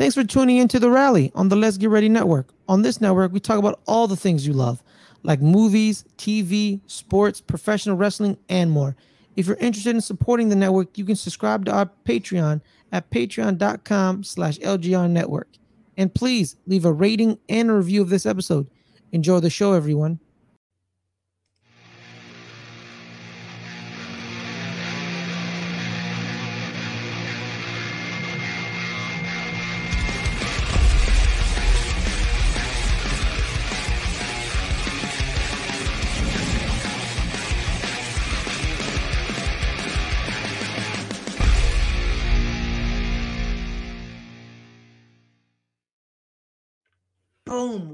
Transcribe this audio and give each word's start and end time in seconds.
Thanks 0.00 0.14
for 0.14 0.24
tuning 0.24 0.56
into 0.56 0.78
the 0.78 0.88
rally 0.88 1.30
on 1.34 1.50
the 1.50 1.56
Let's 1.56 1.76
Get 1.76 1.90
Ready 1.90 2.08
Network. 2.08 2.48
On 2.70 2.80
this 2.80 3.02
network, 3.02 3.34
we 3.34 3.38
talk 3.38 3.58
about 3.58 3.80
all 3.86 4.08
the 4.08 4.16
things 4.16 4.46
you 4.46 4.54
love, 4.54 4.82
like 5.24 5.42
movies, 5.42 6.06
TV, 6.16 6.80
sports, 6.86 7.42
professional 7.42 7.98
wrestling, 7.98 8.38
and 8.48 8.70
more. 8.70 8.96
If 9.36 9.46
you're 9.46 9.58
interested 9.58 9.94
in 9.94 10.00
supporting 10.00 10.48
the 10.48 10.56
network, 10.56 10.96
you 10.96 11.04
can 11.04 11.16
subscribe 11.16 11.66
to 11.66 11.72
our 11.72 11.90
Patreon 12.06 12.62
at 12.90 13.10
patreon.com 13.10 14.24
slash 14.24 14.58
network. 14.58 15.48
And 15.98 16.14
please 16.14 16.56
leave 16.66 16.86
a 16.86 16.92
rating 16.94 17.38
and 17.50 17.68
a 17.68 17.74
review 17.74 18.00
of 18.00 18.08
this 18.08 18.24
episode. 18.24 18.70
Enjoy 19.12 19.38
the 19.38 19.50
show, 19.50 19.74
everyone. 19.74 20.18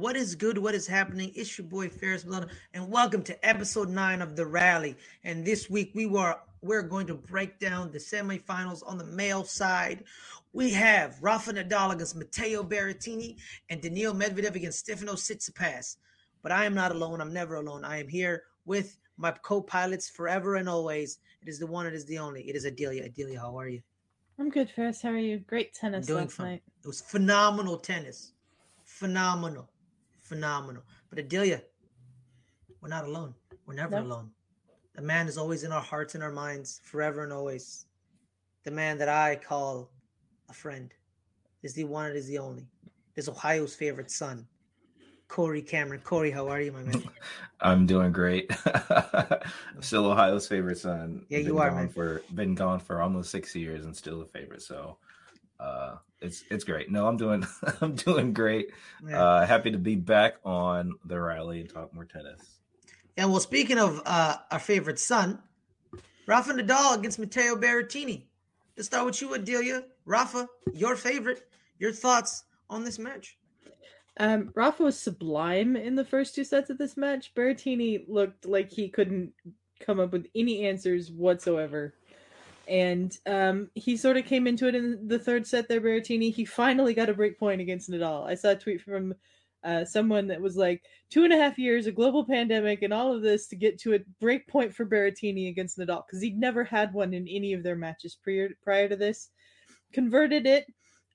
What 0.06 0.14
is 0.14 0.36
good? 0.36 0.56
What 0.56 0.76
is 0.76 0.86
happening? 0.86 1.32
It's 1.34 1.58
your 1.58 1.66
boy 1.66 1.88
Fares 1.88 2.24
Muthana, 2.24 2.48
and 2.72 2.88
welcome 2.88 3.24
to 3.24 3.44
episode 3.44 3.88
nine 3.88 4.22
of 4.22 4.36
the 4.36 4.46
rally. 4.46 4.94
And 5.24 5.44
this 5.44 5.68
week 5.68 5.90
we 5.96 6.06
were 6.06 6.36
we're 6.62 6.82
going 6.82 7.08
to 7.08 7.14
break 7.14 7.58
down 7.58 7.90
the 7.90 7.98
semifinals 7.98 8.84
on 8.86 8.98
the 8.98 9.04
male 9.04 9.42
side. 9.42 10.04
We 10.52 10.70
have 10.70 11.20
Rafa 11.20 11.54
Nadal 11.54 11.92
against 11.92 12.14
Matteo 12.14 12.62
Berrettini 12.62 13.34
and 13.68 13.82
Daniil 13.82 14.14
Medvedev 14.14 14.54
against 14.54 14.78
Stefano 14.78 15.14
Tsitsipas. 15.14 15.96
But 16.40 16.52
I 16.52 16.66
am 16.66 16.74
not 16.74 16.92
alone. 16.92 17.20
I'm 17.20 17.32
never 17.32 17.56
alone. 17.56 17.84
I 17.84 17.98
am 17.98 18.06
here 18.06 18.44
with 18.64 18.98
my 19.16 19.32
co-pilots 19.32 20.08
forever 20.08 20.54
and 20.54 20.68
always. 20.68 21.18
It 21.42 21.48
is 21.48 21.58
the 21.58 21.66
one. 21.66 21.84
It 21.84 21.94
is 21.94 22.04
the 22.04 22.20
only. 22.20 22.42
It 22.42 22.54
is 22.54 22.64
Adelia. 22.64 23.06
Adelia, 23.06 23.40
how 23.40 23.58
are 23.58 23.68
you? 23.68 23.82
I'm 24.38 24.50
good, 24.50 24.70
Fares. 24.70 25.02
How 25.02 25.08
are 25.08 25.18
you? 25.18 25.38
Great 25.40 25.74
tennis 25.74 26.06
doing 26.06 26.26
last 26.26 26.34
fun. 26.34 26.46
night. 26.46 26.62
It 26.84 26.86
was 26.86 27.00
phenomenal 27.00 27.76
tennis. 27.76 28.34
Phenomenal. 28.84 29.68
Phenomenal. 30.26 30.82
But 31.08 31.20
Adelia, 31.20 31.62
we're 32.80 32.88
not 32.88 33.04
alone. 33.04 33.32
We're 33.64 33.74
never 33.74 33.96
No. 33.96 34.02
alone. 34.02 34.32
The 34.94 35.02
man 35.02 35.28
is 35.28 35.38
always 35.38 35.62
in 35.62 35.70
our 35.70 35.80
hearts 35.80 36.14
and 36.16 36.24
our 36.24 36.32
minds, 36.32 36.80
forever 36.82 37.22
and 37.22 37.32
always. 37.32 37.86
The 38.64 38.72
man 38.72 38.98
that 38.98 39.08
I 39.08 39.36
call 39.36 39.88
a 40.48 40.52
friend 40.52 40.92
is 41.62 41.74
the 41.74 41.84
one 41.84 42.08
that 42.10 42.16
is 42.16 42.26
the 42.26 42.38
only. 42.38 42.66
Is 43.14 43.28
Ohio's 43.28 43.76
favorite 43.76 44.10
son, 44.10 44.48
Cory 45.28 45.62
Cameron. 45.62 46.00
Cory, 46.00 46.32
how 46.32 46.48
are 46.48 46.60
you, 46.60 46.72
my 46.72 46.82
man? 46.82 47.04
I'm 47.60 47.86
doing 47.86 48.10
great. 48.10 48.50
still 49.80 50.06
Ohio's 50.06 50.48
favorite 50.48 50.78
son. 50.78 51.24
Yeah, 51.28 51.38
you 51.38 51.44
Been 51.54 51.58
are, 51.58 51.70
gone 51.70 51.76
man. 51.76 51.88
For 51.88 52.22
been 52.34 52.54
gone 52.56 52.80
for 52.80 53.00
almost 53.00 53.30
six 53.30 53.54
years 53.54 53.84
and 53.84 53.96
still 53.96 54.22
a 54.22 54.26
favorite. 54.26 54.62
So, 54.62 54.98
uh, 55.60 55.96
it's 56.20 56.44
it's 56.50 56.64
great. 56.64 56.90
No, 56.90 57.06
I'm 57.06 57.16
doing 57.16 57.46
I'm 57.80 57.94
doing 57.94 58.32
great. 58.32 58.70
Yeah. 59.06 59.22
Uh, 59.22 59.46
happy 59.46 59.70
to 59.70 59.78
be 59.78 59.96
back 59.96 60.36
on 60.44 60.94
the 61.04 61.20
rally 61.20 61.60
and 61.60 61.70
talk 61.70 61.94
more 61.94 62.04
tennis. 62.04 62.40
and 63.16 63.30
well, 63.30 63.40
speaking 63.40 63.78
of 63.78 64.02
uh, 64.06 64.36
our 64.50 64.58
favorite 64.58 64.98
son, 64.98 65.40
Rafa 66.26 66.52
Nadal 66.52 66.98
against 66.98 67.18
Matteo 67.18 67.56
Berrettini. 67.56 68.24
Let's 68.76 68.88
start 68.88 69.06
with 69.06 69.22
you, 69.22 69.34
Adelia. 69.34 69.84
Rafa, 70.04 70.48
your 70.72 70.96
favorite. 70.96 71.48
Your 71.78 71.92
thoughts 71.92 72.44
on 72.70 72.84
this 72.84 72.98
match? 72.98 73.38
Um, 74.18 74.50
Rafa 74.54 74.82
was 74.82 74.98
sublime 74.98 75.76
in 75.76 75.94
the 75.94 76.04
first 76.04 76.34
two 76.34 76.44
sets 76.44 76.70
of 76.70 76.78
this 76.78 76.96
match. 76.96 77.34
Berrettini 77.34 78.04
looked 78.08 78.46
like 78.46 78.72
he 78.72 78.88
couldn't 78.88 79.32
come 79.80 80.00
up 80.00 80.12
with 80.12 80.26
any 80.34 80.66
answers 80.66 81.10
whatsoever. 81.10 81.94
And 82.68 83.16
um, 83.26 83.70
he 83.74 83.96
sort 83.96 84.16
of 84.16 84.24
came 84.24 84.46
into 84.46 84.66
it 84.66 84.74
in 84.74 85.06
the 85.06 85.18
third 85.18 85.46
set 85.46 85.68
there, 85.68 85.80
Berrettini. 85.80 86.32
He 86.32 86.44
finally 86.44 86.94
got 86.94 87.08
a 87.08 87.14
break 87.14 87.38
point 87.38 87.60
against 87.60 87.90
Nadal. 87.90 88.26
I 88.26 88.34
saw 88.34 88.50
a 88.50 88.56
tweet 88.56 88.80
from 88.80 89.14
uh, 89.64 89.84
someone 89.84 90.26
that 90.28 90.40
was 90.40 90.56
like, 90.56 90.82
two 91.10 91.24
and 91.24 91.32
a 91.32 91.36
half 91.36 91.58
years, 91.58 91.86
a 91.86 91.92
global 91.92 92.24
pandemic, 92.24 92.82
and 92.82 92.92
all 92.92 93.14
of 93.14 93.22
this 93.22 93.46
to 93.48 93.56
get 93.56 93.78
to 93.80 93.94
a 93.94 94.00
break 94.20 94.46
point 94.48 94.74
for 94.74 94.86
Berrettini 94.86 95.48
against 95.48 95.78
Nadal 95.78 96.02
because 96.06 96.22
he'd 96.22 96.38
never 96.38 96.64
had 96.64 96.92
one 96.92 97.14
in 97.14 97.26
any 97.28 97.52
of 97.52 97.62
their 97.62 97.76
matches 97.76 98.16
prior, 98.22 98.50
prior 98.62 98.88
to 98.88 98.96
this. 98.96 99.30
Converted 99.92 100.46
it, 100.46 100.66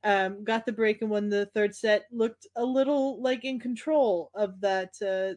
um, 0.04 0.44
got 0.44 0.66
the 0.66 0.72
break 0.72 1.02
and 1.02 1.10
won 1.10 1.30
the 1.30 1.46
third 1.48 1.76
set. 1.76 2.06
Looked 2.12 2.48
a 2.56 2.64
little 2.64 3.22
like 3.22 3.46
in 3.46 3.60
control 3.60 4.32
of 4.36 4.60
that 4.62 4.94
uh, 5.02 5.36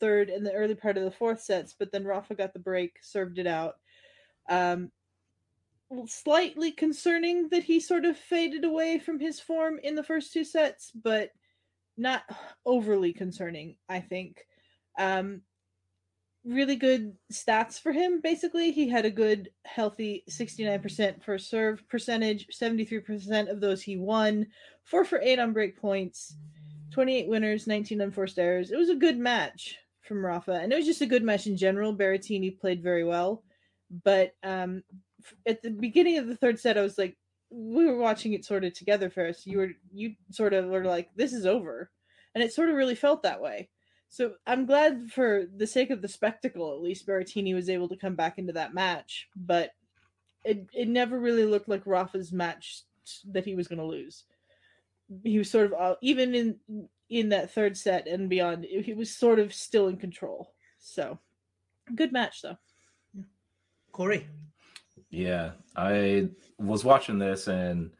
third 0.00 0.30
and 0.30 0.44
the 0.44 0.52
early 0.52 0.74
part 0.74 0.96
of 0.96 1.04
the 1.04 1.10
fourth 1.10 1.40
sets, 1.40 1.74
but 1.78 1.90
then 1.92 2.04
Rafa 2.04 2.34
got 2.34 2.52
the 2.52 2.58
break, 2.58 2.96
served 3.02 3.38
it 3.38 3.46
out. 3.46 3.76
Um, 4.48 4.90
slightly 6.06 6.72
concerning 6.72 7.48
that 7.48 7.64
he 7.64 7.80
sort 7.80 8.04
of 8.04 8.16
faded 8.16 8.64
away 8.64 8.98
from 8.98 9.18
his 9.18 9.40
form 9.40 9.78
in 9.82 9.94
the 9.94 10.02
first 10.02 10.32
two 10.32 10.44
sets, 10.44 10.90
but 10.92 11.30
not 11.96 12.22
overly 12.64 13.12
concerning, 13.12 13.76
I 13.88 14.00
think. 14.00 14.46
Um, 14.98 15.42
really 16.44 16.76
good 16.76 17.14
stats 17.32 17.80
for 17.80 17.92
him. 17.92 18.20
Basically, 18.20 18.70
he 18.70 18.88
had 18.88 19.04
a 19.04 19.10
good, 19.10 19.50
healthy 19.64 20.24
69% 20.30 21.22
first 21.22 21.50
serve 21.50 21.86
percentage, 21.88 22.46
73% 22.52 23.50
of 23.50 23.60
those 23.60 23.82
he 23.82 23.96
won, 23.96 24.46
four 24.84 25.04
for 25.04 25.20
eight 25.20 25.38
on 25.38 25.52
break 25.52 25.78
points, 25.78 26.36
28 26.92 27.28
winners, 27.28 27.66
19 27.66 28.00
unforced 28.00 28.38
errors. 28.38 28.70
It 28.70 28.78
was 28.78 28.90
a 28.90 28.94
good 28.94 29.18
match 29.18 29.76
from 30.02 30.24
Rafa, 30.24 30.52
and 30.52 30.72
it 30.72 30.76
was 30.76 30.86
just 30.86 31.02
a 31.02 31.06
good 31.06 31.22
match 31.22 31.46
in 31.46 31.56
general. 31.56 31.94
Berrettini 31.94 32.58
played 32.58 32.82
very 32.82 33.04
well, 33.04 33.42
but 34.04 34.34
um, 34.42 34.82
at 35.46 35.62
the 35.62 35.70
beginning 35.70 36.18
of 36.18 36.26
the 36.26 36.36
third 36.36 36.58
set, 36.58 36.78
I 36.78 36.82
was 36.82 36.98
like, 36.98 37.16
we 37.50 37.86
were 37.86 37.96
watching 37.96 38.34
it 38.34 38.44
sort 38.44 38.64
of 38.64 38.74
together, 38.74 39.10
Fares. 39.10 39.46
You 39.46 39.58
were 39.58 39.70
you 39.92 40.14
sort 40.30 40.52
of 40.52 40.66
were 40.66 40.84
like, 40.84 41.08
this 41.16 41.32
is 41.32 41.46
over, 41.46 41.90
and 42.34 42.44
it 42.44 42.52
sort 42.52 42.68
of 42.68 42.76
really 42.76 42.94
felt 42.94 43.22
that 43.22 43.40
way. 43.40 43.68
So 44.10 44.32
I'm 44.46 44.66
glad 44.66 45.10
for 45.10 45.44
the 45.56 45.66
sake 45.66 45.90
of 45.90 46.00
the 46.00 46.08
spectacle, 46.08 46.72
at 46.72 46.82
least 46.82 47.06
Berrettini 47.06 47.54
was 47.54 47.68
able 47.68 47.88
to 47.88 47.96
come 47.96 48.14
back 48.14 48.38
into 48.38 48.52
that 48.54 48.74
match, 48.74 49.28
but 49.36 49.70
it 50.44 50.66
it 50.72 50.88
never 50.88 51.18
really 51.18 51.44
looked 51.44 51.68
like 51.68 51.86
Rafa's 51.86 52.32
match 52.32 52.82
that 53.32 53.44
he 53.44 53.54
was 53.54 53.68
going 53.68 53.78
to 53.78 53.84
lose. 53.84 54.24
He 55.24 55.38
was 55.38 55.50
sort 55.50 55.66
of 55.66 55.72
uh, 55.72 55.94
even 56.02 56.34
in 56.34 56.88
in 57.10 57.30
that 57.30 57.50
third 57.52 57.76
set 57.76 58.06
and 58.06 58.28
beyond, 58.28 58.64
he 58.64 58.92
was 58.92 59.14
sort 59.14 59.38
of 59.38 59.54
still 59.54 59.88
in 59.88 59.96
control. 59.96 60.52
So 60.78 61.18
good 61.94 62.12
match 62.12 62.42
though. 62.42 62.58
Cory. 63.92 64.26
Yeah, 65.10 65.52
I 65.76 66.28
was 66.58 66.84
watching 66.84 67.18
this 67.18 67.48
and 67.48 67.90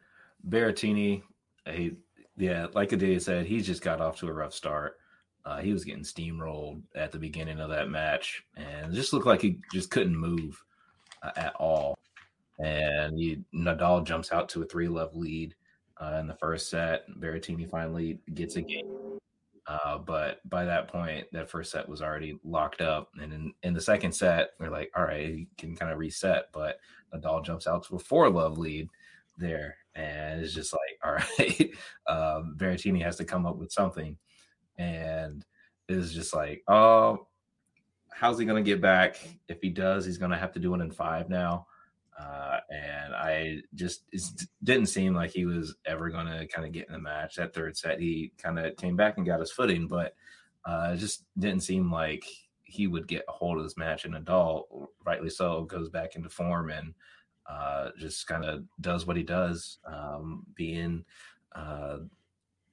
Berrettini, 0.47 1.23
he, 1.67 1.93
yeah, 2.37 2.67
like 2.73 2.93
Adia 2.93 3.19
said, 3.19 3.45
he 3.45 3.61
just 3.61 3.81
got 3.81 4.01
off 4.01 4.17
to 4.19 4.27
a 4.27 4.33
rough 4.33 4.53
start. 4.53 4.97
Uh, 5.45 5.59
he 5.59 5.73
was 5.73 5.83
getting 5.83 6.03
steamrolled 6.03 6.81
at 6.95 7.11
the 7.11 7.17
beginning 7.17 7.59
of 7.59 7.69
that 7.69 7.89
match 7.89 8.43
and 8.55 8.93
just 8.93 9.13
looked 9.13 9.25
like 9.25 9.41
he 9.41 9.59
just 9.73 9.89
couldn't 9.89 10.15
move 10.15 10.63
uh, 11.23 11.31
at 11.35 11.55
all. 11.55 11.97
And 12.59 13.17
he, 13.17 13.41
Nadal 13.53 14.05
jumps 14.05 14.31
out 14.31 14.49
to 14.49 14.61
a 14.61 14.65
three 14.65 14.87
love 14.87 15.15
lead 15.15 15.55
uh, 15.97 16.17
in 16.19 16.27
the 16.27 16.35
first 16.35 16.69
set. 16.69 17.05
Berrettini 17.19 17.69
finally 17.69 18.19
gets 18.33 18.57
a 18.57 18.61
game. 18.61 18.98
Uh, 19.69 19.99
but 19.99 20.39
by 20.49 20.65
that 20.65 20.87
point, 20.87 21.27
that 21.31 21.47
first 21.47 21.71
set 21.71 21.87
was 21.87 22.01
already 22.01 22.39
locked 22.43 22.81
up. 22.81 23.11
And 23.21 23.31
in, 23.31 23.53
in 23.61 23.75
the 23.75 23.81
second 23.81 24.11
set, 24.13 24.53
we're 24.59 24.71
like, 24.71 24.89
all 24.97 25.03
right, 25.03 25.27
he 25.27 25.47
can 25.59 25.75
kind 25.75 25.91
of 25.91 25.99
reset. 25.99 26.45
But 26.51 26.79
Nadal 27.13 27.45
jumps 27.45 27.67
out 27.67 27.85
to 27.85 27.95
a 27.95 27.99
four 27.99 28.31
love 28.31 28.57
lead 28.57 28.89
there. 29.37 29.77
And 29.93 30.41
it's 30.41 30.55
just 30.55 30.73
like, 30.73 30.81
all 31.03 31.13
right, 31.13 31.71
um, 32.07 32.55
Berrettini 32.57 33.03
has 33.03 33.17
to 33.17 33.25
come 33.25 33.45
up 33.45 33.57
with 33.57 33.71
something. 33.71 34.17
And 34.79 35.45
it's 35.87 36.13
just 36.13 36.33
like, 36.33 36.63
oh, 36.67 37.27
how's 38.11 38.39
he 38.39 38.45
going 38.45 38.63
to 38.63 38.67
get 38.67 38.81
back? 38.81 39.17
If 39.47 39.61
he 39.61 39.69
does, 39.69 40.03
he's 40.03 40.17
going 40.17 40.31
to 40.31 40.37
have 40.37 40.53
to 40.53 40.59
do 40.59 40.73
it 40.73 40.81
in 40.81 40.89
five 40.89 41.29
now. 41.29 41.67
Uh, 42.19 42.59
and 42.69 43.13
I 43.15 43.61
just 43.75 44.03
didn't 44.63 44.87
seem 44.87 45.13
like 45.13 45.31
he 45.31 45.45
was 45.45 45.75
ever 45.85 46.09
going 46.09 46.25
to 46.25 46.47
kind 46.47 46.67
of 46.67 46.73
get 46.73 46.87
in 46.87 46.93
the 46.93 46.99
match. 46.99 47.35
That 47.35 47.53
third 47.53 47.77
set, 47.77 47.99
he 47.99 48.33
kind 48.37 48.59
of 48.59 48.75
came 48.75 48.95
back 48.95 49.17
and 49.17 49.25
got 49.25 49.39
his 49.39 49.51
footing, 49.51 49.87
but 49.87 50.15
uh, 50.65 50.95
just 50.95 51.23
didn't 51.37 51.61
seem 51.61 51.91
like 51.91 52.25
he 52.63 52.87
would 52.87 53.07
get 53.07 53.25
a 53.29 53.31
hold 53.31 53.57
of 53.57 53.63
this 53.63 53.77
match. 53.77 54.05
And 54.05 54.13
Nadal, 54.13 54.87
rightly 55.05 55.29
so, 55.29 55.63
goes 55.63 55.89
back 55.89 56.15
into 56.15 56.29
form 56.29 56.69
and 56.69 56.93
uh, 57.47 57.89
just 57.97 58.27
kind 58.27 58.43
of 58.43 58.63
does 58.81 59.07
what 59.07 59.17
he 59.17 59.23
does, 59.23 59.79
um, 59.85 60.45
being 60.55 61.05
uh, 61.55 61.97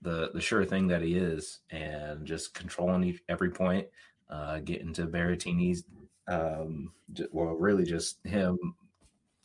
the 0.03 0.31
the 0.35 0.41
sure 0.41 0.65
thing 0.65 0.89
that 0.89 1.03
he 1.03 1.17
is, 1.17 1.61
and 1.71 2.27
just 2.27 2.53
controlling 2.53 3.05
each, 3.05 3.23
every 3.29 3.51
point, 3.51 3.87
uh, 4.29 4.59
getting 4.59 4.93
to 4.95 5.07
Berrettini's. 5.07 5.85
Um, 6.29 6.93
well, 7.31 7.55
really 7.55 7.85
just 7.85 8.19
him 8.27 8.59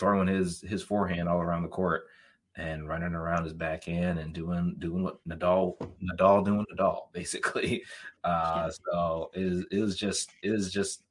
throwing 0.01 0.27
his 0.27 0.61
his 0.61 0.81
forehand 0.81 1.29
all 1.29 1.39
around 1.39 1.61
the 1.61 1.69
court 1.69 2.07
and 2.55 2.87
running 2.87 3.13
around 3.13 3.43
his 3.43 3.53
backhand 3.53 4.17
and 4.17 4.33
doing 4.33 4.75
doing 4.79 5.03
what 5.03 5.25
Nadal 5.27 5.77
Nadal 6.03 6.43
doing 6.43 6.65
Nadal 6.75 7.03
basically. 7.13 7.83
Uh, 8.23 8.69
so 8.69 9.29
it 9.35 9.45
was, 9.45 9.65
it 9.71 9.79
was 9.79 9.95
just 9.95 10.31
it 10.41 10.49
was 10.49 10.73
just 10.73 11.03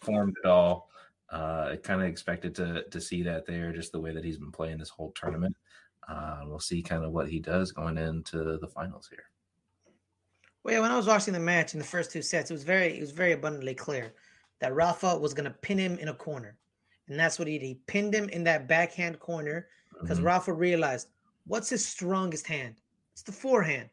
formed 0.00 0.36
at 0.44 0.50
all. 0.50 0.88
Uh, 1.28 1.74
kind 1.82 2.00
of 2.00 2.06
expected 2.06 2.54
to 2.54 2.84
to 2.90 3.00
see 3.00 3.24
that 3.24 3.46
there, 3.46 3.72
just 3.72 3.90
the 3.90 4.00
way 4.00 4.14
that 4.14 4.24
he's 4.24 4.38
been 4.38 4.52
playing 4.52 4.78
this 4.78 4.88
whole 4.88 5.10
tournament. 5.12 5.56
Uh, 6.08 6.42
we'll 6.44 6.60
see 6.60 6.82
kind 6.82 7.04
of 7.04 7.10
what 7.10 7.28
he 7.28 7.40
does 7.40 7.72
going 7.72 7.98
into 7.98 8.58
the 8.58 8.68
finals 8.68 9.08
here. 9.08 9.24
Well, 10.62 10.74
yeah, 10.74 10.80
when 10.80 10.90
I 10.90 10.96
was 10.96 11.06
watching 11.06 11.34
the 11.34 11.40
match 11.40 11.72
in 11.72 11.78
the 11.78 11.86
first 11.86 12.12
two 12.12 12.22
sets, 12.22 12.50
it 12.50 12.54
was 12.54 12.64
very 12.64 12.96
it 12.96 13.00
was 13.00 13.10
very 13.10 13.32
abundantly 13.32 13.74
clear 13.74 14.14
that 14.60 14.74
Rafa 14.74 15.18
was 15.18 15.34
going 15.34 15.50
to 15.50 15.56
pin 15.62 15.78
him 15.78 15.98
in 15.98 16.08
a 16.08 16.14
corner, 16.14 16.56
and 17.10 17.18
that's 17.18 17.38
what 17.38 17.48
he 17.48 17.58
did. 17.58 17.66
He 17.66 17.74
pinned 17.86 18.14
him 18.14 18.28
in 18.28 18.44
that 18.44 18.68
backhand 18.68 19.18
corner 19.18 19.66
because 20.00 20.18
mm-hmm. 20.18 20.28
Rafa 20.28 20.52
realized 20.52 21.08
what's 21.46 21.68
his 21.68 21.84
strongest 21.84 22.46
hand? 22.46 22.76
It's 23.12 23.22
the 23.22 23.32
forehand. 23.32 23.90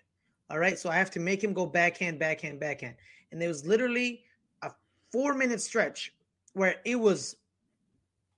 All 0.50 0.60
right, 0.60 0.80
so 0.80 0.90
I 0.90 0.96
have 0.96 1.12
to 1.12 1.20
make 1.20 1.44
him 1.44 1.52
go 1.52 1.66
backhand, 1.66 2.20
backhand, 2.20 2.60
backhand, 2.60 2.96
and 3.32 3.42
there 3.42 3.50
was 3.50 3.66
literally 3.66 4.24
a 4.62 4.72
four 5.12 5.34
minute 5.34 5.62
stretch 5.62 6.14
where 6.54 6.76
it 6.86 6.96
was 6.96 7.36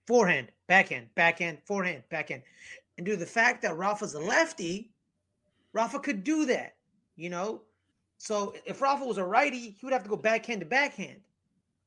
forehand, 0.08 0.52
backhand, 0.68 1.08
backhand, 1.14 1.60
forehand, 1.66 2.02
backhand, 2.10 2.42
and 2.98 3.06
due 3.06 3.12
to 3.12 3.20
the 3.20 3.26
fact 3.26 3.62
that 3.62 3.78
Rafa's 3.78 4.16
a 4.16 4.20
lefty, 4.20 4.92
Rafa 5.74 6.00
could 6.00 6.24
do 6.24 6.46
that, 6.48 6.76
you 7.16 7.30
know. 7.30 7.62
So 8.18 8.56
if 8.66 8.82
Rafa 8.82 9.06
was 9.06 9.18
a 9.18 9.26
righty, 9.26 9.76
he 9.78 9.80
would 9.86 9.94
have 9.94 10.04
to 10.04 10.10
go 10.10 10.18
backhand 10.18 10.62
to 10.62 10.66
backhand. 10.66 11.20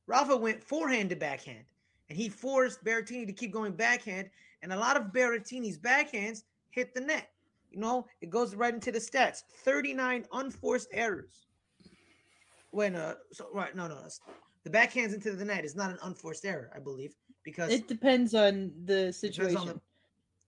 Rafa 0.07 0.37
went 0.37 0.63
forehand 0.63 1.09
to 1.09 1.15
backhand, 1.15 1.65
and 2.13 2.21
he 2.21 2.29
forced 2.29 2.83
Berrettini 2.83 3.25
to 3.25 3.33
keep 3.33 3.51
going 3.51 3.71
backhand. 3.71 4.29
And 4.61 4.71
a 4.71 4.77
lot 4.77 4.97
of 4.97 5.05
Berrettini's 5.05 5.79
backhands 5.79 6.43
hit 6.69 6.93
the 6.93 7.01
net. 7.01 7.29
You 7.71 7.79
know, 7.79 8.05
it 8.21 8.29
goes 8.29 8.53
right 8.53 8.71
into 8.71 8.91
the 8.91 8.99
stats 8.99 9.41
39 9.63 10.25
unforced 10.31 10.89
errors. 10.93 11.47
When, 12.69 12.95
uh, 12.95 13.15
so, 13.31 13.47
right, 13.51 13.75
no, 13.75 13.87
no, 13.87 13.97
the 14.63 14.69
backhands 14.69 15.15
into 15.15 15.31
the 15.31 15.43
net 15.43 15.65
is 15.65 15.75
not 15.75 15.89
an 15.89 15.97
unforced 16.03 16.45
error, 16.45 16.71
I 16.75 16.79
believe, 16.79 17.15
because 17.43 17.71
it 17.71 17.87
depends 17.87 18.35
on 18.35 18.71
the 18.85 19.11
situation. 19.11 19.57
On 19.57 19.67
the, 19.67 19.81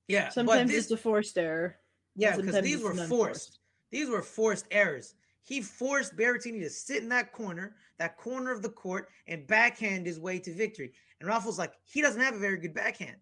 yeah, 0.08 0.30
sometimes 0.30 0.70
this, 0.70 0.84
it's 0.84 0.92
a 0.92 0.98
forced 0.98 1.36
error. 1.36 1.78
Yeah, 2.16 2.36
because 2.36 2.62
these 2.62 2.82
were 2.82 2.94
forced. 2.94 3.58
These 3.92 4.10
were 4.10 4.22
forced 4.22 4.68
errors. 4.70 5.16
He 5.46 5.62
forced 5.62 6.18
Berrettini 6.18 6.60
to 6.62 6.70
sit 6.72 7.04
in 7.04 7.10
that 7.10 7.32
corner, 7.32 7.76
that 8.00 8.18
corner 8.18 8.52
of 8.52 8.64
the 8.64 8.70
court, 8.70 9.10
and 9.28 9.46
backhand 9.46 10.08
his 10.08 10.20
way 10.20 10.40
to 10.40 10.52
victory. 10.52 10.92
And 11.20 11.30
Rafa's 11.30 11.60
like, 11.60 11.74
he 11.84 12.02
doesn't 12.02 12.20
have 12.20 12.34
a 12.34 12.40
very 12.40 12.58
good 12.58 12.74
backhand. 12.74 13.18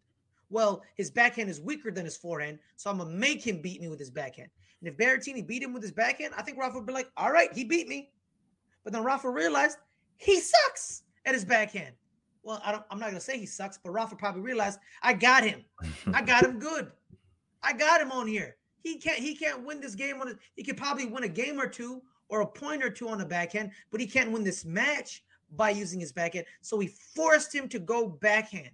Well, 0.49 0.83
his 0.95 1.11
backhand 1.11 1.49
is 1.49 1.59
weaker 1.59 1.91
than 1.91 2.05
his 2.05 2.15
forehand, 2.15 2.59
so 2.77 2.89
I'm 2.89 2.99
gonna 2.99 3.09
make 3.09 3.45
him 3.45 3.61
beat 3.61 3.81
me 3.81 3.89
with 3.89 3.99
his 3.99 4.09
backhand. 4.09 4.49
And 4.79 4.87
if 4.87 4.95
Berrettini 4.95 5.45
beat 5.45 5.63
him 5.63 5.73
with 5.73 5.83
his 5.83 5.91
backhand, 5.91 6.33
I 6.37 6.43
think 6.43 6.57
Rafa 6.57 6.77
would 6.77 6.85
be 6.85 6.93
like, 6.93 7.11
all 7.17 7.31
right, 7.31 7.51
he 7.53 7.65
beat 7.65 7.89
me. 7.89 8.11
But 8.85 8.93
then 8.93 9.03
Rafa 9.03 9.29
realized 9.29 9.79
he 10.15 10.39
sucks 10.39 11.03
at 11.25 11.33
his 11.33 11.43
backhand. 11.43 11.93
Well, 12.41 12.61
I 12.63 12.79
I'm 12.89 12.99
not 12.99 13.07
gonna 13.07 13.19
say 13.19 13.37
he 13.37 13.45
sucks, 13.45 13.77
but 13.77 13.91
Rafa 13.91 14.15
probably 14.15 14.41
realized 14.41 14.79
I 15.01 15.11
got 15.11 15.43
him. 15.43 15.65
I 16.13 16.21
got 16.21 16.45
him 16.45 16.57
good. 16.57 16.89
I 17.61 17.73
got 17.73 17.99
him 17.99 18.11
on 18.11 18.27
here. 18.27 18.55
He 18.81 18.97
can't 18.97 19.19
he 19.19 19.35
can't 19.35 19.65
win 19.65 19.81
this 19.81 19.95
game 19.95 20.21
on 20.21 20.29
it. 20.29 20.37
He 20.55 20.63
could 20.63 20.77
probably 20.77 21.05
win 21.05 21.23
a 21.23 21.29
game 21.29 21.59
or 21.59 21.67
two 21.67 22.01
or 22.29 22.41
a 22.41 22.47
point 22.47 22.83
or 22.83 22.89
two 22.89 23.09
on 23.09 23.17
the 23.17 23.25
backhand, 23.25 23.71
but 23.91 24.01
he 24.01 24.07
can't 24.07 24.31
win 24.31 24.43
this 24.43 24.65
match 24.65 25.23
by 25.55 25.69
using 25.69 25.99
his 25.99 26.11
backhand. 26.11 26.45
So 26.61 26.79
he 26.79 26.87
forced 26.87 27.53
him 27.53 27.67
to 27.69 27.79
go 27.79 28.07
backhand 28.07 28.71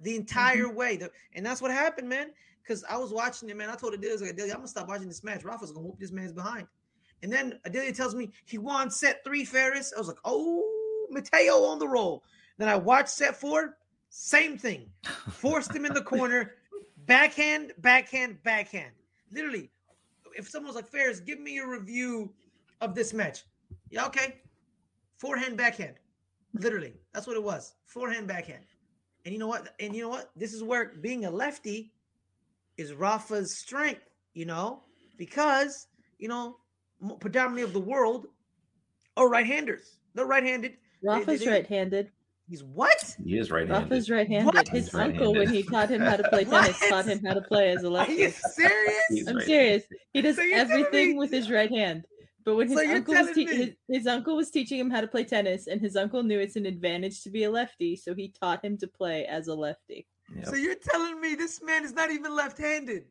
the 0.00 0.16
entire 0.16 0.66
mm-hmm. 0.66 0.76
way. 0.76 1.00
And 1.34 1.44
that's 1.44 1.60
what 1.60 1.70
happened, 1.70 2.08
man. 2.08 2.30
Because 2.62 2.84
I 2.84 2.96
was 2.96 3.12
watching 3.12 3.50
it, 3.50 3.56
man. 3.56 3.68
I 3.68 3.74
told 3.74 3.94
Adelia, 3.94 4.18
like, 4.18 4.30
Adelia, 4.30 4.52
I'm 4.52 4.58
gonna 4.58 4.68
stop 4.68 4.88
watching 4.88 5.08
this 5.08 5.22
match. 5.22 5.44
Rafa's 5.44 5.72
gonna 5.72 5.86
whoop 5.86 5.98
this 5.98 6.12
man's 6.12 6.32
behind. 6.32 6.66
And 7.22 7.32
then 7.32 7.58
Adelia 7.64 7.92
tells 7.92 8.14
me 8.14 8.30
he 8.46 8.58
won 8.58 8.90
set 8.90 9.22
three, 9.24 9.44
Fares. 9.44 9.92
I 9.94 9.98
was 9.98 10.08
like, 10.08 10.18
oh, 10.24 10.62
Matteo 11.10 11.64
on 11.64 11.78
the 11.78 11.88
roll. 11.88 12.22
Then 12.58 12.68
I 12.68 12.76
watched 12.76 13.10
set 13.10 13.36
four, 13.36 13.76
same 14.08 14.56
thing. 14.56 14.88
Forced 15.30 15.74
him 15.74 15.84
in 15.84 15.92
the 15.92 16.02
corner, 16.02 16.52
backhand, 17.06 17.72
backhand, 17.78 18.42
backhand. 18.42 18.92
Literally, 19.32 19.70
if 20.36 20.48
someone 20.48 20.68
was 20.68 20.76
like, 20.76 20.88
Fares, 20.88 21.20
give 21.20 21.40
me 21.40 21.58
a 21.58 21.66
review 21.66 22.32
of 22.80 22.94
this 22.94 23.12
match. 23.12 23.44
Yeah, 23.90 24.06
okay. 24.06 24.40
Forehand, 25.18 25.56
backhand. 25.56 25.94
Literally, 26.54 26.94
that's 27.12 27.26
what 27.26 27.36
it 27.36 27.42
was. 27.42 27.74
Forehand, 27.86 28.28
backhand. 28.28 28.64
And 29.24 29.32
you 29.32 29.38
know 29.38 29.48
what? 29.48 29.74
And 29.80 29.94
you 29.94 30.02
know 30.02 30.08
what? 30.08 30.30
This 30.36 30.52
is 30.52 30.62
where 30.62 30.92
being 31.00 31.24
a 31.24 31.30
lefty 31.30 31.92
is 32.76 32.92
Rafa's 32.92 33.56
strength, 33.56 34.02
you 34.34 34.44
know, 34.44 34.82
because, 35.16 35.86
you 36.18 36.28
know, 36.28 36.56
predominantly 37.20 37.62
of 37.62 37.72
the 37.72 37.80
world 37.80 38.26
are 39.16 39.28
right-handers. 39.28 39.98
They're 40.14 40.26
right-handed. 40.26 40.76
Rafa's 41.02 41.40
they, 41.40 41.46
they, 41.46 41.52
right-handed. 41.52 42.10
He's 42.48 42.62
what? 42.62 43.16
He 43.24 43.38
is 43.38 43.50
right-handed. 43.50 43.90
Rafa's 43.90 44.10
right-handed. 44.10 44.54
What? 44.54 44.68
His 44.68 44.92
right-handed. 44.92 45.22
uncle, 45.22 45.34
when 45.34 45.48
he 45.48 45.62
taught 45.62 45.88
him 45.88 46.02
how 46.02 46.16
to 46.16 46.28
play 46.28 46.44
tennis, 46.44 46.88
taught 46.88 47.06
him 47.06 47.24
how 47.24 47.34
to 47.34 47.40
play 47.40 47.70
as 47.70 47.82
a 47.82 47.90
lefty. 47.90 48.12
Are 48.12 48.26
you 48.26 48.30
serious? 48.30 49.28
I'm 49.28 49.36
right 49.36 49.46
serious. 49.46 49.84
He 50.12 50.20
does 50.20 50.36
so 50.36 50.42
everything 50.52 51.16
with 51.16 51.30
his 51.30 51.50
right 51.50 51.70
hand. 51.70 52.04
But 52.44 52.56
when 52.56 52.68
his 52.68 52.78
so 52.78 52.90
uncle 52.90 53.14
was 53.14 53.32
te- 53.32 53.46
his, 53.46 53.70
his, 53.88 54.06
uncle 54.06 54.36
was 54.36 54.50
teaching 54.50 54.78
him 54.78 54.90
how 54.90 55.00
to 55.00 55.06
play 55.06 55.24
tennis, 55.24 55.66
and 55.66 55.80
his 55.80 55.96
uncle 55.96 56.22
knew 56.22 56.38
it's 56.38 56.56
an 56.56 56.66
advantage 56.66 57.22
to 57.22 57.30
be 57.30 57.44
a 57.44 57.50
lefty, 57.50 57.96
so 57.96 58.14
he 58.14 58.28
taught 58.28 58.62
him 58.64 58.76
to 58.78 58.86
play 58.86 59.24
as 59.26 59.48
a 59.48 59.54
lefty. 59.54 60.06
Yep. 60.36 60.46
So 60.46 60.54
you're 60.54 60.74
telling 60.74 61.20
me 61.20 61.34
this 61.34 61.62
man 61.62 61.84
is 61.84 61.94
not 61.94 62.10
even 62.10 62.36
left-handed? 62.36 63.04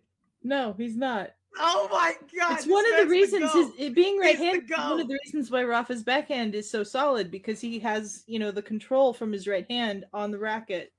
No, 0.44 0.76
he's 0.78 0.96
not. 0.96 1.32
Oh 1.58 1.88
my 1.92 2.16
god! 2.38 2.58
It's 2.58 2.68
one 2.68 2.86
of 2.94 3.00
the 3.02 3.08
reasons 3.08 3.52
his 3.54 3.70
it 3.78 3.94
being 3.94 4.18
right-handed. 4.18 4.70
One 4.70 5.00
of 5.00 5.08
the 5.08 5.20
reasons 5.24 5.52
why 5.52 5.64
Rafa's 5.64 6.04
backhand 6.04 6.56
is 6.56 6.70
so 6.70 6.84
solid 6.84 7.30
because 7.30 7.62
he 7.62 7.78
has 7.80 8.24
you 8.26 8.40
know 8.40 8.50
the 8.50 8.62
control 8.62 9.14
from 9.14 9.32
his 9.32 9.48
right 9.48 9.70
hand 9.70 10.06
on 10.14 10.32
the 10.32 10.40
racket. 10.40 10.92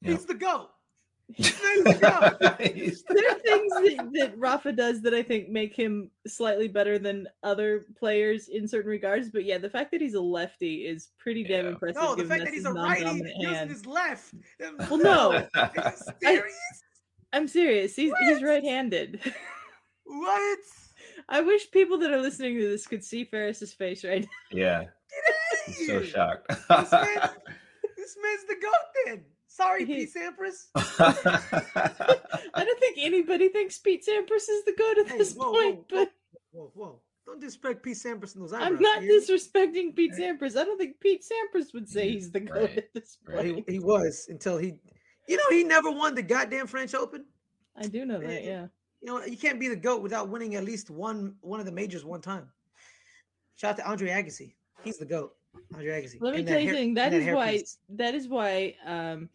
Yep. 0.00 0.12
He's 0.12 0.24
the 0.24 0.34
goat. 0.34 0.70
there 1.38 1.50
are 2.12 2.54
things 2.58 3.02
that, 3.08 4.10
that, 4.12 4.34
Rafa 4.36 4.72
does 4.72 5.00
that 5.02 5.14
I 5.14 5.22
think 5.22 5.48
make 5.48 5.74
him 5.74 6.10
slightly 6.26 6.68
better 6.68 6.98
than 6.98 7.26
other 7.42 7.86
players 7.98 8.48
in 8.48 8.68
certain 8.68 8.90
regards. 8.90 9.30
But 9.30 9.44
yeah, 9.44 9.56
the 9.56 9.70
fact 9.70 9.90
that 9.92 10.02
he's 10.02 10.14
a 10.14 10.20
lefty 10.20 10.86
is 10.86 11.08
pretty 11.18 11.40
yeah. 11.40 11.62
damn 11.62 11.66
impressive. 11.68 12.02
No, 12.02 12.14
the 12.14 12.26
fact 12.26 12.44
that 12.44 12.52
he's 12.52 12.66
a 12.66 12.72
righty 12.72 13.22
using 13.38 13.68
his 13.68 13.86
left. 13.86 14.34
Well, 14.90 14.98
no. 14.98 15.46
serious? 16.22 16.54
I, 17.32 17.36
am 17.36 17.48
serious. 17.48 17.96
He's 17.96 18.10
what? 18.10 18.22
he's 18.22 18.42
right-handed. 18.42 19.32
What? 20.04 20.58
I 21.30 21.40
wish 21.40 21.70
people 21.70 21.96
that 21.98 22.10
are 22.10 22.20
listening 22.20 22.58
to 22.58 22.68
this 22.68 22.86
could 22.86 23.02
see 23.02 23.24
Fares's 23.24 23.72
face 23.72 24.04
right 24.04 24.20
now. 24.22 24.28
Yeah. 24.52 24.84
He's 25.66 25.86
so 25.86 26.02
shocked. 26.02 26.48
this, 26.48 26.68
man, 26.68 27.30
this 27.96 28.16
man's 28.22 28.44
the 28.46 28.56
goat 28.60 29.06
then. 29.06 29.24
Sorry, 29.54 29.86
Pete 29.86 30.10
Sampras. 30.12 30.66
I 32.54 32.64
don't 32.64 32.80
think 32.80 32.98
anybody 32.98 33.48
thinks 33.50 33.78
Pete 33.78 34.04
Sampras 34.04 34.48
is 34.48 34.64
the 34.64 34.74
goat 34.76 34.98
at 34.98 35.08
hey, 35.12 35.18
this 35.18 35.34
whoa, 35.34 35.52
point, 35.52 35.76
whoa, 35.76 35.84
but 35.90 36.12
whoa, 36.50 36.72
whoa, 36.74 37.00
don't 37.24 37.40
disrespect 37.40 37.84
Pete 37.84 37.96
Sampras 37.96 38.34
in 38.34 38.40
those 38.40 38.52
eyebrows. 38.52 38.72
I'm 38.72 38.82
not 38.82 39.02
disrespecting 39.02 39.94
Pete 39.94 40.12
Sampras. 40.18 40.56
I 40.56 40.64
don't 40.64 40.76
think 40.76 40.98
Pete 40.98 41.22
Sampras 41.22 41.72
would 41.72 41.88
say 41.88 42.10
he's 42.10 42.32
the 42.32 42.40
goat 42.40 42.56
right. 42.56 42.78
at 42.78 42.92
this 42.94 43.16
point. 43.24 43.64
He, 43.68 43.74
he, 43.74 43.78
was 43.78 44.26
until 44.28 44.58
he, 44.58 44.74
you 45.28 45.36
know, 45.36 45.44
he 45.50 45.62
never 45.62 45.90
won 45.92 46.16
the 46.16 46.22
goddamn 46.22 46.66
French 46.66 46.92
Open. 46.92 47.24
I 47.76 47.86
do 47.86 48.04
know 48.04 48.18
eh, 48.18 48.26
that, 48.26 48.44
yeah. 48.44 48.66
You 49.02 49.08
know, 49.08 49.24
you 49.24 49.36
can't 49.36 49.60
be 49.60 49.68
the 49.68 49.76
goat 49.76 50.02
without 50.02 50.30
winning 50.30 50.56
at 50.56 50.64
least 50.64 50.90
one 50.90 51.36
one 51.42 51.60
of 51.60 51.66
the 51.66 51.72
majors 51.72 52.04
one 52.04 52.22
time. 52.22 52.48
Shout 53.54 53.72
out 53.72 53.76
to 53.76 53.88
Andre 53.88 54.08
Agassi. 54.10 54.54
He's 54.82 54.98
the 54.98 55.06
goat. 55.06 55.36
Andre 55.74 56.02
Agassi. 56.02 56.16
Let 56.20 56.36
me 56.36 56.44
tell 56.44 56.58
you 56.58 56.68
something. 56.68 56.94
That 56.94 57.12
is 57.12 57.34
why. 57.34 57.52
Piece. 57.52 57.78
That 57.90 58.14
is 58.14 58.28
why. 58.28 58.74
Um, 58.84 59.28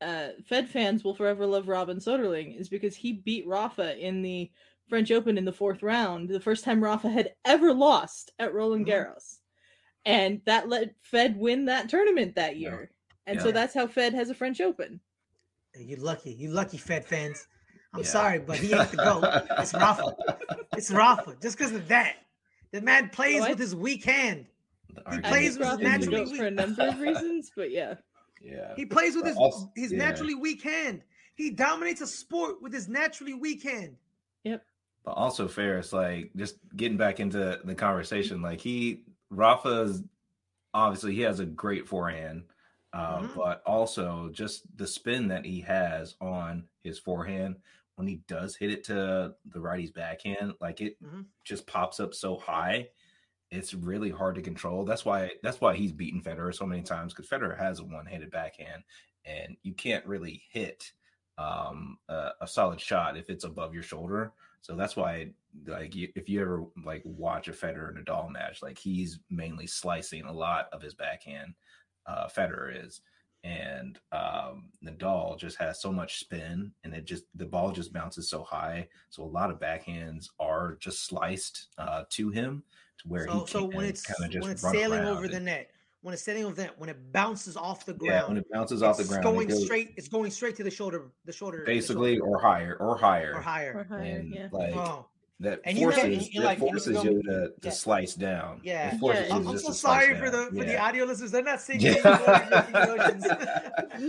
uh, 0.00 0.28
Fed 0.44 0.68
fans 0.68 1.04
will 1.04 1.14
forever 1.14 1.46
love 1.46 1.68
Robin 1.68 1.98
Soderling 1.98 2.60
is 2.60 2.68
because 2.68 2.94
he 2.94 3.14
beat 3.14 3.46
Rafa 3.46 3.96
in 3.98 4.22
the 4.22 4.50
French 4.88 5.10
Open 5.10 5.38
in 5.38 5.44
the 5.44 5.52
fourth 5.52 5.82
round, 5.82 6.28
the 6.28 6.40
first 6.40 6.64
time 6.64 6.84
Rafa 6.84 7.08
had 7.08 7.32
ever 7.44 7.72
lost 7.72 8.32
at 8.38 8.54
Roland 8.54 8.86
mm-hmm. 8.86 9.10
Garros. 9.10 9.38
And 10.04 10.40
that 10.44 10.68
let 10.68 10.94
Fed 11.02 11.36
win 11.36 11.64
that 11.64 11.88
tournament 11.88 12.36
that 12.36 12.56
year. 12.56 12.90
Yeah. 12.90 13.32
And 13.32 13.36
yeah. 13.38 13.42
so 13.42 13.52
that's 13.52 13.74
how 13.74 13.86
Fed 13.86 14.14
has 14.14 14.30
a 14.30 14.34
French 14.34 14.60
Open. 14.60 15.00
You 15.74 15.96
lucky. 15.96 16.32
You 16.32 16.50
lucky 16.50 16.76
Fed 16.76 17.04
fans. 17.04 17.48
I'm 17.92 18.00
yeah. 18.00 18.06
sorry, 18.06 18.38
but 18.38 18.58
he 18.58 18.72
ain't 18.72 18.90
the 18.90 18.98
GOAT. 18.98 19.58
It's 19.58 19.74
Rafa. 19.74 20.16
It's 20.76 20.90
Rafa. 20.90 21.36
Just 21.42 21.58
because 21.58 21.72
of 21.72 21.88
that. 21.88 22.16
The 22.72 22.80
man 22.80 23.08
plays 23.08 23.42
oh, 23.44 23.48
with 23.48 23.58
his 23.58 23.74
weak 23.74 24.04
hand. 24.04 24.46
He 25.12 25.20
plays 25.20 25.58
with 25.58 25.68
his 25.68 25.78
naturally 25.80 26.24
weak 26.24 26.36
for 26.36 26.46
a 26.46 26.50
number 26.50 26.88
of 26.88 27.00
reasons, 27.00 27.50
but 27.56 27.70
yeah. 27.70 27.94
Yeah. 28.42 28.74
He 28.76 28.84
plays 28.84 29.16
with 29.16 29.24
his 29.26 29.36
also, 29.36 29.72
his 29.74 29.90
yeah. 29.90 29.98
naturally 29.98 30.34
weak 30.34 30.62
hand. 30.62 31.02
He 31.36 31.50
dominates 31.50 32.02
a 32.02 32.06
sport 32.06 32.60
with 32.62 32.72
his 32.72 32.86
naturally 32.86 33.32
weak 33.32 33.62
hand. 33.62 33.96
Yep. 34.44 34.62
But 35.04 35.12
also 35.12 35.48
Fares, 35.48 35.92
like 35.92 36.30
just 36.36 36.58
getting 36.76 36.98
back 36.98 37.18
into 37.18 37.58
the 37.64 37.74
conversation, 37.74 38.42
like 38.42 38.60
he 38.60 39.04
Rafa's 39.30 40.02
obviously 40.74 41.14
he 41.14 41.22
has 41.22 41.40
a 41.40 41.46
great 41.46 41.88
forehand. 41.88 42.44
uh, 42.92 43.20
Mhm. 43.20 43.34
but 43.36 43.62
also 43.66 44.28
just 44.32 44.64
the 44.76 44.86
spin 44.86 45.28
that 45.28 45.44
he 45.44 45.60
has 45.60 46.14
on 46.20 46.66
his 46.82 46.98
forehand 46.98 47.56
when 47.96 48.06
he 48.06 48.16
does 48.28 48.54
hit 48.56 48.70
it 48.70 48.84
to 48.84 49.34
the 49.46 49.60
righty's 49.60 49.90
backhand, 49.90 50.52
like 50.60 50.80
it 50.80 51.02
Mhm. 51.02 51.24
just 51.44 51.66
pops 51.66 52.00
up 52.00 52.14
so 52.14 52.36
high. 52.36 52.88
It's 53.50 53.74
really 53.74 54.10
hard 54.10 54.34
to 54.34 54.42
control. 54.42 54.84
That's 54.84 55.04
why 55.04 55.32
that's 55.42 55.60
why 55.60 55.76
he's 55.76 55.92
beaten 55.92 56.20
Federer 56.20 56.54
so 56.54 56.66
many 56.66 56.82
times 56.82 57.14
because 57.14 57.28
Federer 57.28 57.56
has 57.56 57.78
a 57.78 57.84
one-handed 57.84 58.30
backhand, 58.30 58.82
and 59.24 59.56
you 59.62 59.72
can't 59.72 60.04
really 60.06 60.42
hit 60.50 60.92
um, 61.38 61.98
a, 62.08 62.30
a 62.40 62.48
solid 62.48 62.80
shot 62.80 63.16
if 63.16 63.30
it's 63.30 63.44
above 63.44 63.74
your 63.74 63.82
shoulder. 63.82 64.32
So 64.62 64.74
that's 64.74 64.96
why, 64.96 65.30
like, 65.66 65.94
if 65.94 66.28
you 66.28 66.40
ever 66.40 66.64
like 66.84 67.02
watch 67.04 67.46
a 67.46 67.52
Federer 67.52 67.88
and 67.88 67.98
a 67.98 68.02
Nadal 68.02 68.32
match, 68.32 68.62
like 68.62 68.78
he's 68.78 69.20
mainly 69.30 69.66
slicing 69.66 70.24
a 70.24 70.32
lot 70.32 70.68
of 70.72 70.82
his 70.82 70.94
backhand. 70.94 71.54
Uh, 72.04 72.26
Federer 72.26 72.84
is, 72.84 73.00
and 73.44 74.00
um, 74.10 74.70
Nadal 74.84 75.38
just 75.38 75.56
has 75.58 75.80
so 75.80 75.92
much 75.92 76.18
spin, 76.18 76.72
and 76.82 76.94
it 76.94 77.04
just 77.04 77.24
the 77.36 77.46
ball 77.46 77.70
just 77.70 77.92
bounces 77.92 78.28
so 78.28 78.42
high. 78.42 78.88
So 79.10 79.22
a 79.22 79.24
lot 79.24 79.50
of 79.50 79.60
backhands 79.60 80.30
are 80.40 80.76
just 80.80 81.06
sliced 81.06 81.68
uh, 81.78 82.04
to 82.10 82.30
him 82.30 82.64
to 82.98 83.08
where 83.08 83.26
So, 83.26 83.40
he 83.40 83.46
so 83.46 83.64
when 83.64 83.84
it's 83.86 84.02
kind 84.02 84.24
of 84.24 84.30
just 84.30 84.42
when 84.42 84.52
it's 84.52 84.62
run 84.62 84.74
sailing 84.74 85.00
around 85.00 85.16
over 85.18 85.28
the 85.28 85.40
net, 85.40 85.70
when 86.02 86.12
it's 86.14 86.22
sailing 86.22 86.44
over 86.44 86.54
the 86.54 86.62
net, 86.62 86.74
when 86.78 86.88
it 86.88 87.12
bounces 87.12 87.56
off 87.56 87.84
the 87.86 87.92
ground, 87.92 88.06
yeah, 88.12 88.18
ground, 88.20 88.28
when 88.28 88.36
it 88.38 88.46
bounces 88.52 88.82
off 88.82 88.96
the 88.96 89.02
it's 89.02 89.10
ground, 89.10 89.24
it 89.24 89.30
going 89.32 89.48
goes 89.48 89.64
straight. 89.64 89.94
It's 89.96 90.08
going 90.08 90.30
straight 90.30 90.56
to 90.56 90.62
the 90.62 90.70
shoulder, 90.70 91.10
the 91.24 91.32
shoulder, 91.32 91.58
the 91.58 91.64
basically 91.64 92.16
shoulder, 92.18 92.30
or 92.30 92.40
higher 92.40 92.76
or 92.80 92.96
higher 92.96 93.32
or 93.34 93.38
Or 93.38 93.42
higher. 93.42 93.86
higher, 93.88 94.00
and 94.02 94.34
yeah. 94.34 94.48
like 94.52 94.74
Oh, 94.76 95.06
that 95.40 95.60
And 95.64 95.76
you 95.76 95.84
forces 95.86 96.02
have- 96.02 96.12
and 96.12 96.22
you- 96.22 96.40
that 96.40 96.46
like, 96.46 96.58
you 96.60 96.66
forces 96.68 96.92
go- 96.96 97.02
you 97.02 97.22
to, 97.24 97.30
to 97.48 97.52
yeah. 97.62 97.70
slice 97.70 98.14
down. 98.14 98.60
Yeah. 98.62 98.96
Yeah, 99.02 99.26
I'm, 99.32 99.46
I'm 99.48 99.58
so 99.58 99.70
sorry 99.72 100.14
for 100.16 100.30
the 100.30 100.44
down. 100.44 100.56
for 100.56 100.64
the 100.64 100.78
audio 100.80 101.04
listeners. 101.04 101.30
They're 101.30 101.42
not 101.42 101.60
seeing 101.60 101.80
Yeah. 101.80 101.92
me 101.94 102.00
going 102.02 102.14
in 102.42 102.72
the 102.72 103.04
oceans. 103.04 103.26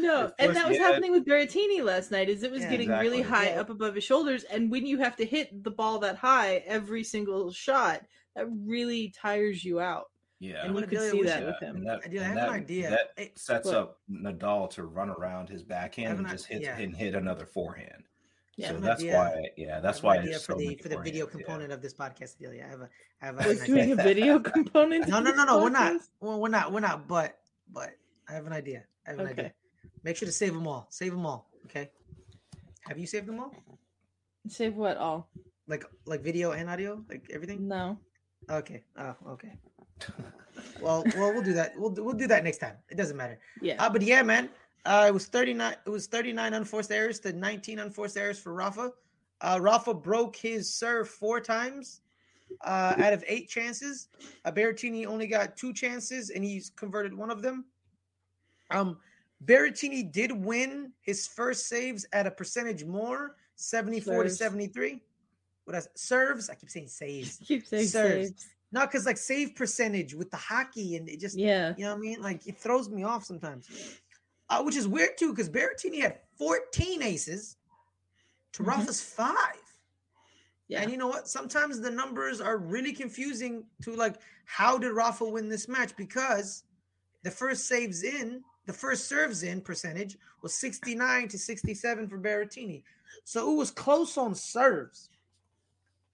No, 0.02 0.26
Of 0.26 0.34
and 0.40 0.56
that 0.56 0.68
was 0.70 0.78
yeah. 0.78 0.84
happening 0.84 1.12
with 1.12 1.26
Berrettini 1.26 1.84
last 1.84 2.12
night. 2.12 2.30
Is 2.30 2.44
it 2.44 2.52
was 2.52 2.62
Yeah. 2.62 2.70
getting 2.72 2.90
really 2.90 3.22
high 3.22 3.50
Yeah. 3.50 3.60
up 3.62 3.70
above 3.70 3.96
his 3.96 4.04
shoulders, 4.06 4.44
and 4.46 4.70
when 4.72 4.86
you 4.86 5.00
have 5.00 5.16
to 5.18 5.26
hit 5.26 5.64
the 5.64 5.72
ball 5.72 6.00
that 6.00 6.16
high 6.16 6.64
every 6.66 7.04
single 7.04 7.52
shot, 7.52 8.04
that 8.38 8.48
really 8.66 9.10
tires 9.10 9.64
you 9.66 9.80
out. 9.80 10.06
Yeah. 10.40 10.60
And 10.60 10.70
you 10.70 10.74
wanna 10.76 10.88
could 10.88 11.00
see 11.12 11.24
that 11.24 11.46
with 11.46 11.60
him. 11.60 11.78
And 11.78 11.88
that, 11.88 12.02
I 12.06 12.08
do- 12.08 12.20
I 12.20 12.24
and 12.24 12.40
have 12.40 12.50
an 12.50 12.56
idea. 12.56 12.90
That 12.92 13.10
Hey, 13.18 13.32
sets 13.36 13.66
what? 13.66 13.76
up 13.76 14.00
Nadal 14.10 14.70
to 14.72 14.84
run 14.84 15.10
around 15.10 15.50
his 15.50 15.64
backhand 15.64 16.20
and 16.20 16.28
just 16.30 16.46
hit 16.46 16.62
yeah. 16.62 16.78
and 16.78 16.96
hit 16.96 17.16
another 17.16 17.46
forehand. 17.48 18.04
Yeah. 18.56 18.70
so 18.70 18.80
that's 18.80 19.02
idea. 19.02 19.16
why, 19.16 19.50
yeah, 19.56 19.80
that's 19.80 20.04
I 20.04 20.08
why 20.08 20.18
idea 20.18 20.36
it's 20.36 20.46
for 20.46 20.54
so 20.54 20.58
the 20.60 20.66
many 20.66 20.78
for 20.78 20.90
the 20.90 20.98
video 21.00 21.26
forehands, 21.26 21.30
yeah. 21.40 21.46
component 21.46 21.72
of 21.72 21.82
this 21.82 21.94
podcast. 21.94 22.38
Delia, 22.40 22.66
I 22.66 22.70
have 22.70 22.82
a 22.82 22.90
I 23.22 23.26
have 23.26 23.46
We're 23.46 23.66
doing 23.66 23.92
a 23.92 23.96
video 23.96 24.40
component. 24.58 25.08
No, 25.08 25.20
no, 25.20 25.32
no, 25.32 25.44
no. 25.44 25.62
We're 25.64 25.70
not. 25.70 26.02
Well, 26.22 26.40
we're 26.40 26.50
not. 26.50 26.72
We're 26.72 26.80
not. 26.80 27.08
But 27.08 27.38
but 27.72 27.92
I 28.30 28.34
have 28.34 28.46
an 28.48 28.54
idea. 28.54 28.84
I 29.06 29.12
have 29.12 29.20
an 29.20 29.28
Okay. 29.28 29.42
idea. 29.42 29.54
Make 30.04 30.18
sure 30.18 30.26
to 30.28 30.32
save 30.32 30.54
them 30.54 30.68
all. 30.68 30.88
Save 30.90 31.12
them 31.12 31.26
all. 31.26 31.50
Okay. 31.66 31.90
Have 32.88 32.98
you 32.98 33.06
saved 33.08 33.28
them 33.28 33.40
all? 33.40 33.52
Save 34.48 34.76
what 34.76 34.98
all? 34.98 35.30
Like 35.68 35.84
like 36.06 36.22
video 36.22 36.52
and 36.52 36.70
audio, 36.70 37.04
like 37.10 37.28
everything. 37.32 37.68
No. 37.68 38.00
Okay. 38.50 38.84
Oh, 38.98 39.16
okay. 39.30 39.54
Well, 40.82 41.04
well, 41.16 41.34
we'll 41.34 41.44
do 41.44 41.54
that. 41.54 41.78
We'll 41.78 41.92
do- 41.92 42.04
we'll 42.04 42.16
do 42.16 42.26
that 42.28 42.44
next 42.44 42.58
time. 42.58 42.76
It 42.90 42.98
doesn't 42.98 43.16
matter. 43.18 43.40
Yeah. 43.62 43.76
Uh, 43.84 43.90
but 43.92 44.02
yeah, 44.02 44.24
man. 44.24 44.50
Uh, 44.86 45.06
it 45.08 45.14
was 45.14 45.28
39. 45.28 45.76
It 45.86 45.90
was 45.90 46.08
39 46.08 46.54
unforced 46.56 46.92
errors 46.92 47.20
to 47.22 47.34
19 47.34 47.80
unforced 47.80 48.18
errors 48.18 48.40
for 48.40 48.54
Rafa. 48.54 48.92
Uh, 49.42 49.60
Rafa 49.62 49.94
broke 49.94 50.36
his 50.36 50.74
serve 50.74 51.10
four 51.10 51.40
times 51.40 52.02
uh, 52.66 52.96
out 52.98 53.14
of 53.14 53.24
eight 53.28 53.50
chances. 53.50 54.08
Uh, 54.46 54.52
Berrettini 54.52 55.06
only 55.06 55.28
got 55.28 55.58
two 55.58 55.74
chances, 55.74 56.32
and 56.32 56.44
he's 56.44 56.72
converted 56.72 57.14
one 57.14 57.30
of 57.30 57.42
them. 57.42 57.66
Um, 58.72 58.98
Berrettini 59.46 60.12
did 60.12 60.32
win 60.32 60.92
his 61.02 61.28
first 61.28 61.68
saves 61.68 62.06
at 62.14 62.26
a 62.26 62.32
percentage 62.32 62.84
more, 62.84 63.36
74 63.58 64.24
to 64.24 64.30
73. 64.30 65.02
What 65.68 65.76
else? 65.76 65.90
Serves. 65.96 66.50
I 66.50 66.56
keep 66.56 66.70
saying 66.70 66.88
saves. 66.88 67.38
Keep 67.46 67.66
saying 67.68 67.88
serves. 67.88 68.28
saves. 68.30 68.48
Not 68.72 68.90
because 68.90 69.06
like 69.06 69.18
save 69.18 69.54
percentage 69.54 70.14
with 70.14 70.32
the 70.32 70.38
hockey, 70.38 70.96
and 70.96 71.10
it 71.10 71.20
just 71.20 71.36
Yeah. 71.38 71.74
you 71.78 71.84
know 71.84 71.92
what 71.92 71.98
I 71.98 72.00
mean? 72.00 72.22
Like 72.22 72.48
it 72.48 72.58
throws 72.58 72.90
me 72.90 73.04
off 73.04 73.26
sometimes. 73.26 73.68
Uh, 74.50 74.64
which 74.64 74.78
is 74.78 74.88
weird 74.88 75.18
too, 75.18 75.32
because 75.34 75.50
Berrettini 75.50 76.02
had 76.02 76.20
14 76.38 77.02
aces 77.04 77.58
to 78.54 78.64
Mhm. 78.64 78.68
Rafa's 78.68 79.02
five. 79.02 79.36
Yeah. 80.70 80.82
And 80.84 80.90
you 80.92 80.98
know 80.98 81.08
what? 81.08 81.28
Sometimes 81.28 81.82
the 81.82 81.92
numbers 81.92 82.40
are 82.40 82.58
really 82.58 82.94
confusing 82.94 83.66
to 83.84 83.94
like, 83.94 84.16
how 84.46 84.78
did 84.78 84.92
Rafa 84.92 85.26
win 85.26 85.50
this 85.50 85.68
match? 85.68 85.94
Because 85.98 86.64
the 87.24 87.32
first 87.32 87.66
saves 87.66 88.04
in, 88.04 88.42
the 88.68 88.74
first 88.74 89.10
serves 89.10 89.44
in 89.44 89.60
percentage 89.60 90.18
was 90.42 90.54
69 90.54 91.28
to 91.28 91.38
67 91.38 92.08
for 92.08 92.18
Berrettini. 92.18 92.84
So 93.26 93.52
it 93.52 93.56
was 93.56 93.70
close 93.72 94.18
on 94.18 94.34
serves. 94.34 95.10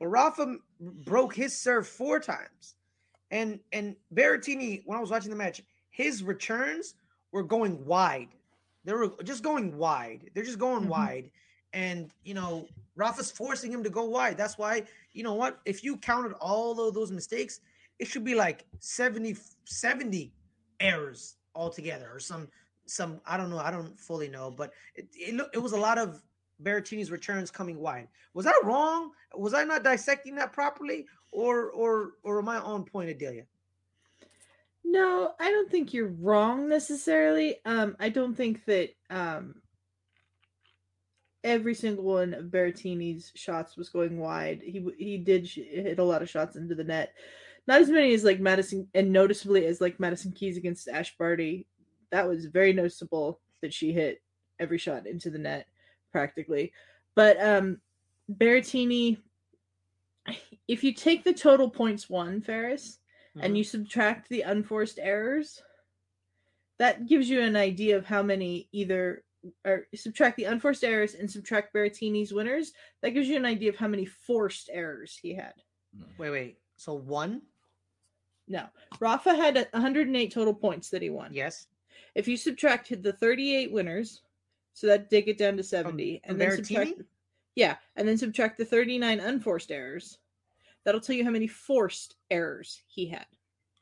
But 0.03 0.09
Rafa 0.09 0.57
broke 1.05 1.33
his 1.33 1.57
serve 1.57 1.87
four 1.87 2.19
times. 2.19 2.75
And 3.31 3.61
and 3.71 3.95
Berrettini, 4.13 4.81
when 4.85 4.97
I 4.97 5.01
was 5.01 5.09
watching 5.09 5.29
the 5.29 5.37
match, 5.37 5.61
his 5.91 6.23
returns 6.23 6.95
were 7.31 7.41
going 7.41 7.85
wide. 7.85 8.27
They 8.83 8.91
were 8.91 9.13
just 9.23 9.43
going 9.43 9.77
wide. 9.77 10.29
They're 10.33 10.43
just 10.43 10.59
going 10.59 10.83
Mhm. 10.83 10.89
wide. 10.89 11.31
And 11.71 12.11
you 12.25 12.33
know, 12.33 12.67
Rafa's 12.97 13.31
forcing 13.31 13.71
him 13.71 13.81
to 13.81 13.89
go 13.89 14.03
wide. 14.03 14.35
That's 14.35 14.57
why, 14.57 14.83
you 15.13 15.23
know 15.23 15.35
what? 15.35 15.61
If 15.63 15.85
you 15.85 15.95
counted 15.95 16.33
all 16.33 16.85
of 16.85 16.93
those 16.93 17.09
mistakes, 17.09 17.61
it 17.97 18.05
should 18.09 18.25
be 18.25 18.35
like 18.35 18.65
70, 18.79 19.37
70 19.63 20.33
errors 20.81 21.37
altogether, 21.55 22.11
or 22.13 22.19
some 22.19 22.49
some 22.87 23.21
I 23.25 23.37
don't 23.37 23.49
know, 23.49 23.59
I 23.59 23.71
don't 23.71 23.97
fully 23.97 24.27
know, 24.27 24.51
but 24.51 24.73
it 24.95 25.07
it, 25.13 25.49
it 25.53 25.59
was 25.59 25.71
a 25.71 25.77
lot 25.77 25.97
of 25.97 26.21
Berrettini's 26.63 27.11
returns 27.11 27.51
coming 27.51 27.79
wide. 27.79 28.07
Was 28.33 28.47
I 28.47 28.53
wrong? 28.63 29.11
Was 29.35 29.53
I 29.53 29.63
not 29.63 29.83
dissecting 29.83 30.35
that 30.35 30.53
properly, 30.53 31.05
or 31.31 31.69
or 31.71 32.11
or 32.23 32.39
am 32.39 32.49
I 32.49 32.57
on 32.57 32.83
point, 32.83 33.09
Adelia? 33.09 33.43
No, 34.83 35.33
I 35.39 35.49
don't 35.49 35.71
think 35.71 35.93
you're 35.93 36.13
wrong 36.19 36.67
necessarily. 36.67 37.57
Um, 37.65 37.95
I 37.99 38.09
don't 38.09 38.35
think 38.35 38.65
that 38.65 38.89
um 39.09 39.55
every 41.43 41.73
single 41.73 42.05
one 42.05 42.33
of 42.33 42.45
Berrettini's 42.45 43.31
shots 43.35 43.75
was 43.75 43.89
going 43.89 44.17
wide. 44.19 44.61
He 44.63 44.85
he 44.97 45.17
did 45.17 45.47
hit 45.47 45.99
a 45.99 46.03
lot 46.03 46.21
of 46.21 46.29
shots 46.29 46.55
into 46.55 46.75
the 46.75 46.83
net, 46.83 47.13
not 47.67 47.81
as 47.81 47.89
many 47.89 48.13
as 48.13 48.23
like 48.23 48.39
Madison, 48.39 48.87
and 48.93 49.11
noticeably 49.11 49.65
as 49.65 49.81
like 49.81 49.99
Madison 49.99 50.31
Keys 50.31 50.57
against 50.57 50.87
Ash 50.87 51.15
Barty. 51.17 51.67
That 52.11 52.27
was 52.27 52.45
very 52.45 52.73
noticeable 52.73 53.39
that 53.61 53.73
she 53.73 53.91
hit 53.91 54.21
every 54.59 54.77
shot 54.77 55.07
into 55.07 55.29
the 55.29 55.39
net 55.39 55.67
practically. 56.23 56.71
But 57.15 57.41
um 57.43 57.81
Berrettini, 58.31 59.17
if 60.69 60.83
you 60.83 60.93
take 60.93 61.25
the 61.25 61.33
total 61.33 61.69
points 61.69 62.09
won, 62.09 62.39
Fares, 62.39 62.99
Mm-hmm. 63.35 63.45
and 63.47 63.57
you 63.57 63.63
subtract 63.63 64.29
the 64.29 64.41
unforced 64.43 64.99
errors, 65.01 65.59
that 66.77 67.07
gives 67.07 67.27
you 67.27 67.41
an 67.41 67.55
idea 67.55 67.97
of 67.97 68.05
how 68.05 68.21
many 68.21 68.69
either 68.71 69.23
or 69.65 69.87
subtract 69.95 70.37
the 70.37 70.43
unforced 70.43 70.83
errors 70.83 71.15
and 71.15 71.29
subtract 71.29 71.73
Berrettini's 71.73 72.31
winners. 72.31 72.73
That 73.01 73.09
gives 73.15 73.27
you 73.27 73.35
an 73.37 73.45
idea 73.45 73.69
of 73.69 73.75
how 73.75 73.87
many 73.87 74.05
forced 74.05 74.69
errors 74.71 75.17
he 75.19 75.33
had. 75.33 75.53
wait, 76.19 76.29
wait. 76.29 76.57
So 76.77 76.93
one, 76.93 77.41
No, 78.47 78.67
Rafa 78.99 79.33
had 79.33 79.55
108 79.73 80.31
total 80.31 80.53
points 80.53 80.91
that 80.91 81.01
he 81.01 81.09
won. 81.09 81.33
yes. 81.33 81.65
If 82.13 82.27
you 82.27 82.37
subtracted 82.37 83.01
the 83.01 83.13
38 83.13 83.71
winners, 83.71 84.21
so 84.73 84.87
that 84.87 85.09
take 85.09 85.27
it 85.27 85.37
down 85.37 85.57
to 85.57 85.63
70, 85.63 86.21
from 86.25 86.31
and 86.31 86.41
then 86.41 86.63
subtract, 86.63 87.01
yeah, 87.55 87.75
and 87.95 88.07
then 88.07 88.17
subtract 88.17 88.57
the 88.57 88.65
39 88.65 89.19
unforced 89.19 89.71
errors. 89.71 90.17
That'll 90.83 91.01
tell 91.01 91.15
you 91.15 91.23
how 91.23 91.29
many 91.31 91.47
forced 91.47 92.15
errors 92.29 92.81
he 92.87 93.05
had. 93.07 93.25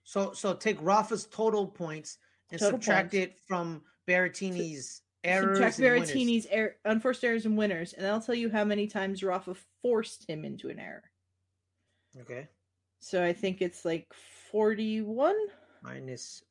So 0.04 0.34
so 0.34 0.54
take 0.54 0.78
Rafa's 0.82 1.26
total 1.26 1.66
points 1.68 2.18
and 2.52 2.60
Total 2.60 2.74
subtract 2.78 3.12
points. 3.14 3.26
it 3.34 3.40
from 3.48 3.82
Berrettini's 4.08 5.02
errors. 5.24 5.58
subtract. 5.58 5.80
Berrettini's 5.80 6.48
er- 6.54 6.76
unforced 6.86 7.24
errors 7.24 7.46
and 7.46 7.58
winners, 7.58 7.94
and 7.94 8.04
that'll 8.04 8.20
tell 8.20 8.36
you 8.36 8.50
how 8.50 8.64
many 8.64 8.88
times 8.88 9.24
Rafa 9.24 9.56
forced 9.82 10.30
him 10.30 10.44
into 10.44 10.70
an 10.70 10.80
error. 10.80 11.04
Okay. 12.20 12.48
So 13.00 13.24
I 13.24 13.34
think 13.34 13.62
it's 13.62 13.86
like 13.86 14.12
41. 14.52 15.36
Minus 15.82 16.44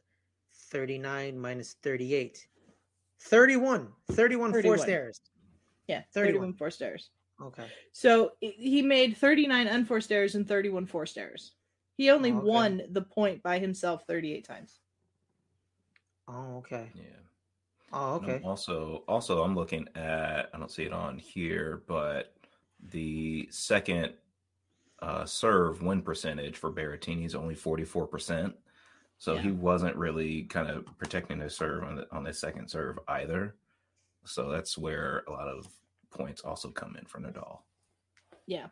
39 0.70 1.38
minus 1.38 1.74
38. 1.74 2.48
31. 3.20 3.88
31, 4.12 4.52
forced 4.52 4.64
31. 4.84 4.90
errors. 4.90 5.20
Yeah, 5.86 6.02
31. 6.12 6.34
31 6.34 6.52
forced 6.54 6.82
errors. 6.82 7.10
Okay. 7.42 7.64
So 7.92 8.32
he 8.40 8.82
made 8.82 9.16
39 9.16 9.66
unforced 9.66 10.12
errors 10.12 10.34
and 10.34 10.46
31 10.46 10.86
forced 10.86 11.16
errors. 11.16 11.52
He 11.96 12.10
only 12.10 12.32
Oh, 12.32 12.38
okay. 12.38 12.46
won 12.46 12.82
the 12.90 13.02
point 13.02 13.42
by 13.42 13.58
himself 13.58 14.04
38 14.06 14.44
times. 14.46 14.78
Oh, 16.28 16.58
okay. 16.58 16.90
Yeah. 16.94 17.02
Oh, 17.92 18.16
And 18.16 18.24
I'm 18.24 18.30
okay. 18.36 18.44
Also, 18.46 19.04
also, 19.08 19.42
I'm 19.42 19.54
looking 19.54 19.88
at. 19.96 20.50
I 20.54 20.58
don't 20.58 20.70
see 20.70 20.84
it 20.84 20.92
on 20.92 21.18
here, 21.18 21.82
but 21.88 22.34
the 22.90 23.48
second 23.50 24.12
uh, 25.00 25.24
serve 25.24 25.82
win 25.82 26.02
percentage 26.02 26.56
for 26.56 26.70
Berrettini 26.70 27.24
is 27.26 27.34
only 27.34 27.54
44 27.54 28.06
percent. 28.06 28.54
So 29.20 29.34
Yeah. 29.34 29.42
he 29.42 29.50
wasn't 29.50 29.94
really 29.96 30.44
kind 30.44 30.70
of 30.70 30.86
protecting 30.96 31.40
his 31.40 31.54
serve 31.54 31.84
on 31.84 31.96
the, 31.96 32.06
on 32.10 32.24
his 32.24 32.38
second 32.40 32.68
serve 32.68 32.98
either. 33.06 33.54
So 34.24 34.48
that's 34.50 34.78
where 34.78 35.24
a 35.28 35.30
lot 35.30 35.46
of 35.46 35.68
points 36.10 36.40
also 36.40 36.70
come 36.70 36.96
in 36.96 37.04
for 37.04 37.20
Nadal. 37.20 37.60
Yeah. 38.46 38.68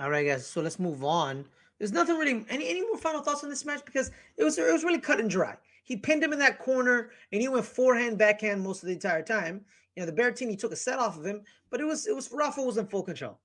All 0.00 0.08
right, 0.08 0.24
guys. 0.24 0.46
So 0.46 0.60
let's 0.60 0.78
move 0.78 1.02
on. 1.02 1.44
There's 1.78 1.92
nothing 1.92 2.16
really 2.16 2.44
any 2.48 2.68
any 2.68 2.82
more 2.82 2.96
final 2.96 3.22
thoughts 3.22 3.42
on 3.42 3.50
this 3.50 3.64
match 3.64 3.84
because 3.84 4.12
it 4.36 4.44
was 4.44 4.56
it 4.56 4.72
was 4.72 4.84
really 4.84 5.00
cut 5.00 5.18
and 5.18 5.28
dry. 5.28 5.56
He 5.82 5.96
pinned 5.96 6.22
him 6.22 6.32
in 6.32 6.38
that 6.38 6.60
corner 6.60 7.10
and 7.32 7.40
he 7.40 7.48
went 7.48 7.64
forehand 7.64 8.18
backhand 8.18 8.62
most 8.62 8.84
of 8.84 8.86
the 8.86 8.94
entire 8.94 9.22
time. 9.22 9.64
You 9.96 10.02
know, 10.04 10.06
the 10.10 10.12
Berrettini 10.12 10.56
took 10.56 10.72
a 10.72 10.76
set 10.76 11.00
off 11.00 11.18
of 11.18 11.26
him, 11.26 11.42
but 11.70 11.80
it 11.80 11.84
was 11.84 12.06
it 12.06 12.14
was 12.14 12.30
Rafa 12.30 12.62
was 12.62 12.76
in 12.76 12.86
full 12.86 13.02
control. 13.02 13.40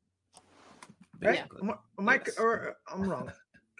Right? 1.21 1.35
basically. 1.49 1.69
Am 1.99 2.09
I, 2.09 2.21
Yes. 2.25 2.37
or 2.39 2.75
I'm 2.91 3.03
wrong. 3.03 3.31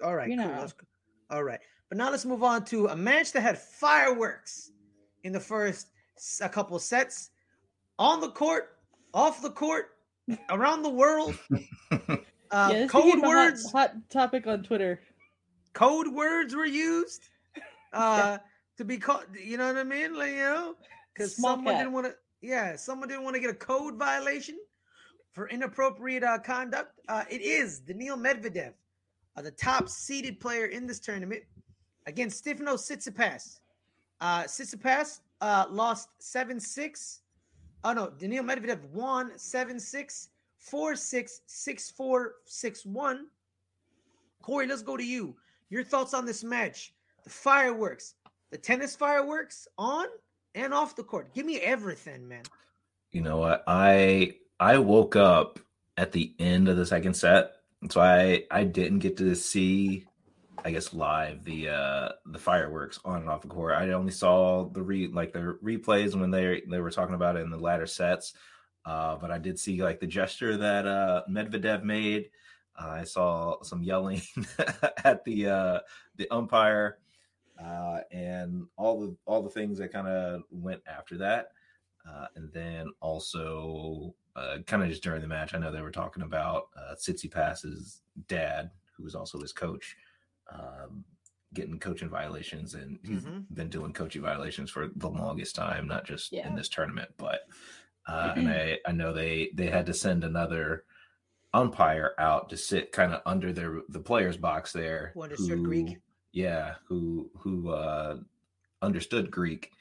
All 0.04 0.16
right, 0.16 0.28
cool. 0.28 0.36
not 0.38 0.60
That's 0.60 0.74
cool. 0.74 0.88
All 1.30 1.44
right. 1.44 1.60
But 1.90 1.98
now 1.98 2.10
let's 2.10 2.26
move 2.26 2.44
on 2.44 2.64
to 2.66 2.88
a 2.88 2.96
match 2.96 3.32
that 3.34 3.42
had 3.42 3.58
fireworks 3.58 4.72
in 5.24 5.34
the 5.34 5.40
first 5.40 5.88
a 6.42 6.50
couple 6.50 6.78
sets 6.80 7.32
on 8.00 8.22
the 8.22 8.30
court, 8.30 8.78
off 9.14 9.42
the 9.42 9.50
court, 9.50 9.90
around 10.50 10.84
the 10.84 10.90
world. 10.90 11.38
Uh, 12.54 12.70
yeah, 12.74 12.86
code 12.88 13.16
a 13.18 13.22
hot- 13.22 13.28
words, 13.30 13.72
hot, 13.72 13.94
topic 14.10 14.46
on 14.46 14.62
Twitter. 14.62 15.00
code 15.72 16.10
words 16.10 16.54
were 16.54 16.66
used 16.66 17.22
uh, 17.94 18.38
to 18.78 18.84
be 18.84 18.98
called. 18.98 19.24
You 19.42 19.56
know 19.56 19.68
what 19.68 19.78
I 19.78 19.86
mean? 19.86 20.14
Like 20.18 20.32
you 20.32 20.36
know, 20.40 20.76
because 21.14 21.34
someone 21.38 21.76
cat. 21.76 21.80
didn't 21.80 21.94
want 21.94 22.08
to. 22.08 22.16
Yeah, 22.42 22.76
someone 22.76 23.08
didn't 23.08 23.24
want 23.24 23.36
to 23.36 23.40
get 23.40 23.52
a 23.52 23.54
code 23.54 23.96
violation 23.96 24.58
for 25.32 25.50
inappropriate 25.50 26.24
uh, 26.24 26.40
conduct. 26.40 27.00
Uh, 27.08 27.24
it 27.30 27.42
is 27.42 27.80
Daniil 27.80 28.18
Medvedev, 28.18 28.74
uh, 29.36 29.42
the 29.42 29.52
top 29.52 29.90
seeded 29.90 30.40
player 30.40 30.66
in 30.66 30.86
this 30.88 31.00
tournament, 31.00 31.44
against 32.08 32.38
Stefano 32.40 32.76
Tsitsipas. 32.76 33.60
Uh, 34.20 34.44
Tsitsipas 34.44 35.22
uh, 35.42 35.66
lost 35.70 36.10
seven 36.20 36.60
six. 36.60 37.22
Oh 37.84 37.94
no, 37.94 38.10
Daniil 38.10 38.44
Medvedev 38.44 38.84
won 38.92 39.32
seven 39.38 39.80
six. 39.80 40.30
4 40.62 40.96
6 40.96 41.42
6 41.48 41.92
4 41.92 42.34
6 42.46 42.86
1. 42.86 43.26
Cory, 44.42 44.68
let's 44.68 44.82
go 44.82 44.96
to 44.96 45.04
you. 45.04 45.36
Your 45.70 45.84
thoughts 45.84 46.14
on 46.14 46.26
this 46.26 46.44
match, 46.44 46.94
the 47.24 47.30
fireworks, 47.30 48.16
the 48.52 48.58
tennis 48.58 48.96
fireworks 48.96 49.68
on 49.78 50.06
and 50.56 50.74
off 50.74 50.96
the 50.96 51.04
court. 51.04 51.34
Give 51.34 51.46
me 51.46 51.60
everything, 51.60 52.28
man. 52.28 52.44
You 53.12 53.22
know 53.22 53.38
what? 53.38 53.64
I 53.68 54.36
I 54.62 54.78
woke 54.78 55.16
up 55.16 55.60
at 55.98 56.12
the 56.12 56.36
end 56.38 56.70
of 56.70 56.78
the 56.78 56.86
second 56.86 57.16
set, 57.16 57.54
so 57.90 58.00
I 58.00 58.44
I 58.52 58.64
didn't 58.64 59.00
get 59.00 59.18
to 59.18 59.34
see, 59.34 60.06
I 60.64 60.70
guess 60.70 60.94
live 60.94 61.44
the 61.44 61.70
uh 61.70 62.10
the 62.28 62.38
fireworks 62.38 63.00
on 63.04 63.22
and 63.22 63.30
off 63.30 63.42
the 63.42 63.48
court. 63.48 63.74
I 63.74 63.90
only 63.94 64.12
saw 64.12 64.66
the 64.70 64.84
re 64.84 65.08
like 65.08 65.34
the 65.34 65.58
replays 65.64 66.16
when 66.16 66.30
they 66.30 66.62
they 66.70 66.80
were 66.80 66.92
talking 66.92 67.16
about 67.16 67.38
it 67.38 67.42
in 67.42 67.50
the 67.50 67.58
latter 67.58 67.88
sets. 67.88 68.34
Uh, 68.86 69.16
but 69.18 69.32
I 69.32 69.40
did 69.40 69.58
see 69.58 69.82
like 69.82 70.00
the 70.00 70.06
gesture 70.06 70.56
that 70.58 70.86
uh 70.86 71.24
Medvedev 71.28 71.84
made. 71.84 72.30
Uh, 72.80 72.90
I 72.90 73.04
saw 73.06 73.64
some 73.64 73.82
yelling 73.82 74.22
at 75.04 75.26
the 75.26 75.48
uh 75.50 75.80
the 76.18 76.30
umpire, 76.30 77.00
uh, 77.60 78.02
and 78.12 78.68
all 78.78 79.02
the 79.02 79.16
all 79.26 79.42
the 79.42 79.50
things 79.50 79.80
that 79.80 79.92
kind 79.92 80.08
of 80.08 80.44
went 80.52 80.84
after 80.86 81.18
that. 81.18 81.48
Uh, 82.08 82.28
and 82.36 82.52
then 82.54 82.88
also, 83.00 84.14
uh, 84.36 84.58
kind 84.66 84.84
of 84.84 84.90
just 84.90 85.04
during 85.04 85.22
the 85.22 85.28
match, 85.28 85.54
I 85.54 85.58
know 85.60 85.72
they 85.72 85.82
were 85.82 85.92
talking 85.92 86.24
about 86.24 86.70
uh, 86.78 86.96
Pass's 87.32 88.02
dad, 88.28 88.72
who 88.96 89.04
was 89.04 89.16
also 89.16 89.40
his 89.40 89.54
coach, 89.54 89.96
um, 90.52 91.04
getting 91.54 91.80
coaching 91.80 92.10
violations, 92.10 92.76
and 92.76 93.00
he's 93.04 93.26
Mhm. 93.26 93.46
been 93.54 93.70
doing 93.70 93.94
coaching 93.94 94.22
violations 94.22 94.70
for 94.72 94.88
the 94.96 95.10
longest 95.10 95.56
time, 95.56 95.88
not 95.88 96.06
just 96.06 96.32
Yeah. 96.32 96.48
in 96.48 96.56
this 96.56 96.70
tournament, 96.70 97.12
but 97.18 97.42
uh, 98.08 98.34
and 98.36 98.50
I 98.50 98.80
I 98.86 98.92
know 98.94 99.14
they 99.14 99.52
they 99.54 99.70
had 99.70 99.86
to 99.86 99.94
send 99.94 100.24
another 100.24 100.86
umpire 101.54 102.14
out 102.18 102.50
to 102.50 102.58
sit 102.58 102.92
kind 102.92 103.14
of 103.14 103.22
under 103.26 103.52
their 103.54 103.82
the 103.90 104.00
players 104.00 104.38
box 104.38 104.72
there 104.72 105.12
Who 105.14 105.22
understood 105.24 105.64
Greek. 105.64 105.98
yeah 106.32 106.76
who 106.88 107.30
who 107.38 107.70
uh 107.70 108.18
understood 108.82 109.30
greek 109.30 109.72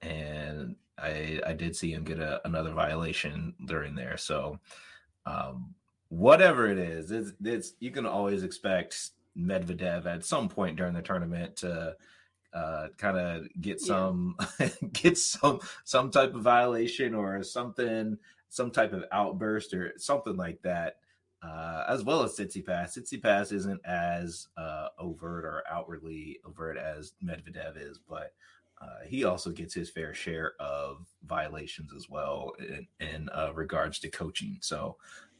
and 0.00 0.74
i 1.02 1.40
i 1.46 1.52
did 1.52 1.74
see 1.76 1.92
him 1.92 2.04
get 2.04 2.18
a, 2.18 2.40
another 2.46 2.72
violation 2.72 3.54
during 3.66 3.94
there 3.94 4.16
so 4.16 4.58
um 5.26 5.74
whatever 6.08 6.66
it 6.68 6.78
is 6.78 7.10
it's, 7.10 7.32
it's 7.44 7.74
you 7.80 7.90
can 7.90 8.06
always 8.06 8.42
expect 8.42 9.10
medvedev 9.36 10.06
at 10.06 10.24
some 10.24 10.48
point 10.48 10.76
during 10.76 10.94
the 10.94 11.02
tournament 11.02 11.56
to 11.56 11.94
uh 12.54 12.88
kind 12.96 13.18
of 13.18 13.46
get 13.60 13.78
Yeah. 13.80 13.86
some 13.86 14.36
get 14.92 15.18
some 15.18 15.60
some 15.84 16.10
type 16.10 16.34
of 16.34 16.42
violation 16.42 17.14
or 17.14 17.42
something 17.42 18.18
some 18.48 18.70
type 18.70 18.92
of 18.94 19.04
outburst 19.12 19.74
or 19.74 19.92
something 19.98 20.36
like 20.36 20.62
that 20.62 20.96
uh, 21.40 21.84
as 21.88 22.02
well 22.02 22.22
as 22.24 22.36
Tsitsipas. 22.36 22.98
Tsitsipas 22.98 23.52
isn't 23.52 23.80
as 23.84 24.48
uh, 24.56 24.88
overt 24.98 25.44
or 25.44 25.62
outwardly 25.70 26.40
overt 26.44 26.76
as 26.76 27.12
Medvedev 27.24 27.76
is, 27.76 28.00
but 28.08 28.32
uh, 28.80 29.04
he 29.06 29.24
also 29.24 29.50
gets 29.50 29.74
his 29.74 29.90
fair 29.90 30.14
share 30.14 30.52
of 30.60 31.06
violations 31.24 31.92
as 31.94 32.08
well 32.08 32.52
in, 32.58 32.86
in 33.00 33.28
uh, 33.30 33.50
regards 33.54 33.98
to 34.00 34.08
coaching. 34.08 34.58
So 34.60 34.96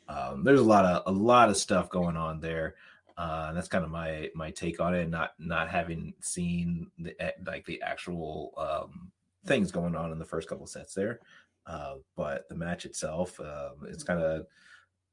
um, 0.09 0.43
there's 0.43 0.61
a 0.61 0.65
lot 0.65 0.85
of 0.85 1.03
a 1.07 1.17
lot 1.17 1.49
of 1.49 1.57
stuff 1.57 1.89
going 1.89 2.17
on 2.17 2.41
there. 2.41 2.75
Uh, 3.17 3.53
that's 3.53 3.69
kind 3.69 3.85
of 3.85 3.91
my 3.91 4.31
my 4.35 4.51
take 4.51 4.81
on 4.81 4.95
it. 4.95 5.09
Not 5.09 5.35
not 5.39 5.69
having 5.69 6.15
seen 6.21 6.91
the 6.99 7.15
like 7.47 7.65
the 7.67 7.83
actual 7.83 8.53
um, 8.57 9.13
things 9.47 9.71
going 9.71 9.95
on 9.95 10.13
in 10.13 10.19
the 10.19 10.25
first 10.25 10.49
couple 10.49 10.67
sets 10.67 10.95
there, 10.95 11.21
uh, 11.67 11.95
but 12.17 12.49
the 12.49 12.55
match 12.55 12.87
itself, 12.87 13.39
um, 13.41 13.87
it's 13.87 14.05
kind 14.05 14.21
of 14.21 14.47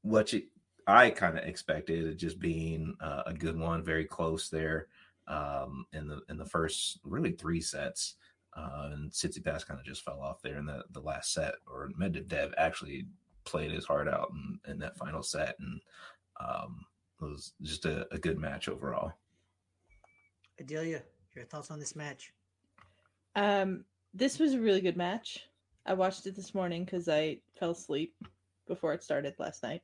what 0.02 0.32
you 0.32 0.42
I 0.86 1.10
kind 1.10 1.38
of 1.38 1.44
expected 1.44 2.06
it 2.06 2.14
just 2.16 2.38
being 2.38 2.94
uh, 3.00 3.22
a 3.26 3.34
good 3.34 3.58
one, 3.58 3.84
very 3.84 4.04
close 4.04 4.48
there 4.48 4.86
um, 5.28 5.86
in 5.92 6.08
the 6.08 6.20
in 6.28 6.38
the 6.38 6.46
first 6.46 7.00
really 7.04 7.32
three 7.32 7.60
sets. 7.60 8.14
Uh, 8.56 8.88
and 8.92 9.10
Tsitsipas 9.10 9.66
kind 9.66 9.78
of 9.78 9.84
just 9.84 10.02
fell 10.02 10.20
off 10.20 10.40
there 10.40 10.56
in 10.56 10.64
the, 10.64 10.82
the 10.92 11.00
last 11.00 11.34
set, 11.34 11.56
or 11.70 11.90
Medvedev 12.00 12.54
actually 12.56 13.04
played 13.44 13.70
his 13.70 13.84
heart 13.84 14.08
out 14.08 14.30
in, 14.32 14.72
in 14.72 14.78
that 14.78 14.96
final 14.96 15.22
set, 15.22 15.56
and 15.60 15.78
um, 16.40 16.86
it 17.20 17.24
was 17.24 17.52
just 17.60 17.84
a, 17.84 18.06
a 18.14 18.18
good 18.18 18.38
match 18.38 18.68
overall. 18.70 19.12
Adelia, 20.58 21.02
your 21.34 21.44
thoughts 21.44 21.70
on 21.70 21.78
this 21.78 21.94
match? 21.94 22.32
Um, 23.34 23.84
this 24.14 24.38
was 24.38 24.54
a 24.54 24.58
really 24.58 24.80
good 24.80 24.96
match. 24.96 25.46
I 25.84 25.92
watched 25.92 26.26
it 26.26 26.34
this 26.34 26.54
morning 26.54 26.86
because 26.86 27.10
I 27.10 27.38
fell 27.58 27.72
asleep 27.72 28.14
before 28.66 28.94
it 28.94 29.02
started 29.02 29.34
last 29.38 29.62
night, 29.62 29.82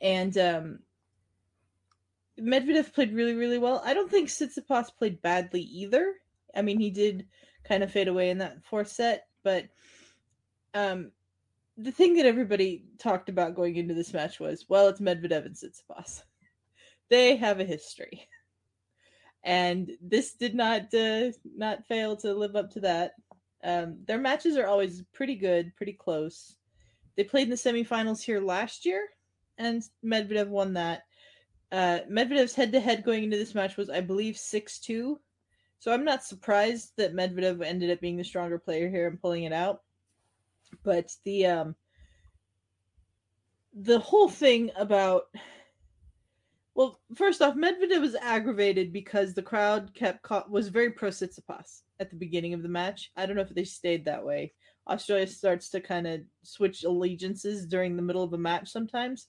and 0.00 0.38
um, 0.38 0.78
Medvedev 2.38 2.92
played 2.92 3.14
really, 3.14 3.34
really 3.34 3.58
well. 3.58 3.82
I 3.84 3.94
don't 3.94 4.10
think 4.10 4.28
Tsitsipas 4.28 4.96
played 4.96 5.22
badly 5.22 5.62
either. 5.62 6.14
I 6.54 6.62
mean, 6.62 6.80
he 6.80 6.90
did 6.90 7.26
kind 7.64 7.82
of 7.82 7.90
fade 7.90 8.08
away 8.08 8.30
in 8.30 8.38
that 8.38 8.64
fourth 8.64 8.88
set, 8.88 9.26
but 9.42 9.64
um, 10.74 11.12
the 11.76 11.92
thing 11.92 12.14
that 12.14 12.26
everybody 12.26 12.84
talked 12.98 13.28
about 13.28 13.54
going 13.54 13.76
into 13.76 13.94
this 13.94 14.12
match 14.12 14.40
was, 14.40 14.66
well, 14.68 14.88
it's 14.88 15.00
Medvedev 15.00 15.46
and 15.46 15.54
Tsitsipas. 15.54 16.22
They 17.10 17.36
have 17.36 17.58
a 17.58 17.64
history, 17.64 18.28
and 19.42 19.90
this 20.02 20.34
did 20.34 20.54
not 20.54 20.92
uh, 20.92 21.30
not 21.56 21.86
fail 21.86 22.18
to 22.18 22.34
live 22.34 22.54
up 22.54 22.70
to 22.72 22.80
that. 22.80 23.12
Um, 23.64 24.00
their 24.06 24.18
matches 24.18 24.58
are 24.58 24.66
always 24.66 25.02
pretty 25.14 25.34
good, 25.34 25.74
pretty 25.74 25.94
close. 25.94 26.56
They 27.16 27.24
played 27.24 27.44
in 27.44 27.50
the 27.50 27.56
semifinals 27.56 28.20
here 28.22 28.42
last 28.42 28.84
year, 28.84 29.08
and 29.56 29.82
Medvedev 30.04 30.48
won 30.48 30.74
that. 30.74 31.04
Uh, 31.70 32.00
Medvedev's 32.10 32.54
head 32.54 32.72
to 32.72 32.80
head 32.80 33.04
going 33.04 33.24
into 33.24 33.36
this 33.36 33.54
match 33.54 33.76
was, 33.76 33.90
I 33.90 34.00
believe, 34.00 34.36
6 34.36 34.78
2. 34.80 35.20
So 35.80 35.92
I'm 35.92 36.04
not 36.04 36.24
surprised 36.24 36.92
that 36.96 37.14
Medvedev 37.14 37.62
ended 37.64 37.90
up 37.90 38.00
being 38.00 38.16
the 38.16 38.24
stronger 38.24 38.58
player 38.58 38.88
here 38.88 39.06
and 39.06 39.20
pulling 39.20 39.44
it 39.44 39.52
out. 39.52 39.82
But 40.82 41.10
the 41.24 41.46
um, 41.46 41.76
the 43.74 43.98
whole 43.98 44.28
thing 44.28 44.70
about 44.76 45.24
well, 46.74 47.00
first 47.16 47.42
off, 47.42 47.56
Medvedev 47.56 48.00
was 48.00 48.14
aggravated 48.14 48.92
because 48.92 49.34
the 49.34 49.42
crowd 49.42 49.92
kept 49.94 50.22
ca- 50.22 50.44
was 50.48 50.68
very 50.68 50.90
pro 50.90 51.08
Tsitsipas 51.08 51.82
at 51.98 52.10
the 52.10 52.16
beginning 52.16 52.54
of 52.54 52.62
the 52.62 52.68
match. 52.68 53.10
I 53.16 53.26
don't 53.26 53.34
know 53.34 53.42
if 53.42 53.54
they 53.54 53.64
stayed 53.64 54.04
that 54.04 54.24
way. 54.24 54.52
Australia 54.88 55.26
starts 55.26 55.70
to 55.70 55.80
kind 55.80 56.06
of 56.06 56.20
switch 56.44 56.84
allegiances 56.84 57.66
during 57.66 57.96
the 57.96 58.02
middle 58.02 58.22
of 58.22 58.32
a 58.32 58.38
match 58.38 58.68
sometimes. 58.68 59.26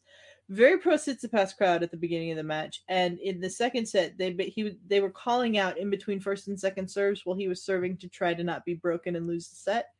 Very 0.49 0.79
pro 0.79 0.95
Tsitsipas 0.95 1.55
crowd 1.55 1.83
at 1.83 1.91
the 1.91 1.97
beginning 1.97 2.31
of 2.31 2.37
the 2.37 2.43
match, 2.43 2.81
and 2.87 3.19
in 3.19 3.39
the 3.39 3.51
second 3.51 3.87
set, 3.87 4.17
they 4.17 4.33
he 4.33 4.75
they 4.87 4.99
were 4.99 5.11
calling 5.11 5.59
out 5.59 5.77
in 5.77 5.91
between 5.91 6.19
first 6.19 6.47
and 6.47 6.59
second 6.59 6.89
serves 6.89 7.23
while 7.23 7.37
he 7.37 7.47
was 7.47 7.61
serving 7.61 7.97
to 7.97 8.07
try 8.07 8.33
to 8.33 8.43
not 8.43 8.65
be 8.65 8.73
broken 8.73 9.15
and 9.15 9.27
lose 9.27 9.47
the 9.47 9.55
set. 9.55 9.93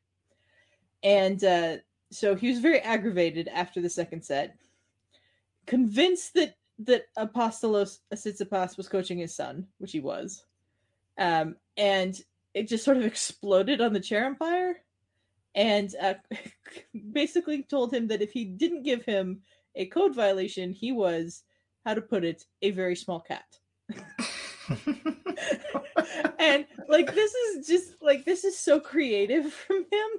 And 1.04 1.44
uh, 1.44 1.78
so 2.10 2.34
he 2.34 2.50
was 2.50 2.60
very 2.60 2.80
aggravated 2.80 3.48
after 3.48 3.80
the 3.80 3.92
second 3.92 4.24
set, 4.24 4.56
convinced 5.68 6.34
that 6.34 6.56
that 6.80 7.14
Apostolos 7.16 8.00
Tsitsipas 8.12 8.76
was 8.76 8.90
coaching 8.90 9.20
his 9.20 9.36
son, 9.36 9.68
which 9.78 9.92
he 9.92 10.00
was, 10.00 10.46
um, 11.20 11.58
and 11.78 12.20
it 12.56 12.68
just 12.68 12.84
sort 12.84 12.98
of 12.98 13.06
exploded 13.06 13.82
on 13.82 13.94
the 13.94 14.00
chair 14.00 14.26
umpire, 14.26 14.82
and 15.54 15.94
uh, 16.02 16.16
basically 17.12 17.62
told 17.62 17.94
him 17.94 18.08
that 18.08 18.24
if 18.24 18.32
he 18.32 18.46
didn't 18.46 18.82
give 18.82 19.06
him 19.06 19.44
a 19.80 19.88
code 19.88 20.14
violation, 20.14 20.72
he 20.72 20.92
was, 20.92 21.44
how 21.86 21.96
to 21.96 22.02
put 22.02 22.24
it, 22.24 22.46
a 22.62 22.70
very 22.72 22.96
small 22.96 23.20
cat. 23.22 23.58
and 26.40 26.66
like 26.88 27.14
this 27.16 27.34
is 27.34 27.66
just 27.68 27.94
like 28.02 28.24
this 28.26 28.44
is 28.44 28.58
so 28.60 28.80
creative 28.80 29.52
from 29.68 29.78
him 29.78 30.10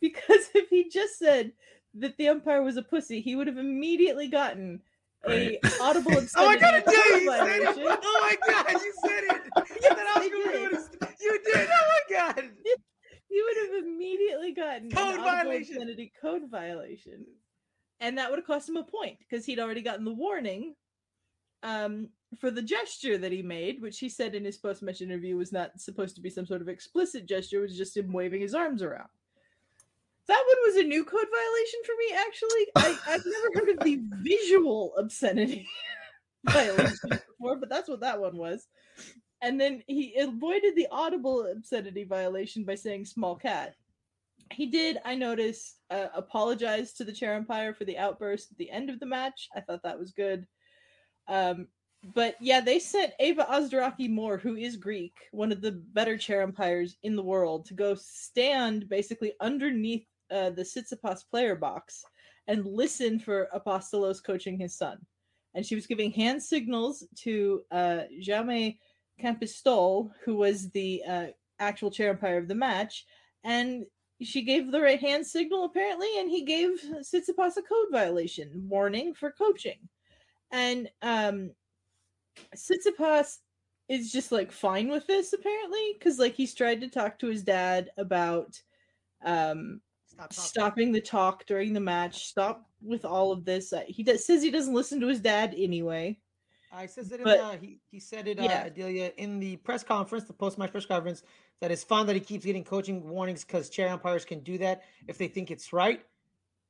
because 0.00 0.50
if 0.54 0.68
he 0.68 0.88
just 0.90 1.18
said 1.18 1.52
that 1.94 2.16
the 2.18 2.28
umpire 2.28 2.62
was 2.62 2.76
a 2.76 2.82
pussy, 2.82 3.20
he 3.20 3.36
would 3.36 3.46
have 3.46 3.58
immediately 3.58 4.28
gotten 4.28 4.82
Right. 5.26 5.58
a 5.64 5.68
audible 5.82 6.12
Oh, 6.12 6.16
I 6.16 6.22
obscenity 6.22 6.60
gotta 6.60 6.82
tell 6.82 7.08
you, 7.08 7.20
you 7.22 7.30
said 7.30 7.62
it. 7.62 7.98
Oh 8.04 8.18
my 8.22 8.36
god, 8.52 8.72
you 8.72 8.92
said 9.02 9.24
it. 9.24 9.42
You 9.56 9.80
Yes, 9.82 9.96
said 9.96 10.06
I 10.06 10.18
was 10.18 10.26
I 10.26 10.30
gonna 10.30 10.68
did. 10.68 10.78
You 11.20 11.40
did. 11.44 11.68
Oh 11.68 11.84
my 12.10 12.16
god. 12.16 12.44
You 13.28 13.44
would 13.48 13.76
have 13.76 13.84
immediately 13.86 14.52
gotten 14.52 14.90
Code 14.92 15.16
an 15.16 15.24
violation. 15.24 15.96
code 16.20 16.42
violation, 16.50 17.26
and 18.00 18.18
that 18.18 18.30
would 18.30 18.38
have 18.38 18.46
cost 18.46 18.68
him 18.68 18.76
a 18.76 18.82
point 18.82 19.18
because 19.18 19.44
he'd 19.44 19.58
already 19.58 19.82
gotten 19.82 20.04
the 20.04 20.12
warning 20.12 20.74
um, 21.62 22.08
for 22.38 22.50
the 22.50 22.62
gesture 22.62 23.18
that 23.18 23.32
he 23.32 23.42
made, 23.42 23.80
which 23.80 23.98
he 23.98 24.08
said 24.08 24.34
in 24.34 24.44
his 24.44 24.58
post-match 24.58 25.00
interview 25.00 25.36
was 25.36 25.52
not 25.52 25.80
supposed 25.80 26.14
to 26.16 26.20
be 26.20 26.30
some 26.30 26.46
sort 26.46 26.60
of 26.60 26.68
explicit 26.68 27.26
gesture; 27.26 27.58
it 27.58 27.62
was 27.62 27.76
just 27.76 27.96
him 27.96 28.12
waving 28.12 28.40
his 28.40 28.54
arms 28.54 28.82
around. 28.82 29.08
That 30.28 30.44
one 30.46 30.56
was 30.66 30.76
a 30.76 30.82
new 30.82 31.04
code 31.04 31.26
violation 31.30 31.80
for 31.84 31.92
me. 31.98 32.16
Actually, 32.16 32.66
I, 32.76 33.14
I've 33.14 33.24
never 33.24 33.48
heard 33.54 33.78
of 33.78 33.84
the 33.84 34.00
visual 34.22 34.94
obscenity 34.96 35.68
violation 36.48 37.10
before, 37.10 37.56
but 37.56 37.68
that's 37.68 37.88
what 37.88 38.00
that 38.00 38.20
one 38.20 38.36
was. 38.36 38.66
And 39.42 39.60
then 39.60 39.82
he 39.86 40.16
avoided 40.18 40.74
the 40.74 40.88
audible 40.90 41.46
obscenity 41.46 42.04
violation 42.04 42.64
by 42.64 42.74
saying 42.74 43.04
small 43.04 43.36
cat. 43.36 43.76
He 44.52 44.66
did, 44.66 44.98
I 45.04 45.14
noticed, 45.14 45.80
uh, 45.90 46.06
apologize 46.14 46.92
to 46.94 47.04
the 47.04 47.12
chair 47.12 47.34
umpire 47.34 47.74
for 47.74 47.84
the 47.84 47.98
outburst 47.98 48.52
at 48.52 48.58
the 48.58 48.70
end 48.70 48.90
of 48.90 49.00
the 49.00 49.06
match. 49.06 49.48
I 49.54 49.60
thought 49.60 49.82
that 49.82 49.98
was 49.98 50.12
good. 50.12 50.46
Um, 51.28 51.68
but 52.14 52.36
yeah, 52.40 52.60
they 52.60 52.78
sent 52.78 53.12
Eva 53.18 53.46
Asderaki-Moore, 53.50 54.38
who 54.38 54.56
is 54.56 54.76
Greek, 54.76 55.14
one 55.32 55.50
of 55.50 55.60
the 55.60 55.72
better 55.92 56.16
chair 56.16 56.42
umpires 56.42 56.96
in 57.02 57.16
the 57.16 57.22
world, 57.22 57.66
to 57.66 57.74
go 57.74 57.94
stand 57.94 58.88
basically 58.88 59.32
underneath 59.40 60.06
uh, 60.30 60.50
the 60.50 60.62
Tsitsipas 60.62 61.22
player 61.28 61.56
box 61.56 62.04
and 62.46 62.64
listen 62.64 63.18
for 63.18 63.48
Apostolos 63.54 64.22
coaching 64.22 64.58
his 64.58 64.76
son. 64.76 64.98
And 65.54 65.66
she 65.66 65.74
was 65.74 65.86
giving 65.86 66.12
hand 66.12 66.42
signals 66.42 67.04
to 67.22 67.62
uh, 67.72 68.02
Jaume 68.22 68.78
Campistol, 69.20 70.10
who 70.24 70.36
was 70.36 70.70
the 70.70 71.02
uh, 71.08 71.26
actual 71.58 71.90
chair 71.90 72.10
umpire 72.10 72.38
of 72.38 72.46
the 72.46 72.54
match, 72.54 73.04
and 73.42 73.84
she 74.22 74.42
gave 74.42 74.70
the 74.70 74.80
right 74.80 75.00
hand 75.00 75.26
signal 75.26 75.64
apparently, 75.64 76.08
and 76.18 76.30
he 76.30 76.44
gave 76.44 76.80
Tsitsipas 76.80 77.56
a 77.56 77.62
code 77.62 77.88
violation 77.90 78.50
warning 78.68 79.14
for 79.14 79.30
coaching. 79.32 79.78
And 80.50 80.88
um, 81.02 81.50
Tsitsipas 82.54 83.38
is 83.88 84.10
just 84.12 84.32
like 84.32 84.50
fine 84.52 84.88
with 84.88 85.06
this 85.06 85.32
apparently, 85.32 85.94
because 85.98 86.18
like 86.18 86.34
he's 86.34 86.54
tried 86.54 86.80
to 86.80 86.88
talk 86.88 87.18
to 87.18 87.28
his 87.28 87.42
dad 87.42 87.90
about 87.96 88.60
um 89.24 89.80
Stop 90.16 90.32
stopping 90.32 90.92
the 90.92 91.00
talk 91.00 91.44
during 91.44 91.74
the 91.74 91.80
match. 91.80 92.26
Stop 92.26 92.64
with 92.80 93.04
all 93.04 93.32
of 93.32 93.44
this. 93.44 93.74
He 93.86 94.02
does, 94.02 94.24
says 94.24 94.42
he 94.42 94.50
doesn't 94.50 94.72
listen 94.72 94.98
to 95.00 95.08
his 95.08 95.20
dad 95.20 95.54
anyway. 95.56 96.18
I 96.72 96.86
says 96.86 97.10
it 97.12 97.20
in 97.20 97.24
But- 97.24 97.40
uh, 97.40 97.56
he 97.58 97.78
he 97.90 98.00
said 98.00 98.28
it 98.28 98.38
uh, 98.38 98.64
Adelia 98.66 99.12
in 99.16 99.38
the 99.38 99.56
press 99.56 99.82
conference, 99.82 100.24
the 100.24 100.32
post 100.32 100.58
match 100.58 100.72
press 100.72 100.86
conference, 100.86 101.22
that 101.60 101.70
it's 101.70 101.84
fun 101.84 102.06
that 102.06 102.14
he 102.14 102.20
keeps 102.20 102.44
getting 102.44 102.64
coaching 102.64 103.08
warnings 103.08 103.44
because 103.44 103.70
chair 103.70 103.88
umpires 103.88 104.24
can 104.24 104.40
do 104.40 104.58
that 104.58 104.82
if 105.08 105.18
they 105.18 105.28
think 105.28 105.50
it's 105.50 105.72
right. 105.72 106.04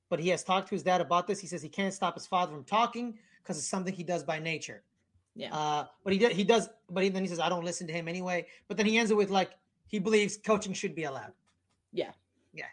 But 0.09 0.21
he 0.21 0.29
has 0.29 0.45
talked 0.45 0.69
to 0.69 0.75
his 0.75 0.83
dad 0.83 1.01
about 1.01 1.27
this. 1.27 1.41
He 1.41 1.47
says 1.47 1.63
he 1.63 1.69
can't 1.69 1.93
stop 1.93 2.15
his 2.15 2.27
father 2.27 2.53
from 2.53 2.65
talking 2.65 3.19
because 3.43 3.59
it's 3.59 3.67
something 3.67 3.93
he 3.93 4.05
does 4.05 4.23
by 4.23 4.39
nature. 4.39 4.83
Yeah. 5.35 5.55
Uh, 5.55 5.87
but 6.05 6.13
he 6.13 6.19
does 6.19 6.33
he 6.33 6.45
does 6.45 6.69
but 6.89 7.03
he, 7.03 7.09
then 7.09 7.23
he 7.23 7.29
says 7.29 7.41
I 7.41 7.49
don't 7.49 7.65
listen 7.65 7.87
to 7.89 7.93
him 7.93 8.09
anyway. 8.09 8.47
But 8.69 8.77
then 8.77 8.87
he 8.87 8.99
ends 8.99 9.11
it 9.11 9.17
with 9.17 9.31
like 9.31 9.51
he 9.89 9.99
believes 9.99 10.37
coaching 10.37 10.73
should 10.73 10.95
be 10.95 11.05
allowed. 11.05 11.33
Yeah. 11.93 12.13
Yeah. 12.53 12.65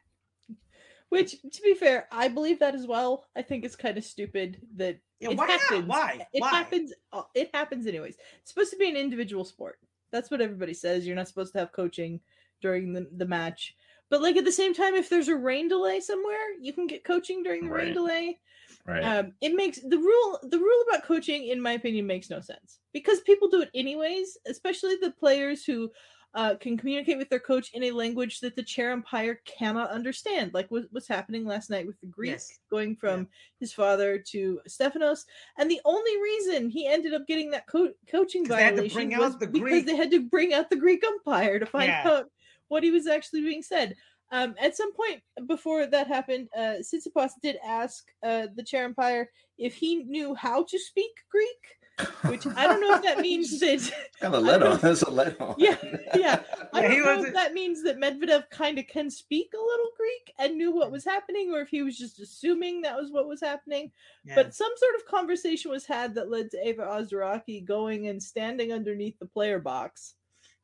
Which, 1.10 1.42
to 1.42 1.62
be 1.62 1.76
fair, 1.76 2.08
I 2.12 2.28
believe 2.28 2.60
that 2.60 2.74
as 2.74 2.88
well. 2.88 3.26
I 3.36 3.44
think 3.44 3.64
it's 3.64 3.76
kind 3.76 3.98
of 3.98 4.04
stupid 4.04 4.62
that 4.78 4.98
Yeah, 5.24 5.32
it 5.32 5.38
why 5.38 5.48
not? 5.48 5.60
happens. 5.60 5.88
Why? 5.88 6.28
It 6.34 6.42
Why? 6.42 6.50
happens. 6.50 6.94
uh, 7.12 7.24
It 7.34 7.50
happens 7.54 7.88
anyways. 7.88 8.18
It's 8.42 8.52
supposed 8.52 8.72
to 8.72 8.78
be 8.78 8.90
an 8.90 8.96
individual 8.98 9.46
sport. 9.46 9.80
That's 10.12 10.30
what 10.30 10.42
everybody 10.42 10.74
says. 10.74 11.06
You're 11.08 11.16
not 11.16 11.28
supposed 11.28 11.54
to 11.54 11.60
have 11.60 11.72
coaching 11.72 12.20
during 12.62 12.94
the, 12.94 13.08
the 13.18 13.26
match. 13.26 13.76
But 14.10 14.22
like 14.22 14.38
at 14.38 14.46
the 14.46 14.52
same 14.52 14.74
time, 14.74 14.94
if 14.96 15.10
there's 15.10 15.28
a 15.30 15.36
rain 15.36 15.68
delay 15.68 16.00
somewhere, 16.00 16.54
you 16.62 16.72
can 16.72 16.86
get 16.86 17.04
coaching 17.04 17.42
during 17.42 17.66
the 17.66 17.72
rain 17.74 17.94
delay. 17.94 18.40
Right. 18.86 19.04
Um, 19.04 19.34
it 19.42 19.56
makes 19.56 19.80
the 19.80 19.98
rule 19.98 20.40
the 20.44 20.60
rule 20.60 20.84
about 20.90 21.04
coaching, 21.06 21.48
in 21.48 21.60
my 21.62 21.72
opinion, 21.72 22.06
makes 22.06 22.30
no 22.30 22.42
sense 22.42 22.80
because 22.92 23.22
people 23.22 23.48
do 23.48 23.62
it 23.62 23.70
anyways, 23.74 24.38
especially 24.46 24.98
the 25.02 25.12
players 25.12 25.64
who 25.66 25.90
uh, 26.36 26.56
can 26.56 26.78
communicate 26.78 27.18
with 27.18 27.30
their 27.30 27.40
coach 27.40 27.70
in 27.74 27.84
a 27.84 27.92
language 27.92 28.40
that 28.40 28.56
the 28.56 28.64
chair 28.64 28.92
umpire 28.92 29.40
cannot 29.46 29.92
understand, 29.92 30.54
like 30.54 30.70
what, 30.72 30.86
what's 30.92 31.08
happening 31.08 31.46
last 31.46 31.70
night 31.70 31.86
with 31.86 32.00
the 32.02 32.08
Greek 32.08 32.32
Yes. 32.32 32.60
going 32.72 32.96
from 32.96 33.28
his 33.60 33.72
father 33.72 34.18
to 34.32 34.60
Stefanos. 34.68 35.26
And 35.60 35.70
the 35.70 35.82
only 35.86 36.22
reason 36.22 36.70
he 36.70 36.88
ended 36.88 37.14
up 37.14 37.28
getting 37.28 37.52
that 37.52 37.68
co- 37.68 37.94
coaching 38.10 38.46
'Cause 38.46 38.58
they 38.58 38.64
had 38.64 38.76
to 38.78 38.88
violation 38.90 39.20
was 39.20 39.38
the 39.38 39.48
because 39.48 39.86
they 39.86 39.96
had 39.96 40.10
to 40.12 40.22
bring 40.22 40.54
out 40.54 40.70
the 40.70 40.76
Greek 40.76 41.04
umpire 41.06 41.60
to 41.60 41.66
find 41.66 41.88
Yeah. 41.90 42.08
out 42.10 42.32
what 42.70 42.84
he 42.84 42.90
was 42.92 43.06
actually 43.08 43.42
being 43.42 43.62
said. 43.62 43.96
Um, 44.32 44.56
at 44.60 44.76
some 44.76 44.92
point 44.94 45.22
before 45.46 45.86
that 45.86 46.08
happened, 46.08 46.50
uh, 46.58 46.78
Tsitsipas 46.82 47.34
did 47.44 47.60
ask 47.64 48.12
uh, 48.24 48.48
the 48.56 48.64
chair 48.64 48.86
umpire 48.86 49.30
if 49.60 49.76
he 49.76 50.04
knew 50.06 50.34
how 50.34 50.64
to 50.64 50.80
speak 50.80 51.12
Greek, 51.30 51.78
which 52.24 52.48
I 52.48 52.66
don't 52.66 52.82
know 52.82 52.96
if 52.96 53.04
that 53.04 53.20
means 53.20 53.60
that. 53.60 53.92
Kind 54.20 54.34
of 54.34 54.44
let 54.44 54.64
on. 54.64 54.80
That's 54.80 55.04
a 55.04 55.12
let 55.12 55.40
on. 55.40 55.56
Yeah, 55.58 55.78
yeah. 56.16 56.42
I 56.74 56.82
don't 56.82 56.92
he 56.92 57.00
know 57.00 57.24
if 57.24 57.34
that 57.34 57.54
means 57.54 57.84
that 57.84 58.00
Medvedev 58.00 58.50
kind 58.50 58.80
of 58.80 58.88
can 58.88 59.12
speak 59.12 59.52
a 59.54 59.62
little 59.62 59.92
Greek 59.96 60.34
and 60.40 60.58
knew 60.58 60.72
what 60.72 60.92
was 60.92 61.06
happening, 61.06 61.52
or 61.54 61.62
if 61.62 61.70
he 61.70 61.84
was 61.84 61.98
just 61.98 62.20
assuming 62.20 62.82
that 62.82 62.96
was 62.96 63.12
what 63.12 63.28
was 63.28 63.42
happening. 63.42 63.92
Yeah. 64.26 64.36
But 64.36 64.56
some 64.56 64.72
sort 64.78 64.96
of 64.96 65.06
conversation 65.06 65.70
was 65.70 65.86
had 65.86 66.16
that 66.16 66.32
led 66.32 66.50
to 66.52 66.68
Eva 66.68 66.84
Asderaki 66.84 67.66
going 67.66 68.08
and 68.08 68.22
standing 68.22 68.74
underneath 68.74 69.20
the 69.20 69.28
player 69.28 69.60
box 69.60 70.16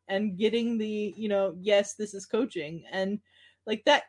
and 0.07 0.37
getting 0.37 0.77
the, 0.77 1.13
you 1.15 1.29
know, 1.29 1.55
yes, 1.59 1.93
this 1.93 2.13
is 2.13 2.25
coaching. 2.25 2.83
And 2.91 3.19
like 3.67 3.83
that 3.85 4.03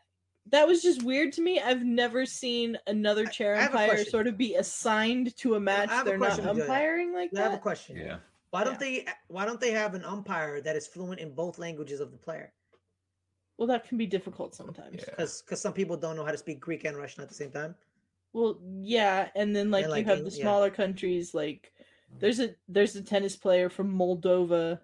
that 0.50 0.66
was 0.66 0.82
just 0.82 1.02
weird 1.02 1.32
to 1.34 1.42
me. 1.42 1.60
I've 1.60 1.84
never 1.84 2.26
seen 2.26 2.76
another 2.86 3.24
chair 3.26 3.54
I 3.56 3.62
have 3.62 3.74
umpire 3.74 4.04
sort 4.04 4.26
of 4.26 4.36
be 4.36 4.54
assigned 4.56 5.36
to 5.38 5.54
a 5.54 5.60
match 5.60 5.88
they're 6.04 6.18
not 6.18 6.30
question 6.32 6.44
for 6.48 6.54
you. 6.56 6.62
umpiring 6.62 7.12
like 7.12 7.30
that. 7.32 7.40
I 7.40 7.44
have 7.50 7.54
a 7.54 7.62
question. 7.62 7.96
Yeah. 7.96 8.16
Why 8.50 8.64
don't 8.64 8.72
Yeah. 8.74 8.78
they 8.78 9.06
why 9.28 9.46
don't 9.46 9.60
they 9.60 9.70
have 9.70 9.94
an 9.94 10.04
umpire 10.04 10.60
that 10.60 10.74
is 10.76 10.86
fluent 10.86 11.20
in 11.20 11.34
both 11.34 11.58
languages 11.58 12.00
of 12.00 12.10
the 12.10 12.18
player? 12.18 12.52
Well, 13.58 13.68
that 13.68 13.86
can 13.86 13.98
be 13.98 14.06
difficult 14.06 14.54
sometimes. 14.54 14.96
Yeah. 14.98 15.10
Because 15.10 15.42
because 15.42 15.60
some 15.60 15.72
people 15.72 15.96
don't 15.96 16.16
know 16.16 16.24
how 16.24 16.32
to 16.32 16.38
speak 16.38 16.60
Greek 16.60 16.84
and 16.84 16.96
Russian 16.96 17.22
at 17.22 17.28
the 17.28 17.34
same 17.34 17.50
time. 17.50 17.74
Well, 18.32 18.58
yeah, 18.80 19.28
and 19.34 19.54
then 19.54 19.70
like, 19.70 19.88
like, 19.88 20.04
you 20.04 20.10
have 20.10 20.18
in- 20.18 20.24
the 20.24 20.30
yeah. 20.30 20.42
smaller 20.42 20.70
countries 20.70 21.34
like 21.34 21.72
there's 22.18 22.40
a 22.40 22.54
there's 22.68 22.96
a 22.96 23.02
tennis 23.02 23.36
player 23.36 23.68
from 23.68 23.92
Moldova 23.96 24.80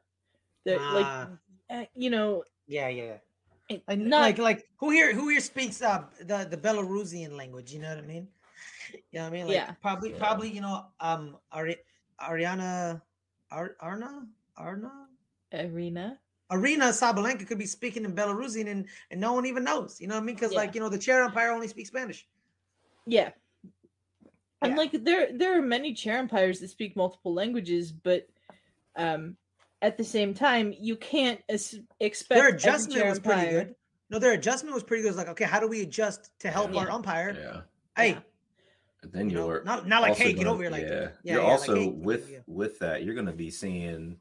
that 0.64 0.78
Ah. 0.80 1.28
like 1.70 1.80
uh, 1.80 1.86
you 1.94 2.10
know 2.10 2.44
Yeah, 2.68 2.88
yeah. 2.88 3.14
It- 3.68 3.82
Like, 3.88 3.98
not 3.98 4.20
like 4.20 4.38
like 4.38 4.68
who 4.76 4.90
here 4.90 5.12
who 5.12 5.28
here 5.28 5.40
speaks 5.40 5.82
uh 5.82 6.04
the 6.20 6.46
the 6.48 6.56
Belarusian 6.56 7.32
language? 7.36 7.72
You 7.72 7.80
know 7.80 7.88
what 7.94 7.98
I 8.04 8.06
mean? 8.06 8.28
You 9.10 9.18
know 9.18 9.22
what 9.24 9.28
I 9.28 9.30
mean? 9.36 9.46
Like 9.48 9.54
Yeah. 9.56 9.70
probably 9.82 10.10
Yeah. 10.12 10.18
probably 10.18 10.48
you 10.50 10.60
know 10.60 10.86
um 11.00 11.36
Ari- 11.52 11.82
Ariana 12.20 13.02
Ar- 13.50 13.76
Arna 13.80 14.26
Arna 14.56 15.08
arena. 15.52 16.18
Aryna 16.50 16.94
Sabalenka 16.94 17.44
could 17.44 17.58
be 17.58 17.66
speaking 17.66 18.04
in 18.04 18.14
Belarusian 18.14 18.68
and 18.70 18.86
and 19.10 19.20
no 19.20 19.32
one 19.32 19.46
even 19.46 19.64
knows. 19.64 20.00
You 20.00 20.06
know 20.06 20.14
what 20.14 20.22
I 20.22 20.26
mean? 20.26 20.36
Because 20.36 20.52
Yeah. 20.52 20.58
like 20.62 20.74
you 20.74 20.80
know 20.80 20.88
the 20.88 20.98
chair 20.98 21.24
umpire 21.24 21.50
only 21.50 21.66
speaks 21.66 21.88
Spanish. 21.88 22.28
Yeah. 23.06 23.30
And 24.62 24.72
Yeah. 24.72 24.78
like 24.78 24.92
there 25.04 25.32
there 25.36 25.58
are 25.58 25.62
many 25.62 25.92
chair 25.92 26.18
umpires 26.18 26.60
that 26.60 26.68
speak 26.70 26.94
multiple 26.94 27.34
languages, 27.34 27.90
but 27.90 28.28
um 28.94 29.36
at 29.82 29.96
the 29.96 30.04
same 30.04 30.34
time 30.34 30.74
you 30.78 30.96
can't 30.96 31.40
as- 31.48 31.78
expect 32.00 32.38
Their 32.40 32.48
adjustment 32.48 33.06
was 33.06 33.18
pretty 33.20 33.40
umpire- 33.42 33.64
good. 33.64 33.74
No, 34.08 34.18
their 34.18 34.32
adjustment 34.32 34.74
was 34.74 34.84
pretty 34.84 35.02
good. 35.02 35.08
It's 35.08 35.18
like, 35.18 35.28
okay, 35.28 35.44
how 35.44 35.58
do 35.60 35.66
we 35.66 35.82
adjust 35.82 36.30
to 36.40 36.50
help 36.50 36.72
Yeah. 36.72 36.80
our 36.80 36.90
umpire? 36.90 37.36
Yeah. 37.38 37.60
Hey, 37.96 38.10
Yeah. 38.12 38.20
And 39.02 39.12
then 39.12 39.30
you 39.30 39.38
you're 39.38 39.62
not 39.64 39.86
not 39.86 40.02
like, 40.02 40.16
hey, 40.16 40.32
get 40.32 40.44
gonna- 40.44 40.52
over 40.52 40.62
here, 40.62 40.70
like, 40.70 40.82
yeah. 40.82 40.88
yeah, 40.88 41.08
you're 41.24 41.36
yeah, 41.42 41.48
like, 41.48 41.52
also 41.52 41.74
hey, 41.76 41.88
with 41.88 42.30
yeah. 42.30 42.38
with 42.46 42.78
that 42.80 43.04
you're 43.04 43.14
going 43.14 43.26
to 43.26 43.32
be 43.32 43.50
seeing 43.50 44.18